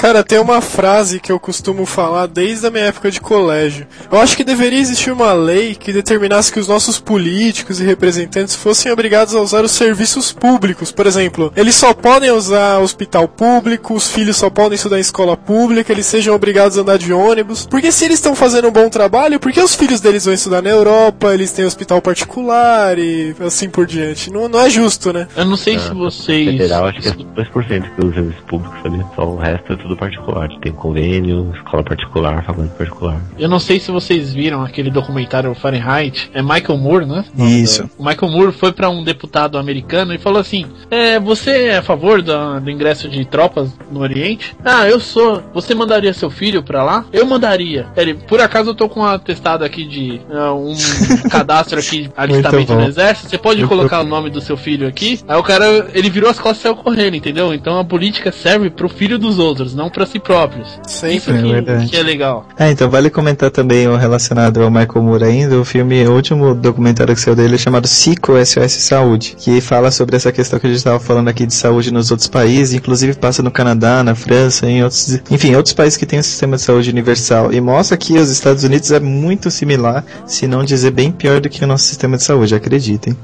Cara, 0.00 0.24
tem 0.24 0.38
uma 0.38 0.62
frase 0.62 1.20
que 1.20 1.30
eu 1.30 1.38
costumo 1.38 1.84
falar 1.84 2.26
desde 2.26 2.66
a 2.66 2.70
minha 2.70 2.84
época 2.84 3.10
de 3.10 3.20
colégio. 3.20 3.86
Eu 4.10 4.18
acho 4.18 4.34
que 4.34 4.42
deveria 4.42 4.78
existir 4.78 5.10
uma 5.10 5.34
lei 5.34 5.74
que 5.74 5.92
determinasse 5.92 6.50
que 6.50 6.58
os 6.58 6.66
nossos 6.66 6.98
políticos 6.98 7.82
e 7.82 7.84
representantes 7.84 8.54
fossem 8.54 8.90
obrigados 8.90 9.34
a 9.34 9.42
usar 9.42 9.62
os 9.62 9.72
serviços 9.72 10.32
públicos. 10.32 10.90
Por 10.90 11.06
exemplo, 11.06 11.52
eles 11.54 11.74
só 11.74 11.92
podem 11.92 12.30
usar 12.30 12.78
hospital 12.78 13.28
público, 13.28 13.92
os 13.92 14.10
filhos 14.10 14.38
só 14.38 14.48
podem 14.48 14.76
estudar 14.76 14.96
em 14.96 15.02
escola 15.02 15.36
pública, 15.36 15.92
eles 15.92 16.06
sejam 16.06 16.34
obrigados 16.34 16.78
a 16.78 16.80
andar 16.80 16.96
de 16.96 17.12
ônibus. 17.12 17.66
Porque 17.66 17.92
se 17.92 18.06
eles 18.06 18.16
estão 18.16 18.34
fazendo 18.34 18.68
um 18.68 18.72
bom 18.72 18.88
trabalho, 18.88 19.38
por 19.38 19.52
que 19.52 19.60
os 19.60 19.74
filhos 19.74 20.00
deles 20.00 20.24
vão 20.24 20.32
estudar 20.32 20.62
na 20.62 20.70
Europa, 20.70 21.34
eles 21.34 21.52
têm 21.52 21.66
hospital 21.66 22.00
particular 22.00 22.98
e 22.98 23.36
assim 23.40 23.68
por 23.68 23.84
diante? 23.84 24.32
Não, 24.32 24.48
não 24.48 24.62
é 24.62 24.70
justo, 24.70 25.12
né? 25.12 25.28
Eu 25.36 25.44
não 25.44 25.58
sei 25.58 25.78
se 25.78 25.92
vocês. 25.92 26.52
Federal, 26.52 26.86
acho 26.86 27.02
que 27.02 27.08
é 27.08 27.12
2% 27.12 27.94
que 27.94 28.06
usa 28.06 28.14
serviços 28.14 28.44
públicos 28.48 28.80
ali, 28.86 29.04
só 29.14 29.28
o 29.28 29.36
resto 29.36 29.74
é 29.74 29.76
tudo 29.76 29.89
particular. 29.96 30.48
Tem 30.60 30.72
convênio, 30.72 31.52
escola 31.56 31.82
particular, 31.82 32.44
faculdade 32.44 32.74
particular. 32.76 33.20
Eu 33.38 33.48
não 33.48 33.58
sei 33.58 33.78
se 33.80 33.90
vocês 33.90 34.32
viram 34.32 34.62
aquele 34.62 34.90
documentário 34.90 35.54
Fahrenheit. 35.54 36.30
É 36.34 36.42
Michael 36.42 36.78
Moore, 36.78 37.06
né? 37.06 37.24
Isso. 37.38 37.88
O 37.98 38.04
Michael 38.04 38.32
Moore 38.32 38.52
foi 38.52 38.72
pra 38.72 38.88
um 38.90 39.02
deputado 39.02 39.58
americano 39.58 40.14
e 40.14 40.18
falou 40.18 40.40
assim: 40.40 40.66
é, 40.90 41.18
Você 41.20 41.50
é 41.68 41.76
a 41.78 41.82
favor 41.82 42.22
do, 42.22 42.60
do 42.60 42.70
ingresso 42.70 43.08
de 43.08 43.24
tropas 43.24 43.72
no 43.90 44.00
Oriente? 44.00 44.54
Ah, 44.64 44.86
eu 44.88 45.00
sou. 45.00 45.42
Você 45.54 45.74
mandaria 45.74 46.12
seu 46.12 46.30
filho 46.30 46.62
pra 46.62 46.82
lá? 46.82 47.04
Eu 47.12 47.26
mandaria. 47.26 47.86
Ele, 47.96 48.14
por 48.14 48.40
acaso 48.40 48.70
eu 48.70 48.74
tô 48.74 48.88
com 48.88 49.00
um 49.00 49.04
atestado 49.04 49.64
aqui 49.64 49.84
de 49.86 50.20
ah, 50.32 50.52
um 50.54 50.74
cadastro 51.30 51.78
aqui 51.78 52.02
de 52.02 52.12
alistamento 52.16 52.74
no 52.74 52.82
exército. 52.84 53.28
Você 53.30 53.38
pode 53.38 53.60
Eu- 53.60 53.68
colocar 53.68 53.98
eu- 53.98 54.04
o 54.04 54.08
nome 54.08 54.30
do 54.30 54.40
seu 54.40 54.56
filho 54.56 54.86
aqui? 54.86 55.20
Aí 55.28 55.36
o 55.38 55.42
cara, 55.42 55.88
ele 55.94 56.10
virou 56.10 56.30
as 56.30 56.38
costas 56.38 56.58
e 56.58 56.62
saiu 56.62 56.76
correndo, 56.76 57.16
entendeu? 57.16 57.52
Então 57.54 57.78
a 57.78 57.84
política 57.84 58.30
serve 58.32 58.70
pro 58.70 58.88
filho 58.88 59.18
dos 59.18 59.38
outros, 59.38 59.74
não 59.80 59.88
pra 59.88 60.04
si 60.04 60.18
próprios. 60.18 60.68
Sempre. 60.86 61.16
Isso 61.16 61.30
É 61.30 61.42
que, 61.42 61.52
verdade. 61.52 61.86
que 61.88 61.96
é 61.96 62.02
legal. 62.02 62.46
É, 62.58 62.70
então 62.70 62.90
vale 62.90 63.08
comentar 63.08 63.50
também 63.50 63.88
o 63.88 63.96
relacionado 63.96 64.62
ao 64.62 64.70
Michael 64.70 65.02
Moore 65.02 65.24
ainda, 65.24 65.58
o 65.58 65.64
filme, 65.64 66.06
o 66.06 66.12
último 66.12 66.54
documentário 66.54 67.14
que 67.14 67.20
saiu 67.20 67.34
dele 67.34 67.54
é 67.54 67.58
chamado 67.58 67.88
Cico 67.88 68.32
SOS 68.44 68.72
Saúde, 68.72 69.36
que 69.38 69.60
fala 69.60 69.90
sobre 69.90 70.16
essa 70.16 70.30
questão 70.30 70.58
que 70.58 70.66
a 70.66 70.70
gente 70.70 70.78
estava 70.78 71.00
falando 71.00 71.28
aqui 71.28 71.46
de 71.46 71.54
saúde 71.54 71.90
nos 71.90 72.10
outros 72.10 72.28
países, 72.28 72.74
inclusive 72.74 73.14
passa 73.14 73.42
no 73.42 73.50
Canadá, 73.50 74.02
na 74.04 74.14
França, 74.14 74.66
em 74.66 74.82
outros, 74.82 75.20
enfim, 75.30 75.54
outros 75.54 75.72
países 75.72 75.96
que 75.96 76.04
têm 76.04 76.18
um 76.18 76.22
sistema 76.22 76.56
de 76.56 76.62
saúde 76.62 76.90
universal, 76.90 77.52
e 77.52 77.60
mostra 77.60 77.96
que 77.96 78.18
os 78.18 78.30
Estados 78.30 78.62
Unidos 78.64 78.92
é 78.92 79.00
muito 79.00 79.50
similar, 79.50 80.04
se 80.26 80.46
não 80.46 80.62
dizer 80.62 80.90
bem 80.90 81.10
pior 81.10 81.40
do 81.40 81.48
que 81.48 81.64
o 81.64 81.66
nosso 81.66 81.84
sistema 81.84 82.18
de 82.18 82.22
saúde, 82.22 82.54
acreditem. 82.54 83.16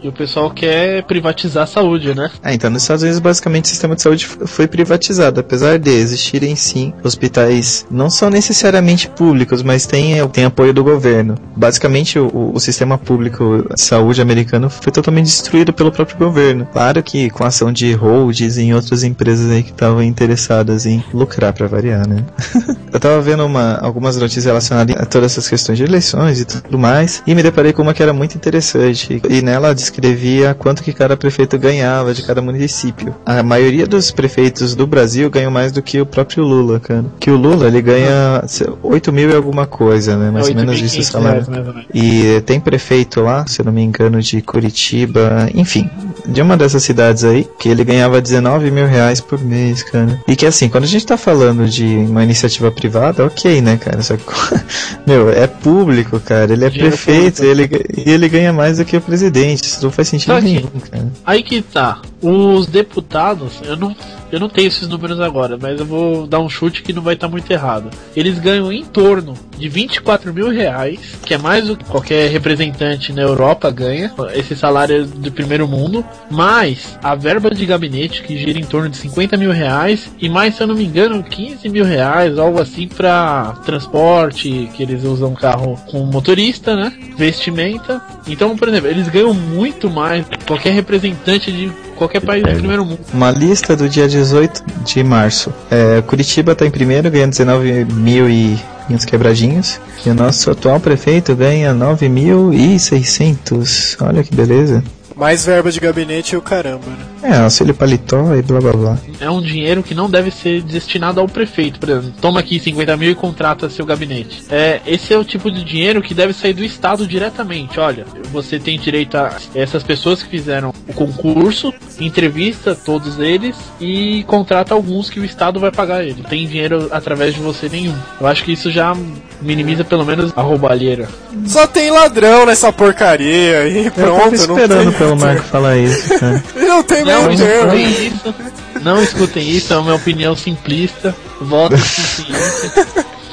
E 0.00 0.08
o 0.08 0.12
pessoal 0.12 0.50
quer 0.50 1.02
privatizar 1.04 1.64
a 1.64 1.66
saúde, 1.66 2.14
né? 2.14 2.30
Ah, 2.42 2.54
então 2.54 2.70
nos 2.70 2.82
Estados 2.82 3.02
Unidos 3.02 3.18
basicamente 3.20 3.64
o 3.64 3.68
sistema 3.68 3.96
de 3.96 4.02
saúde 4.02 4.26
foi 4.26 4.68
privatizado, 4.68 5.40
apesar 5.40 5.78
de 5.78 5.90
existirem 6.04 6.54
sim 6.54 6.92
hospitais 7.02 7.86
não 7.90 8.10
são 8.10 8.30
necessariamente 8.30 9.08
públicos, 9.08 9.62
mas 9.62 9.86
tem, 9.86 10.26
tem 10.28 10.44
apoio 10.44 10.72
do 10.72 10.84
governo. 10.84 11.34
Basicamente 11.56 12.18
o, 12.18 12.52
o 12.54 12.60
sistema 12.60 12.96
público 12.98 13.66
de 13.74 13.82
saúde 13.82 14.20
americano 14.20 14.70
foi 14.70 14.92
totalmente 14.92 15.26
destruído 15.26 15.72
pelo 15.72 15.90
próprio 15.90 16.16
governo. 16.18 16.66
Claro 16.72 17.02
que 17.02 17.30
com 17.30 17.44
a 17.44 17.48
ação 17.48 17.72
de 17.72 17.92
holds 17.92 18.56
e 18.56 18.72
outras 18.72 19.02
empresas 19.02 19.50
aí 19.50 19.62
que 19.62 19.70
estavam 19.70 20.02
interessadas 20.02 20.86
em 20.86 21.02
lucrar 21.12 21.52
para 21.52 21.66
variar, 21.66 22.06
né? 22.08 22.24
Eu 22.92 23.00
tava 23.00 23.20
vendo 23.20 23.44
uma, 23.44 23.74
algumas 23.78 24.16
notícias 24.16 24.44
relacionadas 24.44 24.94
a 24.96 25.04
todas 25.04 25.32
essas 25.32 25.48
questões 25.48 25.78
de 25.78 25.84
eleições 25.84 26.40
e 26.40 26.44
tudo 26.44 26.78
mais, 26.78 27.22
e 27.26 27.34
me 27.34 27.42
deparei 27.42 27.72
com 27.72 27.82
uma 27.82 27.92
que 27.92 28.02
era 28.02 28.12
muito 28.12 28.36
interessante. 28.36 29.20
E 29.28 29.42
nela 29.42 29.74
descrevia 29.74 30.54
quanto 30.54 30.82
que 30.82 30.92
cada 30.92 31.16
prefeito 31.16 31.58
ganhava 31.58 32.14
de 32.14 32.22
cada 32.22 32.40
município. 32.40 33.14
A 33.26 33.42
maioria 33.42 33.86
dos 33.86 34.10
prefeitos 34.10 34.74
do 34.74 34.86
Brasil 34.86 35.28
ganham 35.28 35.50
mais 35.50 35.72
do 35.72 35.82
que 35.82 35.93
o 36.00 36.06
próprio 36.06 36.44
Lula, 36.44 36.80
cara. 36.80 37.04
Que 37.20 37.30
o 37.30 37.36
Lula, 37.36 37.66
ele 37.66 37.80
ganha 37.82 38.42
se- 38.46 38.68
8 38.82 39.12
mil 39.12 39.30
e 39.30 39.34
alguma 39.34 39.66
coisa, 39.66 40.16
né? 40.16 40.30
Mais 40.30 40.48
ou 40.48 40.54
menos 40.54 40.80
isso 40.80 40.96
o 40.96 41.00
8.500 41.00 41.04
salário. 41.10 41.86
E 41.92 42.40
tem 42.46 42.58
prefeito 42.60 43.20
lá, 43.20 43.46
se 43.46 43.62
não 43.62 43.72
me 43.72 43.82
engano, 43.82 44.20
de 44.20 44.40
Curitiba, 44.42 45.48
enfim, 45.54 45.88
de 46.26 46.40
uma 46.42 46.56
dessas 46.56 46.82
cidades 46.82 47.24
aí, 47.24 47.46
que 47.58 47.68
ele 47.68 47.84
ganhava 47.84 48.20
19 48.20 48.70
mil 48.70 48.86
reais 48.86 49.20
por 49.20 49.40
mês, 49.42 49.82
cara. 49.82 50.20
E 50.26 50.34
que 50.36 50.46
assim, 50.46 50.68
quando 50.68 50.84
a 50.84 50.88
gente 50.88 51.06
tá 51.06 51.16
falando 51.16 51.68
de 51.68 51.84
uma 51.84 52.22
iniciativa 52.24 52.70
privada, 52.70 53.24
ok, 53.26 53.60
né, 53.60 53.76
cara? 53.76 54.02
Só 54.02 54.16
que, 54.16 54.24
meu, 55.06 55.30
é 55.30 55.46
público, 55.46 56.18
cara. 56.20 56.52
Ele 56.52 56.64
é 56.64 56.70
Dinheiro 56.70 56.90
prefeito 56.96 57.44
e 57.44 57.46
ele, 57.48 57.70
e 58.06 58.10
ele 58.10 58.28
ganha 58.28 58.52
mais 58.52 58.78
do 58.78 58.84
que 58.84 58.96
o 58.96 59.00
presidente. 59.00 59.64
Isso 59.64 59.82
não 59.84 59.90
faz 59.90 60.08
sentido 60.08 60.34
que- 60.36 60.42
nenhum, 60.44 60.68
cara. 60.90 61.06
Aí 61.24 61.42
que 61.42 61.62
tá. 61.62 62.00
Os 62.22 62.66
deputados, 62.66 63.60
eu 63.64 63.76
não, 63.76 63.94
eu 64.30 64.40
não 64.40 64.48
tenho 64.48 64.68
esses 64.68 64.88
números 64.88 65.20
agora, 65.20 65.58
mas 65.60 65.78
eu 65.78 65.86
vou 65.86 66.26
dar 66.26 66.40
um 66.40 66.48
chute 66.48 66.82
que 66.82 66.92
não 66.92 67.02
vai 67.02 67.14
estar 67.14 67.28
muito 67.28 67.50
errado. 67.50 67.90
Eles 68.16 68.38
ganham 68.38 68.72
em 68.72 68.84
torno 68.84 69.34
de 69.56 69.68
24 69.68 70.32
mil 70.32 70.48
reais, 70.48 70.98
que 71.24 71.34
é 71.34 71.38
mais 71.38 71.66
do 71.66 71.76
que 71.76 71.84
qualquer 71.84 72.30
representante 72.30 73.12
na 73.12 73.22
Europa 73.22 73.70
ganha. 73.70 74.12
Esse 74.34 74.56
salário 74.56 75.02
é 75.02 75.04
do 75.04 75.30
primeiro 75.30 75.68
mundo. 75.68 76.04
Mais 76.30 76.98
a 77.02 77.14
verba 77.14 77.50
de 77.50 77.64
gabinete, 77.64 78.22
que 78.22 78.36
gira 78.36 78.58
em 78.58 78.64
torno 78.64 78.88
de 78.88 78.96
50 78.96 79.36
mil 79.36 79.52
reais. 79.52 80.10
E 80.20 80.28
mais, 80.28 80.56
se 80.56 80.62
eu 80.62 80.66
não 80.66 80.74
me 80.74 80.84
engano, 80.84 81.22
15 81.22 81.68
mil 81.68 81.84
reais, 81.84 82.38
algo 82.38 82.60
assim, 82.60 82.88
pra 82.88 83.54
transporte, 83.64 84.68
que 84.74 84.82
eles 84.82 85.04
usam 85.04 85.34
carro 85.34 85.78
com 85.86 86.04
motorista, 86.04 86.74
né? 86.74 86.92
Vestimenta. 87.16 88.02
Então, 88.26 88.56
por 88.56 88.68
exemplo, 88.68 88.88
eles 88.88 89.08
ganham 89.08 89.32
muito 89.32 89.88
mais 89.90 90.26
que 90.26 90.44
qualquer 90.44 90.72
representante 90.72 91.52
de 91.52 91.70
qualquer 91.94 92.20
país 92.20 92.42
do 92.42 92.52
primeiro 92.52 92.84
mundo. 92.84 93.00
Uma 93.12 93.30
lista 93.30 93.76
do 93.76 93.88
dia 93.88 94.08
18 94.08 94.62
de 94.84 95.02
março. 95.02 95.52
É, 95.70 96.02
Curitiba 96.02 96.54
tá 96.54 96.66
em 96.66 96.70
primeiro, 96.70 97.10
ganhando 97.10 97.30
19 97.30 97.86
mil 97.86 98.30
e 98.30 98.58
uns 98.90 99.04
quebradinhos. 99.04 99.80
E 100.04 100.10
o 100.10 100.14
nosso 100.14 100.50
atual 100.50 100.80
prefeito 100.80 101.34
ganha 101.34 101.72
9.600. 101.72 103.96
Olha 104.00 104.22
que 104.22 104.34
beleza. 104.34 104.84
Mais 105.16 105.46
verba 105.46 105.70
de 105.70 105.80
gabinete 105.80 106.32
e 106.32 106.36
o 106.36 106.42
caramba, 106.42 106.86
né? 106.86 107.14
É, 107.22 107.36
auxílio 107.38 107.74
paletó 107.74 108.34
e 108.34 108.42
blá 108.42 108.60
blá 108.60 108.72
blá. 108.72 108.98
É 109.18 109.30
um 109.30 109.40
dinheiro 109.40 109.82
que 109.82 109.94
não 109.94 110.10
deve 110.10 110.30
ser 110.30 110.60
destinado 110.60 111.20
ao 111.20 111.28
prefeito, 111.28 111.80
por 111.80 111.88
exemplo. 111.88 112.14
Toma 112.20 112.40
aqui 112.40 112.60
50 112.60 112.96
mil 112.96 113.10
e 113.10 113.14
contrata 113.14 113.70
seu 113.70 113.86
gabinete. 113.86 114.44
É, 114.50 114.80
esse 114.86 115.14
é 115.14 115.18
o 115.18 115.24
tipo 115.24 115.50
de 115.50 115.64
dinheiro 115.64 116.02
que 116.02 116.12
deve 116.12 116.32
sair 116.32 116.52
do 116.52 116.64
Estado 116.64 117.06
diretamente. 117.06 117.80
Olha, 117.80 118.04
você 118.30 118.58
tem 118.58 118.78
direito 118.78 119.16
a 119.16 119.36
essas 119.54 119.82
pessoas 119.82 120.22
que 120.22 120.28
fizeram 120.28 120.74
o 120.88 120.92
concurso, 120.92 121.72
entrevista 121.98 122.74
todos 122.74 123.18
eles 123.18 123.56
e 123.80 124.22
contrata 124.24 124.74
alguns 124.74 125.08
que 125.08 125.20
o 125.20 125.24
Estado 125.24 125.58
vai 125.58 125.70
pagar 125.70 126.04
ele. 126.04 126.22
Não 126.22 126.28
tem 126.28 126.46
dinheiro 126.46 126.88
através 126.90 127.34
de 127.34 127.40
você 127.40 127.68
nenhum. 127.68 127.94
Eu 128.20 128.26
acho 128.26 128.44
que 128.44 128.52
isso 128.52 128.70
já 128.70 128.94
minimiza 129.40 129.84
pelo 129.84 130.04
menos 130.04 130.32
a 130.36 130.42
roubalheira. 130.42 131.08
Só 131.46 131.66
tem 131.66 131.90
ladrão 131.90 132.44
nessa 132.46 132.72
porcaria 132.72 133.60
aí, 133.60 133.86
Eu 133.86 133.90
tava 133.90 134.06
pronto, 134.06 134.46
não 134.46 134.58
esperando 134.58 134.90
tem. 134.90 134.98
Pelo 135.04 135.16
Marco 135.16 135.42
falar 135.44 135.76
isso, 135.76 136.08
cara. 136.18 136.42
Não 136.56 136.82
tem 136.82 137.04
Não 137.04 137.28
termo. 137.28 137.32
escutem 137.32 138.06
isso. 138.06 138.34
Não 138.82 139.02
escutem 139.02 139.48
isso, 139.50 139.72
é 139.72 139.76
uma 139.76 139.94
opinião 139.94 140.36
simplista. 140.36 141.14
Voto. 141.40 141.76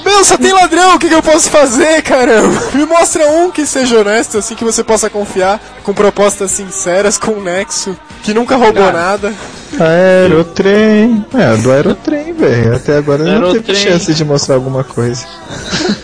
Meu, 0.03 0.25
só 0.25 0.35
tem 0.35 0.51
ladrão, 0.51 0.95
o 0.95 0.99
que, 0.99 1.07
que 1.07 1.13
eu 1.13 1.21
posso 1.21 1.49
fazer, 1.49 2.01
caramba? 2.01 2.59
Me 2.73 2.85
mostra 2.85 3.27
um 3.27 3.51
que 3.51 3.65
seja 3.67 3.99
honesto, 3.99 4.39
assim, 4.39 4.55
que 4.55 4.63
você 4.63 4.83
possa 4.83 5.11
confiar, 5.11 5.61
com 5.83 5.93
propostas 5.93 6.49
sinceras, 6.51 7.19
com 7.19 7.39
nexo, 7.39 7.95
que 8.23 8.33
nunca 8.33 8.55
roubou 8.55 8.83
Cara. 8.83 8.91
nada. 8.91 9.33
Aerotrem. 9.79 11.23
É, 11.33 11.55
do 11.57 11.71
aerotrem, 11.71 12.33
velho. 12.33 12.75
Até 12.75 12.97
agora 12.97 13.23
não 13.39 13.53
teve 13.53 13.75
chance 13.75 14.11
de 14.11 14.25
mostrar 14.25 14.55
alguma 14.55 14.83
coisa. 14.83 15.23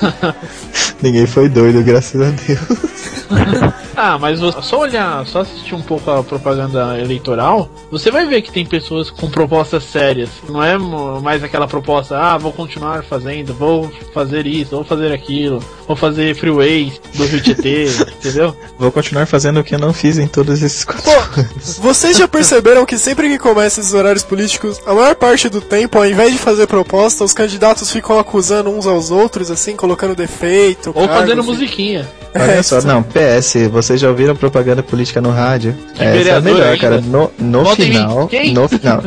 Ninguém 1.01 1.25
foi 1.25 1.49
doido, 1.49 1.83
graças 1.83 2.21
a 2.21 2.29
Deus. 2.29 3.86
Ah, 3.99 4.15
mas 4.19 4.39
você- 4.39 4.61
só 4.61 4.79
olhar, 4.81 5.25
só 5.25 5.39
assistir 5.39 5.73
um 5.73 5.81
pouco 5.81 6.11
a 6.11 6.23
propaganda 6.23 6.99
eleitoral, 6.99 7.67
você 7.89 8.11
vai 8.11 8.27
ver 8.27 8.43
que 8.43 8.51
tem 8.51 8.63
pessoas 8.63 9.09
com 9.09 9.27
propostas 9.27 9.83
sérias. 9.85 10.29
Não 10.47 10.61
é 10.61 10.77
mais 10.77 11.43
aquela 11.43 11.67
proposta, 11.67 12.15
ah, 12.15 12.37
vou 12.37 12.53
continuar 12.53 13.03
fazendo, 13.03 13.55
vou 13.55 13.91
fazer 14.13 14.45
isso, 14.45 14.71
vou 14.75 14.83
fazer 14.85 15.11
aquilo, 15.11 15.59
vou 15.87 15.95
fazer 15.95 16.35
freeways 16.35 17.01
do 17.15 17.25
Rio 17.25 17.41
Tietê, 17.41 17.85
entendeu? 18.19 18.55
Vou 18.77 18.91
continuar 18.91 19.25
fazendo 19.25 19.59
o 19.59 19.63
que 19.63 19.73
eu 19.73 19.79
não 19.79 19.91
fiz 19.91 20.19
em 20.19 20.27
todos 20.27 20.61
esses 20.61 20.85
quatro 20.85 21.09
anos. 21.11 21.79
Vocês 21.79 22.17
já 22.17 22.27
perceberam 22.27 22.85
que 22.85 22.99
sempre 22.99 23.27
que 23.29 23.39
começam 23.39 23.81
esses 23.81 23.95
horários 23.95 24.23
políticos, 24.23 24.79
a 24.85 24.93
maior 24.93 25.15
parte 25.15 25.49
do 25.49 25.59
tempo, 25.59 25.97
ao 25.97 26.05
invés 26.05 26.31
de 26.33 26.37
fazer 26.37 26.67
proposta, 26.67 27.23
os 27.23 27.33
candidatos 27.33 27.91
ficam 27.91 28.19
acusando 28.19 28.69
uns 28.69 28.85
aos 28.85 29.09
outros, 29.09 29.49
assim, 29.49 29.75
colocando 29.75 30.15
defeito. 30.15 30.89
Ou 30.93 31.07
cargos, 31.07 31.15
fazendo 31.17 31.43
musiquinha. 31.43 32.07
Olha 32.39 32.61
só, 32.61 32.79
não, 32.81 33.01
PS, 33.01 33.67
vocês 33.87 33.99
já 34.01 34.09
ouviram 34.09 34.35
propaganda 34.35 34.83
política 34.83 35.19
no 35.21 35.31
rádio? 35.31 35.75
Essa 35.97 36.29
é 36.29 36.35
a 36.35 36.41
melhor, 36.41 36.61
ainda. 36.67 36.77
cara. 36.77 37.01
No, 37.01 37.31
no 37.39 37.65
final, 37.75 38.29
no 38.53 38.67
final, 38.67 39.03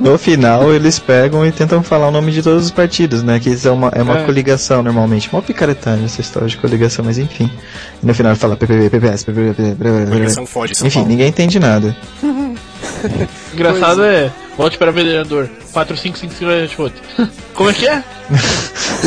no 0.00 0.18
final 0.18 0.72
eles 0.74 0.98
pegam 0.98 1.44
e 1.46 1.50
tentam 1.52 1.82
falar 1.82 2.08
o 2.08 2.10
nome 2.10 2.30
de 2.32 2.42
todos 2.42 2.64
os 2.66 2.70
partidos, 2.70 3.22
né? 3.22 3.38
Que 3.40 3.56
são 3.56 3.74
uma, 3.74 3.88
é 3.94 4.02
uma 4.02 4.18
É. 4.18 4.24
coligação 4.24 4.82
normalmente. 4.82 5.28
Uma 5.32 5.42
picaretagem 5.42 6.04
essa 6.04 6.20
história 6.20 6.48
de 6.48 6.56
coligação, 6.56 7.04
mas 7.04 7.18
enfim. 7.18 7.50
E 8.02 8.06
no 8.06 8.14
final 8.14 8.34
fala 8.36 8.56
PPB, 8.56 8.90
PPS, 8.90 9.24
PPB, 9.24 9.54
PPB, 9.54 10.06
Coligação 10.10 10.46
São 10.46 10.86
Enfim, 10.86 10.98
Paulo. 11.00 11.08
ninguém 11.08 11.28
entende 11.28 11.58
nada. 11.58 11.96
Engraçado 13.54 14.04
é, 14.04 14.30
vote 14.58 14.76
para 14.76 14.90
vereador, 14.90 15.48
4555 15.72 17.30
Como 17.54 17.70
é 17.70 17.72
que 17.72 17.86
é? 17.86 18.02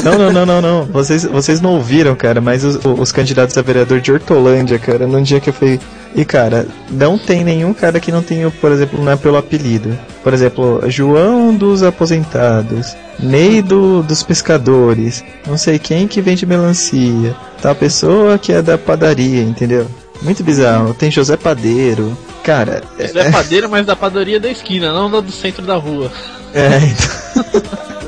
Não, 0.03 0.17
não, 0.17 0.31
não, 0.31 0.45
não, 0.45 0.61
não. 0.61 0.85
Vocês, 0.85 1.25
vocês 1.25 1.59
não 1.59 1.73
ouviram, 1.73 2.15
cara, 2.15 2.39
mas 2.39 2.63
os, 2.63 2.79
os 2.85 3.11
candidatos 3.11 3.57
a 3.57 3.61
vereador 3.61 3.99
de 3.99 4.11
Hortolândia, 4.11 4.79
cara, 4.79 5.05
num 5.05 5.21
dia 5.21 5.41
que 5.41 5.49
eu 5.49 5.53
fui. 5.53 5.79
E, 6.15 6.23
cara, 6.23 6.65
não 6.89 7.17
tem 7.17 7.43
nenhum 7.43 7.73
cara 7.73 7.99
que 7.99 8.11
não 8.11 8.23
tenha, 8.23 8.49
por 8.49 8.71
exemplo, 8.71 9.03
não 9.03 9.11
é 9.11 9.17
pelo 9.17 9.37
apelido. 9.37 9.97
Por 10.23 10.33
exemplo, 10.33 10.81
João 10.87 11.53
dos 11.53 11.83
aposentados, 11.83 12.95
Ney 13.19 13.61
do, 13.61 14.01
dos 14.01 14.23
pescadores, 14.23 15.23
não 15.45 15.57
sei 15.57 15.77
quem 15.77 16.07
que 16.07 16.21
vende 16.21 16.45
melancia, 16.45 17.35
tal 17.61 17.75
pessoa 17.75 18.37
que 18.37 18.53
é 18.53 18.61
da 18.61 18.77
padaria, 18.77 19.41
entendeu? 19.41 19.87
Muito 20.21 20.43
bizarro. 20.43 20.93
Tem 20.93 21.11
José 21.11 21.35
Padeiro. 21.35 22.17
Cara, 22.43 22.81
é, 22.97 23.05
Isso 23.05 23.19
é 23.19 23.31
padeira, 23.31 23.67
mas 23.67 23.85
da 23.85 23.95
padaria 23.95 24.39
da 24.39 24.49
esquina, 24.49 24.91
não 24.91 25.09
da 25.11 25.19
do 25.19 25.31
centro 25.31 25.65
da 25.65 25.75
rua. 25.75 26.11
é, 26.53 26.77
então. 26.77 27.91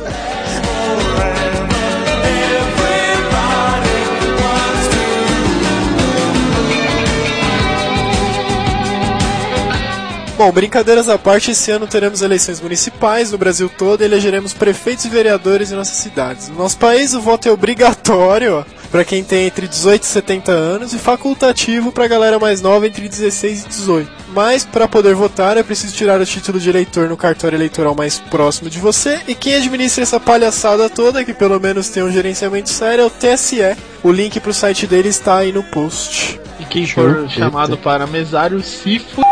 Bom, 10.35 10.51
brincadeiras 10.51 11.07
à 11.07 11.17
parte, 11.17 11.51
esse 11.51 11.69
ano 11.71 11.85
teremos 11.87 12.21
eleições 12.21 12.59
municipais 12.59 13.31
no 13.31 13.37
Brasil 13.37 13.69
todo 13.69 14.01
e 14.01 14.03
elegeremos 14.03 14.51
prefeitos 14.51 15.05
e 15.05 15.09
vereadores 15.09 15.71
em 15.71 15.75
nossas 15.75 15.95
cidades. 15.97 16.49
No 16.49 16.55
nosso 16.55 16.77
país, 16.77 17.13
o 17.13 17.21
voto 17.21 17.47
é 17.47 17.51
obrigatório 17.51 18.65
para 18.93 19.03
quem 19.03 19.23
tem 19.23 19.47
entre 19.47 19.67
18 19.67 20.03
e 20.03 20.05
70 20.05 20.51
anos 20.51 20.93
e 20.93 20.99
facultativo 20.99 21.91
para 21.91 22.05
a 22.05 22.07
galera 22.07 22.37
mais 22.37 22.61
nova 22.61 22.85
entre 22.85 23.09
16 23.09 23.63
e 23.63 23.67
18. 23.67 24.11
Mas 24.35 24.65
para 24.65 24.87
poder 24.87 25.15
votar 25.15 25.57
é 25.57 25.63
preciso 25.63 25.95
tirar 25.95 26.21
o 26.21 26.25
título 26.27 26.59
de 26.59 26.69
eleitor 26.69 27.09
no 27.09 27.17
cartório 27.17 27.57
eleitoral 27.57 27.95
mais 27.95 28.19
próximo 28.19 28.69
de 28.69 28.77
você 28.77 29.19
e 29.27 29.33
quem 29.33 29.55
administra 29.55 30.03
essa 30.03 30.19
palhaçada 30.19 30.91
toda, 30.91 31.25
que 31.25 31.33
pelo 31.33 31.59
menos 31.59 31.89
tem 31.89 32.03
um 32.03 32.11
gerenciamento 32.11 32.69
sério, 32.69 33.01
é 33.01 33.05
o 33.07 33.09
TSE. 33.09 33.75
O 34.03 34.11
link 34.11 34.39
pro 34.39 34.53
site 34.53 34.85
dele 34.85 35.09
está 35.09 35.37
aí 35.37 35.51
no 35.51 35.63
post. 35.63 36.39
E 36.59 36.65
quem 36.65 36.85
for 36.85 37.27
chamado 37.31 37.75
para 37.75 38.05
mesário 38.05 38.61
se 38.61 38.97
f... 38.97 39.23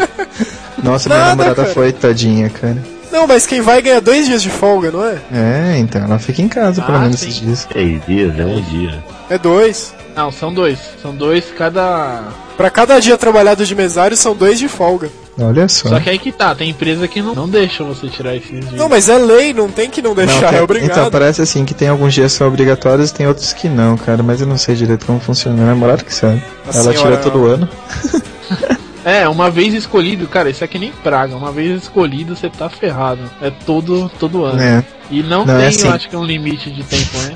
Nossa, 0.82 1.10
minha 1.10 1.20
Nada, 1.20 1.30
namorada 1.32 1.62
cara. 1.62 1.74
foi, 1.74 1.92
tadinha, 1.92 2.48
cara. 2.48 2.82
Não, 3.12 3.26
mas 3.26 3.46
quem 3.46 3.60
vai 3.60 3.82
ganha 3.82 4.00
dois 4.00 4.26
dias 4.26 4.42
de 4.42 4.48
folga, 4.50 4.90
não 4.90 5.04
é? 5.04 5.18
É, 5.32 5.78
então 5.78 6.02
ela 6.02 6.18
fica 6.18 6.40
em 6.40 6.48
casa 6.48 6.80
pelo 6.82 6.96
Ah, 6.96 7.00
menos 7.02 7.20
sim. 7.20 7.28
esses 7.28 7.40
dias. 7.40 7.64
Três 7.66 8.04
dias 8.06 8.38
é 8.38 8.44
um 8.44 8.60
dia. 8.62 9.04
É 9.28 9.36
dois. 9.38 9.94
Não, 10.16 10.30
são 10.32 10.52
dois. 10.52 10.78
São 11.00 11.14
dois 11.14 11.44
cada. 11.56 12.22
Pra 12.56 12.70
cada 12.70 12.98
dia 13.00 13.16
trabalhado 13.18 13.64
de 13.64 13.74
mesário 13.74 14.16
são 14.16 14.34
dois 14.34 14.58
de 14.58 14.68
folga. 14.68 15.08
Olha 15.40 15.66
só. 15.66 15.88
Só 15.88 15.98
que 16.00 16.10
aí 16.10 16.18
que 16.18 16.30
tá, 16.30 16.54
tem 16.54 16.68
empresa 16.68 17.08
que 17.08 17.22
não, 17.22 17.34
não 17.34 17.48
deixa 17.48 17.82
você 17.82 18.06
tirar 18.08 18.36
esses 18.36 18.50
dias. 18.50 18.72
Não, 18.72 18.86
mas 18.88 19.08
é 19.08 19.16
lei, 19.16 19.54
não 19.54 19.70
tem 19.70 19.88
que 19.88 20.02
não 20.02 20.10
Não, 20.10 20.16
deixar, 20.16 20.50
tem- 20.50 20.58
é 20.58 20.62
obrigado. 20.62 20.90
Então, 20.90 21.10
parece 21.10 21.40
assim 21.40 21.64
que 21.64 21.72
tem 21.72 21.88
alguns 21.88 22.12
dias 22.12 22.32
que 22.32 22.38
são 22.38 22.48
obrigatórios 22.48 23.08
e 23.08 23.14
tem 23.14 23.26
outros 23.26 23.52
que 23.54 23.66
não, 23.68 23.96
cara. 23.96 24.22
Mas 24.22 24.42
eu 24.42 24.46
não 24.46 24.58
sei 24.58 24.74
direito 24.74 25.06
como 25.06 25.18
funciona. 25.20 25.54
Minha 25.56 25.68
namorada 25.68 26.04
que 26.04 26.14
sabe. 26.14 26.42
A 26.66 26.70
Ela 26.76 26.92
senhora- 26.92 26.98
tira 26.98 27.16
todo 27.16 27.46
ano. 27.46 27.66
É, 29.04 29.28
uma 29.28 29.50
vez 29.50 29.74
escolhido, 29.74 30.28
cara, 30.28 30.48
isso 30.50 30.62
aqui 30.62 30.78
nem 30.78 30.92
praga. 30.92 31.34
Uma 31.36 31.50
vez 31.50 31.82
escolhido, 31.82 32.36
você 32.36 32.48
tá 32.48 32.68
ferrado. 32.70 33.20
É 33.40 33.50
todo, 33.50 34.10
todo 34.18 34.44
ano. 34.44 34.60
É. 34.62 34.84
E 35.10 35.22
não, 35.22 35.44
Não, 35.44 35.56
tem, 35.56 35.64
é 35.64 35.68
assim. 35.68 35.86
eu 35.86 35.92
acho 35.92 36.08
que 36.08 36.16
um 36.16 36.24
limite 36.24 36.70
de 36.70 36.82
tempo, 36.84 37.18
né? 37.18 37.34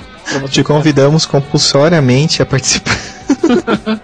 Te 0.48 0.62
convidamos 0.64 1.26
compulsoriamente 1.26 2.42
a 2.42 2.46
participar. 2.46 2.96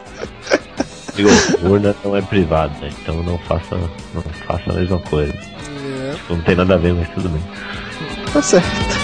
Digo, 1.15 1.29
urna 1.63 1.95
não 2.05 2.17
é 2.17 2.23
privada, 2.23 2.73
então 2.83 3.23
não 3.23 3.39
faça, 3.39 3.77
não 4.15 4.23
faça 4.47 4.71
a 4.71 4.73
mesma 4.75 4.99
coisa. 4.99 5.33
É. 5.33 6.15
Tipo, 6.15 6.35
não 6.35 6.43
tem 6.43 6.55
nada 6.57 6.75
a 6.75 6.79
ver, 6.79 6.95
mas 6.95 7.09
tudo 7.11 7.29
bem. 7.29 7.43
Tá 8.33 8.41
certo. 8.41 9.01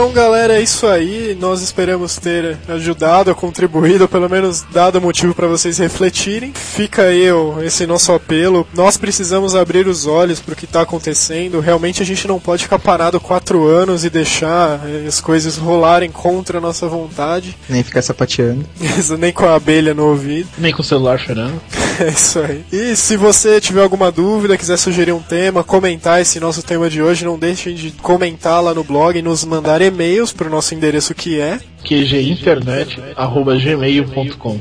Então, 0.00 0.12
galera, 0.12 0.58
é 0.58 0.62
isso 0.62 0.86
aí. 0.86 1.36
Nós 1.38 1.60
esperamos 1.60 2.16
ter 2.16 2.56
ajudado, 2.66 3.34
contribuído, 3.34 4.04
ou 4.04 4.08
pelo 4.08 4.30
menos 4.30 4.64
dado 4.72 4.98
motivo 4.98 5.34
para 5.34 5.46
vocês 5.46 5.76
refletirem. 5.76 6.54
Fica 6.54 7.02
aí 7.02 7.26
esse 7.62 7.86
nosso 7.86 8.10
apelo. 8.10 8.66
Nós 8.72 8.96
precisamos 8.96 9.54
abrir 9.54 9.86
os 9.86 10.06
olhos 10.06 10.40
para 10.40 10.54
o 10.54 10.56
que 10.56 10.64
está 10.64 10.80
acontecendo. 10.80 11.60
Realmente 11.60 12.02
a 12.02 12.06
gente 12.06 12.26
não 12.26 12.40
pode 12.40 12.62
ficar 12.62 12.78
parado 12.78 13.20
quatro 13.20 13.66
anos 13.66 14.02
e 14.02 14.08
deixar 14.08 14.80
eh, 14.88 15.04
as 15.06 15.20
coisas 15.20 15.58
rolarem 15.58 16.10
contra 16.10 16.56
a 16.56 16.60
nossa 16.62 16.88
vontade. 16.88 17.54
Nem 17.68 17.82
ficar 17.82 18.00
sapateando. 18.00 18.64
Nem 19.20 19.34
com 19.34 19.44
a 19.44 19.54
abelha 19.54 19.92
no 19.92 20.06
ouvido. 20.06 20.48
Nem 20.56 20.72
com 20.72 20.80
o 20.80 20.84
celular 20.84 21.18
chorando. 21.18 21.60
É 22.08 22.08
isso 22.08 22.40
aí. 22.40 22.64
E 22.72 22.96
se 22.96 23.14
você 23.16 23.60
tiver 23.60 23.82
alguma 23.82 24.10
dúvida, 24.10 24.56
quiser 24.56 24.78
sugerir 24.78 25.12
um 25.12 25.20
tema, 25.20 25.62
comentar 25.62 26.18
esse 26.20 26.40
nosso 26.40 26.62
tema 26.62 26.88
de 26.88 27.02
hoje, 27.02 27.26
não 27.26 27.38
deixem 27.38 27.74
de 27.74 27.90
comentar 27.90 28.62
lá 28.62 28.72
no 28.72 28.82
blog 28.82 29.18
e 29.18 29.22
nos 29.22 29.44
mandar 29.44 29.82
e-mails 29.82 30.32
para 30.32 30.46
o 30.46 30.50
nosso 30.50 30.74
endereço 30.74 31.14
que 31.14 31.38
é. 31.38 31.60
qginternet.gmail.com. 31.84 34.60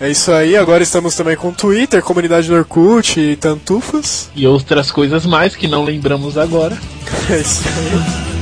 É 0.00 0.10
isso 0.10 0.32
aí, 0.32 0.56
agora 0.56 0.82
estamos 0.82 1.14
também 1.14 1.36
com 1.36 1.52
Twitter, 1.52 2.02
comunidade 2.02 2.48
do 2.48 2.54
Orkut 2.54 3.20
e 3.20 3.36
Tantufas. 3.36 4.30
E 4.34 4.46
outras 4.46 4.90
coisas 4.90 5.26
mais 5.26 5.54
que 5.54 5.68
não 5.68 5.84
lembramos 5.84 6.38
agora. 6.38 6.74
É 7.30 7.38
isso 7.38 7.62
aí. 7.68 8.32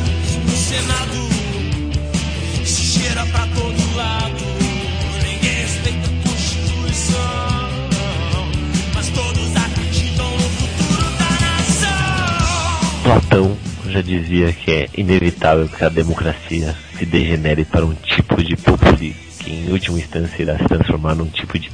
Platão 13.31 13.57
já 13.89 14.03
dizia 14.03 14.53
que 14.53 14.73
é 14.73 14.89
inevitável 14.97 15.69
que 15.69 15.85
a 15.85 15.89
democracia 15.89 16.75
se 16.99 17.07
degenere 17.07 17.65
para 17.65 17.87
um 17.87 17.95
tipo 17.95 18.43
de 18.43 18.57
populismo, 18.57 19.21
que 19.39 19.53
em 19.53 19.71
última 19.71 19.99
instância 19.99 20.43
irá 20.43 20.59
se 20.59 20.65
transformar 20.65 21.15
num 21.15 21.27
tipo 21.27 21.57
de 21.57 21.71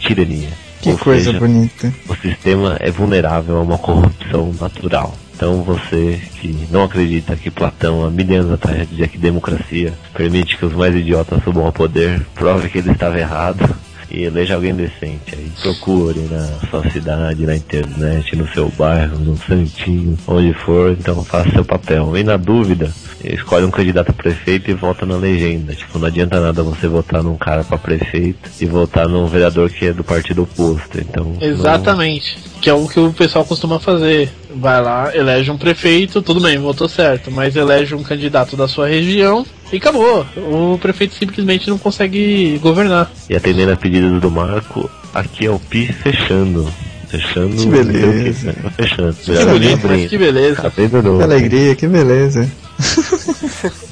tirania. 0.00 0.48
Que 0.80 0.90
Ou 0.90 0.98
coisa 0.98 1.26
seja, 1.26 1.38
bonita. 1.38 1.92
O 2.08 2.14
sistema 2.16 2.78
é 2.80 2.90
vulnerável 2.90 3.58
a 3.58 3.62
uma 3.62 3.76
corrupção 3.76 4.54
natural. 4.58 5.14
Então 5.34 5.62
você 5.62 6.18
que 6.40 6.66
não 6.70 6.84
acredita 6.84 7.36
que 7.36 7.50
Platão 7.50 8.06
há 8.06 8.10
mil 8.10 8.40
anos 8.40 8.52
atrás 8.52 8.88
dizia 8.88 9.06
que 9.06 9.18
democracia 9.18 9.92
permite 10.14 10.56
que 10.56 10.64
os 10.64 10.72
mais 10.72 10.94
idiotas 10.94 11.44
subam 11.44 11.66
ao 11.66 11.72
poder, 11.72 12.24
prove 12.34 12.70
que 12.70 12.78
ele 12.78 12.92
estava 12.92 13.18
errado 13.18 13.76
e 14.16 14.24
eleja 14.24 14.54
alguém 14.54 14.74
decente. 14.74 15.34
Aí 15.34 15.50
procure 15.60 16.20
na 16.30 16.46
sua 16.70 16.88
cidade, 16.90 17.44
na 17.44 17.54
internet, 17.54 18.34
no 18.34 18.48
seu 18.52 18.68
bairro, 18.70 19.18
no 19.18 19.36
santinho, 19.36 20.16
onde 20.26 20.52
for, 20.54 20.92
então 20.92 21.22
faça 21.24 21.50
seu 21.50 21.64
papel. 21.64 22.16
E 22.16 22.24
na 22.24 22.36
dúvida, 22.36 22.90
escolhe 23.22 23.66
um 23.66 23.70
candidato 23.70 24.10
a 24.10 24.14
prefeito 24.14 24.70
e 24.70 24.74
vota 24.74 25.04
na 25.04 25.16
legenda. 25.16 25.74
Tipo, 25.74 25.98
não 25.98 26.06
adianta 26.06 26.40
nada 26.40 26.62
você 26.62 26.88
votar 26.88 27.22
num 27.22 27.36
cara 27.36 27.62
pra 27.62 27.76
prefeito 27.76 28.50
e 28.60 28.64
votar 28.66 29.06
num 29.08 29.26
vereador 29.26 29.68
que 29.70 29.86
é 29.86 29.92
do 29.92 30.02
partido 30.02 30.42
oposto. 30.44 30.98
Então, 30.98 31.24
não- 31.38 31.42
Exatamente. 31.48 32.38
Que 32.60 32.70
é 32.70 32.72
o 32.74 32.88
que 32.88 32.98
o 32.98 33.12
pessoal 33.12 33.44
costuma 33.44 33.78
fazer. 33.78 34.30
Vai 34.58 34.80
lá, 34.82 35.14
elege 35.14 35.50
um 35.50 35.58
prefeito, 35.58 36.22
tudo 36.22 36.40
bem, 36.40 36.56
votou 36.56 36.88
certo, 36.88 37.30
mas 37.30 37.54
elege 37.54 37.94
um 37.94 38.02
candidato 38.02 38.56
da 38.56 38.66
sua 38.66 38.88
região 38.88 39.44
e 39.72 39.76
acabou. 39.76 40.26
O 40.36 40.78
prefeito 40.78 41.14
simplesmente 41.14 41.68
não 41.68 41.78
consegue 41.78 42.58
governar. 42.62 43.10
E 43.28 43.34
atendendo 43.36 43.72
a 43.72 43.76
pedidos 43.76 44.20
do 44.20 44.30
Marco, 44.30 44.90
aqui 45.14 45.46
é 45.46 45.50
o 45.50 45.58
PI 45.58 45.92
fechando. 45.92 46.70
Fechando. 47.08 47.54
Que 47.56 47.62
que, 47.62 47.68
beleza. 47.68 48.46
né? 48.48 48.54
Tá 48.62 48.70
fechando. 48.70 49.14
Que 49.14 49.44
bonito, 49.44 49.86
mas 49.88 50.10
que 50.10 50.18
beleza. 50.18 50.66
Abrindo 50.66 50.90
Que 51.00 51.08
novo. 51.08 51.22
alegria, 51.22 51.74
que 51.76 51.86
beleza. 51.86 52.50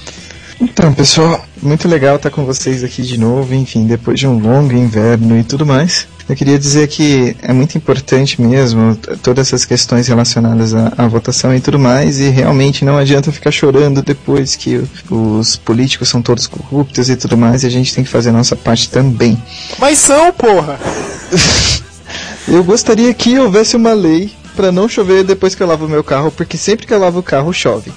então, 0.65 0.93
pessoal, 0.93 1.45
muito 1.62 1.87
legal 1.87 2.17
estar 2.17 2.31
com 2.31 2.45
vocês 2.45 2.83
aqui 2.83 3.03
de 3.03 3.19
novo, 3.19 3.55
enfim, 3.55 3.87
depois 3.87 4.19
de 4.19 4.27
um 4.27 4.39
longo 4.39 4.73
inverno 4.73 5.39
e 5.39 5.45
tudo 5.45 5.67
mais. 5.67 6.07
Eu 6.27 6.35
queria 6.35 6.59
dizer 6.59 6.89
que 6.89 7.37
é 7.43 7.53
muito 7.53 7.77
importante 7.77 8.41
mesmo 8.41 8.97
todas 9.23 9.49
essas 9.49 9.67
questões 9.67 10.09
relacionadas 10.09 10.73
à, 10.75 10.93
à 10.97 11.07
votação 11.07 11.55
e 11.55 11.61
tudo 11.61 11.79
mais, 11.79 12.19
e 12.19 12.31
realmente 12.31 12.85
não 12.85 12.97
adianta 12.97 13.31
ficar 13.31 13.51
chorando 13.51 14.03
depois 14.03 14.57
que 14.57 14.83
os 15.11 15.57
políticos 15.57 16.09
são 16.09 16.23
todos 16.23 16.47
corruptos 16.47 17.11
e 17.11 17.17
tudo 17.17 17.37
mais, 17.37 17.62
e 17.62 17.67
a 17.67 17.71
gente 17.71 17.95
tem 17.95 18.03
que 18.03 18.11
fazer 18.11 18.31
a 18.31 18.33
nossa 18.33 18.57
parte 18.57 18.89
também. 18.89 19.41
Mas 19.79 19.99
são, 19.99 20.33
porra! 20.33 20.81
Eu 22.49 22.62
gostaria 22.65 23.12
que 23.15 23.39
houvesse 23.39 23.77
uma 23.77 23.93
lei 23.93 24.31
pra 24.55 24.71
não 24.71 24.89
chover 24.89 25.25
depois 25.25 25.55
que 25.55 25.62
eu 25.62 25.67
lavo 25.67 25.87
o 25.87 25.89
meu 25.89 26.05
carro, 26.05 26.31
porque 26.31 26.57
sempre 26.57 26.87
que 26.87 26.93
eu 26.93 26.99
lavo 26.99 27.21
o 27.21 27.23
carro 27.23 27.53
chove. 27.53 27.91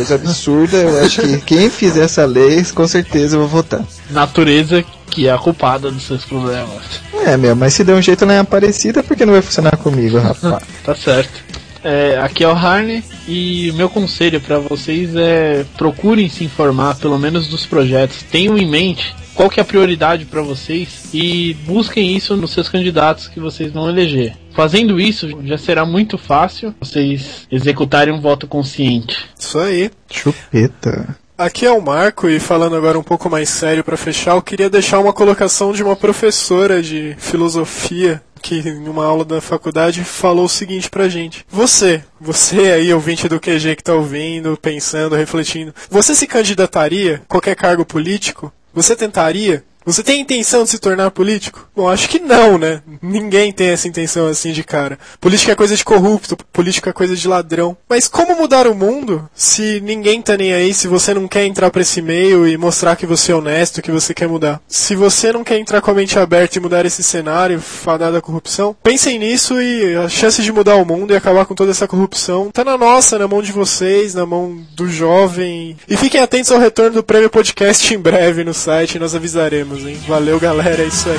Coisa 0.00 0.14
absurda, 0.14 0.76
eu 0.78 1.04
acho 1.04 1.20
que 1.20 1.38
quem 1.42 1.68
fizer 1.68 2.04
essa 2.04 2.24
lei, 2.24 2.64
com 2.64 2.86
certeza 2.86 3.36
eu 3.36 3.40
vou 3.40 3.48
votar. 3.48 3.84
Natureza 4.10 4.82
que 5.10 5.26
é 5.26 5.32
a 5.32 5.36
culpada 5.36 5.90
dos 5.90 6.04
seus 6.04 6.24
problemas. 6.24 7.02
É, 7.26 7.36
meu, 7.36 7.54
mas 7.54 7.74
se 7.74 7.84
der 7.84 7.94
um 7.94 8.00
jeito 8.00 8.24
lá 8.24 8.34
em 8.34 8.38
Aparecida, 8.38 9.02
por 9.02 9.16
que 9.16 9.26
não 9.26 9.34
vai 9.34 9.42
funcionar 9.42 9.76
comigo, 9.76 10.16
rapaz? 10.20 10.62
Tá 10.84 10.94
certo. 10.94 11.42
É, 11.84 12.18
aqui 12.22 12.44
é 12.44 12.48
o 12.48 12.52
Harney 12.52 13.02
e 13.26 13.70
o 13.70 13.74
meu 13.74 13.90
conselho 13.90 14.40
pra 14.40 14.58
vocês 14.58 15.14
é 15.16 15.64
procurem 15.76 16.28
se 16.28 16.44
informar 16.44 16.94
pelo 16.96 17.18
menos 17.18 17.48
dos 17.48 17.66
projetos. 17.66 18.22
Tenham 18.30 18.56
em 18.56 18.66
mente 18.66 19.14
qual 19.34 19.48
que 19.48 19.60
é 19.60 19.62
a 19.62 19.66
prioridade 19.66 20.24
pra 20.24 20.42
vocês 20.42 21.08
e 21.12 21.54
busquem 21.66 22.16
isso 22.16 22.36
nos 22.36 22.52
seus 22.52 22.68
candidatos 22.68 23.28
que 23.28 23.40
vocês 23.40 23.72
vão 23.72 23.88
eleger. 23.88 24.36
Fazendo 24.52 25.00
isso, 25.00 25.28
já 25.44 25.56
será 25.56 25.86
muito 25.86 26.18
fácil 26.18 26.74
vocês 26.80 27.46
executarem 27.50 28.12
um 28.12 28.20
voto 28.20 28.46
consciente. 28.46 29.28
Isso 29.38 29.58
aí. 29.58 29.90
Chupeta. 30.10 31.16
Aqui 31.38 31.64
é 31.64 31.72
o 31.72 31.80
Marco 31.80 32.28
e 32.28 32.38
falando 32.38 32.76
agora 32.76 32.98
um 32.98 33.02
pouco 33.02 33.30
mais 33.30 33.48
sério 33.48 33.82
pra 33.82 33.96
fechar, 33.96 34.32
eu 34.32 34.42
queria 34.42 34.68
deixar 34.68 34.98
uma 34.98 35.12
colocação 35.12 35.72
de 35.72 35.82
uma 35.82 35.96
professora 35.96 36.82
de 36.82 37.16
filosofia 37.18 38.22
que 38.42 38.58
em 38.58 38.88
uma 38.88 39.04
aula 39.04 39.24
da 39.24 39.40
faculdade 39.40 40.04
falou 40.04 40.44
o 40.44 40.48
seguinte 40.48 40.90
pra 40.90 41.08
gente: 41.08 41.44
Você, 41.48 42.02
você 42.20 42.72
aí 42.72 42.92
ouvinte 42.92 43.28
do 43.28 43.40
QG 43.40 43.76
que 43.76 43.82
tá 43.82 43.94
ouvindo, 43.94 44.58
pensando, 44.60 45.16
refletindo, 45.16 45.74
você 45.88 46.14
se 46.14 46.26
candidataria 46.26 47.22
a 47.24 47.28
qualquer 47.28 47.54
cargo 47.54 47.84
político? 47.84 48.52
Você 48.72 48.94
tentaria? 48.94 49.64
Você 49.84 50.02
tem 50.02 50.20
intenção 50.20 50.64
de 50.64 50.70
se 50.70 50.78
tornar 50.78 51.10
político? 51.10 51.68
Bom, 51.74 51.88
acho 51.88 52.08
que 52.08 52.18
não, 52.18 52.58
né? 52.58 52.82
Ninguém 53.02 53.52
tem 53.52 53.68
essa 53.68 53.88
intenção 53.88 54.26
assim 54.26 54.52
de 54.52 54.62
cara. 54.62 54.98
Política 55.20 55.52
é 55.52 55.56
coisa 55.56 55.76
de 55.76 55.84
corrupto, 55.84 56.36
política 56.52 56.90
é 56.90 56.92
coisa 56.92 57.16
de 57.16 57.26
ladrão. 57.26 57.76
Mas 57.88 58.08
como 58.08 58.36
mudar 58.36 58.66
o 58.66 58.74
mundo 58.74 59.28
se 59.34 59.80
ninguém 59.80 60.20
tá 60.20 60.36
nem 60.36 60.52
aí, 60.52 60.74
se 60.74 60.88
você 60.88 61.14
não 61.14 61.26
quer 61.26 61.46
entrar 61.46 61.70
pra 61.70 61.82
esse 61.82 62.02
meio 62.02 62.46
e 62.46 62.56
mostrar 62.56 62.96
que 62.96 63.06
você 63.06 63.32
é 63.32 63.34
honesto, 63.34 63.82
que 63.82 63.90
você 63.90 64.12
quer 64.12 64.28
mudar? 64.28 64.60
Se 64.68 64.94
você 64.94 65.32
não 65.32 65.44
quer 65.44 65.58
entrar 65.58 65.80
com 65.80 65.90
a 65.90 65.94
mente 65.94 66.18
aberta 66.18 66.58
e 66.58 66.60
mudar 66.60 66.84
esse 66.84 67.02
cenário 67.02 67.60
fadado 67.60 68.16
à 68.16 68.20
corrupção, 68.20 68.76
pensem 68.82 69.18
nisso 69.18 69.60
e 69.60 69.96
a 69.96 70.08
chance 70.08 70.42
de 70.42 70.52
mudar 70.52 70.76
o 70.76 70.84
mundo 70.84 71.12
e 71.12 71.16
acabar 71.16 71.46
com 71.46 71.54
toda 71.54 71.70
essa 71.70 71.88
corrupção 71.88 72.50
tá 72.50 72.64
na 72.64 72.76
nossa, 72.76 73.18
na 73.18 73.28
mão 73.28 73.42
de 73.42 73.52
vocês, 73.52 74.14
na 74.14 74.26
mão 74.26 74.60
do 74.74 74.88
jovem. 74.88 75.76
E 75.88 75.96
fiquem 75.96 76.20
atentos 76.20 76.50
ao 76.50 76.58
retorno 76.58 76.96
do 76.96 77.02
Prêmio 77.02 77.30
Podcast 77.30 77.92
em 77.94 77.98
breve 77.98 78.44
no 78.44 78.54
site, 78.54 78.98
nós 78.98 79.14
avisaremos, 79.14 79.69
hein? 79.78 79.96
Valeu, 80.06 80.38
galera, 80.40 80.82
é 80.82 80.86
isso 80.86 81.08
aí. 81.08 81.18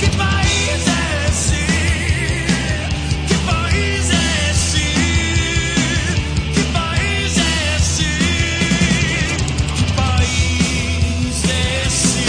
Que 0.00 0.16
país 0.16 0.86
é 0.88 1.28
esse? 1.28 1.54
Que 3.28 3.34
país 3.46 4.10
é 4.10 4.50
esse? 4.50 4.82
Que 6.54 6.62
país 6.72 7.38
é 7.38 7.76
esse? 7.76 8.10
Que 9.76 9.84
país 9.94 11.44
é 11.50 11.86
esse? 11.86 12.22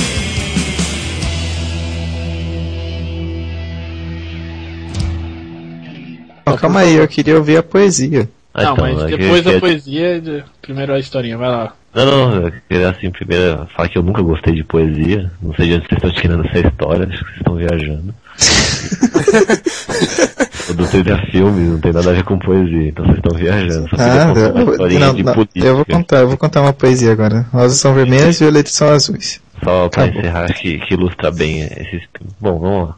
Ó, 6.45 6.55
calma 6.57 6.81
aí, 6.81 6.95
eu 6.95 7.07
queria 7.07 7.37
ouvir 7.37 7.57
a 7.57 7.63
poesia. 7.63 8.29
Ah, 8.53 8.63
não, 8.65 8.73
então, 8.73 8.85
mas 8.85 9.01
é 9.11 9.17
depois 9.17 9.41
que- 9.41 9.51
da 9.53 9.59
poesia, 9.59 10.21
de- 10.21 10.43
primeiro 10.61 10.93
a 10.93 10.99
historinha, 10.99 11.37
vai 11.37 11.49
lá. 11.49 11.73
Não, 11.95 12.05
não, 12.05 12.47
eu 12.47 12.51
queria 12.67 12.89
assim, 12.89 13.11
primeiro 13.11 13.67
falar 13.75 13.87
que 13.89 13.97
eu 13.97 14.03
nunca 14.03 14.21
gostei 14.21 14.53
de 14.55 14.63
poesia. 14.63 15.31
Não 15.41 15.53
sei 15.53 15.67
de 15.67 15.73
onde 15.75 15.85
vocês 15.87 15.97
estão 16.03 16.11
tirando 16.11 16.45
essa 16.47 16.67
história, 16.67 17.07
acho 17.07 17.17
que 17.19 17.23
vocês 17.25 17.37
estão 17.37 17.55
viajando. 17.55 18.13
eu 20.69 20.75
não 20.75 20.85
sei 20.85 21.03
de 21.03 21.31
filmes, 21.31 21.69
não 21.69 21.79
tem 21.79 21.93
nada 21.93 22.09
a 22.09 22.13
ver 22.13 22.23
com 22.23 22.37
poesia, 22.39 22.87
então 22.87 23.05
vocês 23.05 23.17
estão 23.17 23.37
viajando. 23.37 23.89
Só 23.89 23.95
queria 23.95 24.23
Ah, 24.23 24.27
contar 24.27 24.51
uma 24.53 24.61
eu, 24.91 24.99
não, 24.99 25.13
de 25.13 25.23
não, 25.23 25.33
política. 25.33 25.65
eu 25.67 25.75
vou 25.75 25.85
contar, 25.85 26.17
eu 26.17 26.27
vou 26.27 26.37
contar 26.37 26.61
uma 26.61 26.73
poesia 26.73 27.11
agora. 27.11 27.45
Rosas 27.53 27.77
são 27.77 27.93
vermelhas 27.93 28.37
e 28.37 28.39
violetas 28.43 28.73
são 28.73 28.89
azuis. 28.89 29.39
Só 29.63 29.87
pra 29.89 30.03
Acabou. 30.05 30.19
encerrar, 30.21 30.45
acho 30.45 30.61
que, 30.61 30.79
que 30.79 30.93
ilustra 30.95 31.29
bem 31.31 31.61
esses. 31.61 32.01
Bom, 32.41 32.57
vamos 32.59 32.89
lá. 32.89 32.95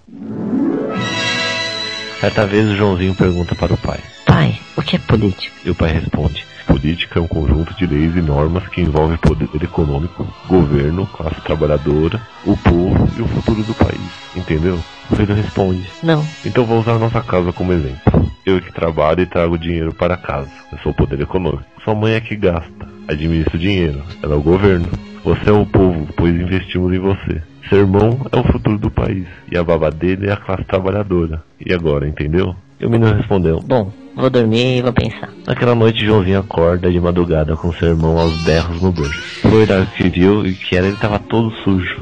Certa 2.21 2.45
vez 2.45 2.67
o 2.69 2.75
Joãozinho 2.75 3.13
pergunta 3.13 3.53
para 3.55 3.73
o 3.73 3.77
pai. 3.77 3.99
Pai, 4.25 4.57
o 4.75 4.81
que 4.81 4.95
é 4.95 4.99
política? 4.99 5.53
E 5.65 5.69
o 5.69 5.75
pai 5.75 5.91
responde: 5.91 6.45
Política 6.67 7.19
é 7.19 7.21
um 7.21 7.27
conjunto 7.27 7.73
de 7.75 7.85
leis 7.85 8.15
e 8.15 8.21
normas 8.21 8.67
que 8.67 8.81
envolve 8.81 9.17
poder 9.17 9.49
econômico, 9.61 10.27
governo, 10.47 11.05
classe 11.07 11.39
trabalhadora, 11.41 12.19
o 12.45 12.57
povo 12.57 13.07
e 13.17 13.21
o 13.21 13.27
futuro 13.27 13.63
do 13.63 13.73
país. 13.73 14.01
Entendeu? 14.35 14.79
O 15.09 15.15
filho 15.15 15.35
responde: 15.35 15.87
Não. 16.03 16.25
Então 16.45 16.65
vou 16.65 16.79
usar 16.79 16.97
nossa 16.97 17.21
casa 17.21 17.53
como 17.53 17.73
exemplo. 17.73 18.25
Eu 18.45 18.61
que 18.61 18.71
trabalho 18.71 19.21
e 19.21 19.25
trago 19.25 19.57
dinheiro 19.57 19.93
para 19.93 20.17
casa. 20.17 20.51
Eu 20.71 20.77
sou 20.79 20.91
o 20.91 20.95
poder 20.95 21.19
econômico. 21.19 21.63
Sua 21.83 21.95
mãe 21.95 22.13
é 22.13 22.21
que 22.21 22.35
gasta, 22.35 22.87
administra 23.07 23.55
o 23.55 23.59
dinheiro. 23.59 24.03
Ela 24.21 24.33
é 24.33 24.37
o 24.37 24.41
governo. 24.41 24.87
Você 25.23 25.49
é 25.49 25.53
o 25.53 25.65
povo, 25.65 26.07
pois 26.15 26.35
investimos 26.35 26.93
em 26.93 26.99
você. 26.99 27.41
Seu 27.69 27.79
irmão 27.79 28.19
é 28.31 28.37
o 28.37 28.43
futuro 28.43 28.77
do 28.77 28.91
país. 28.91 29.25
E 29.51 29.57
a 29.57 29.63
baba 29.63 29.89
dele 29.89 30.27
é 30.27 30.33
a 30.33 30.37
classe 30.37 30.63
trabalhadora. 30.65 31.43
E 31.59 31.73
agora, 31.73 32.07
entendeu? 32.07 32.55
E 32.79 32.85
o 32.85 32.89
menino 32.89 33.13
respondeu: 33.15 33.59
Bom, 33.61 33.91
vou 34.15 34.29
dormir 34.29 34.77
e 34.77 34.81
vou 34.81 34.93
pensar. 34.93 35.29
Naquela 35.45 35.75
noite, 35.75 36.05
Joãozinho 36.05 36.39
acorda 36.39 36.91
de 36.91 36.99
madrugada 36.99 37.55
com 37.55 37.73
seu 37.73 37.89
irmão 37.89 38.17
aos 38.17 38.43
berros 38.43 38.81
no 38.81 38.91
berço. 38.91 39.39
Foi 39.41 39.63
olhar 39.63 39.81
o 39.81 39.85
que 39.87 40.09
viu 40.09 40.45
e 40.45 40.53
que 40.53 40.75
era 40.75 40.87
ele 40.87 40.95
estava 40.95 41.19
todo 41.19 41.51
sujo. 41.63 42.01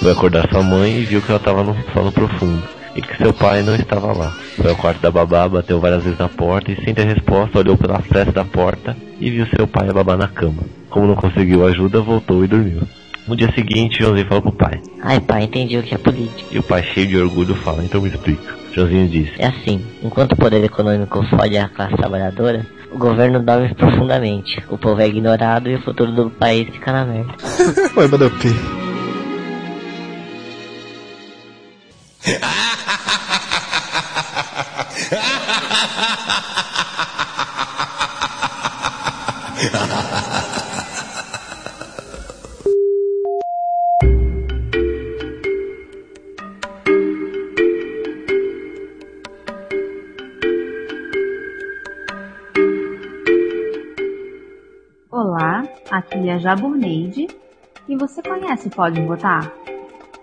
Foi 0.00 0.12
acordar 0.12 0.48
sua 0.50 0.62
mãe 0.62 0.98
e 0.98 1.04
viu 1.04 1.22
que 1.22 1.30
ela 1.30 1.38
estava 1.38 1.62
no 1.62 1.76
sono 1.92 2.12
profundo 2.12 2.62
e 2.96 3.02
que 3.02 3.16
seu 3.16 3.32
pai 3.32 3.62
não 3.62 3.74
estava 3.74 4.12
lá. 4.12 4.30
Foi 4.56 4.70
ao 4.70 4.76
quarto 4.76 5.00
da 5.00 5.10
babá, 5.10 5.48
bateu 5.48 5.80
várias 5.80 6.04
vezes 6.04 6.18
na 6.18 6.28
porta 6.28 6.70
e 6.70 6.84
sem 6.84 6.94
ter 6.94 7.06
resposta 7.06 7.58
olhou 7.58 7.76
pela 7.76 7.98
fresta 8.00 8.32
da 8.32 8.44
porta 8.44 8.96
e 9.20 9.30
viu 9.30 9.46
seu 9.46 9.66
pai 9.66 9.86
e 9.86 9.90
a 9.90 9.92
babá 9.92 10.16
na 10.16 10.28
cama. 10.28 10.62
Como 10.90 11.06
não 11.06 11.16
conseguiu 11.16 11.66
ajuda, 11.66 12.00
voltou 12.00 12.44
e 12.44 12.48
dormiu. 12.48 12.82
No 13.26 13.34
dia 13.34 13.50
seguinte, 13.54 14.00
Joãozinho 14.00 14.28
falou 14.28 14.42
pro 14.42 14.52
pai. 14.52 14.80
Ai, 15.02 15.18
pai, 15.20 15.44
entendi 15.44 15.78
o 15.78 15.82
que 15.82 15.94
é 15.94 15.98
política. 15.98 16.44
E 16.52 16.58
o 16.58 16.62
pai, 16.62 16.82
cheio 16.82 17.06
de 17.06 17.16
orgulho, 17.16 17.54
fala, 17.54 17.82
então 17.82 18.00
me 18.00 18.08
explica. 18.08 18.63
Joãozinho 18.74 19.08
disse, 19.08 19.32
É 19.38 19.46
assim, 19.46 19.84
enquanto 20.02 20.32
o 20.32 20.36
poder 20.36 20.62
econômico 20.64 21.22
fode 21.26 21.56
a 21.56 21.68
classe 21.68 21.96
trabalhadora, 21.96 22.66
O 22.92 22.98
governo 22.98 23.40
dorme 23.40 23.74
profundamente. 23.74 24.62
O 24.68 24.78
povo 24.78 25.00
é 25.00 25.08
ignorado 25.08 25.68
e 25.68 25.74
o 25.74 25.82
futuro 25.82 26.12
do 26.12 26.30
país 26.30 26.68
fica 26.70 26.92
na 26.92 27.04
merda. 27.04 27.34
Oi, 27.96 28.08
Badopi. 28.08 28.54
Olá, 39.72 40.13
a 56.34 56.38
Jaburneide 56.38 57.28
e 57.88 57.96
você 57.96 58.20
conhece 58.20 58.68
Pode 58.68 59.00
Votar? 59.02 59.52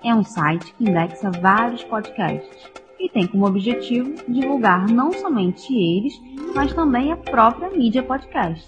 É 0.03 0.14
um 0.14 0.26
site 0.26 0.74
que 0.74 0.84
indexa 0.84 1.32
vários 1.32 1.86
podcasts 1.86 2.70
e 2.99 3.07
tem 3.07 3.26
como 3.26 3.47
objetivo 3.47 4.14
divulgar 4.28 4.89
não 4.89 5.14
somente 5.14 5.74
eles, 5.74 6.14
mas 6.53 6.74
também 6.74 7.14
a 7.14 7.18
própria 7.18 7.70
mídia 7.70 8.03
podcast. 8.03 8.68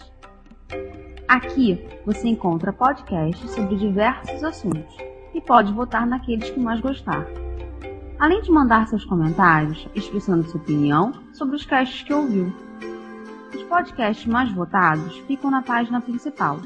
Aqui 1.28 1.86
você 2.06 2.30
encontra 2.30 2.72
podcasts 2.72 3.52
sobre 3.52 3.76
diversos 3.76 4.41
assuntos 4.41 4.96
e 5.34 5.41
pode 5.41 5.74
votar 5.74 6.08
naqueles 6.08 6.50
que 6.50 6.60
mais 6.60 6.80
gostar. 6.80 7.28
Além 8.20 8.41
de 8.41 8.52
mandar 8.52 8.88
seus 8.88 9.04
comentários 9.04 9.86
expressando 9.94 10.48
sua 10.48 10.62
opinião 10.62 11.12
sobre 11.34 11.58
os 11.58 11.66
casts 11.66 12.04
que 12.04 12.14
ouviu. 12.14 12.54
Os 13.54 13.64
podcasts 13.64 14.26
mais 14.26 14.50
votados 14.54 15.18
ficam 15.28 15.52
na 15.52 15.62
página 15.62 16.00
principal, 16.00 16.62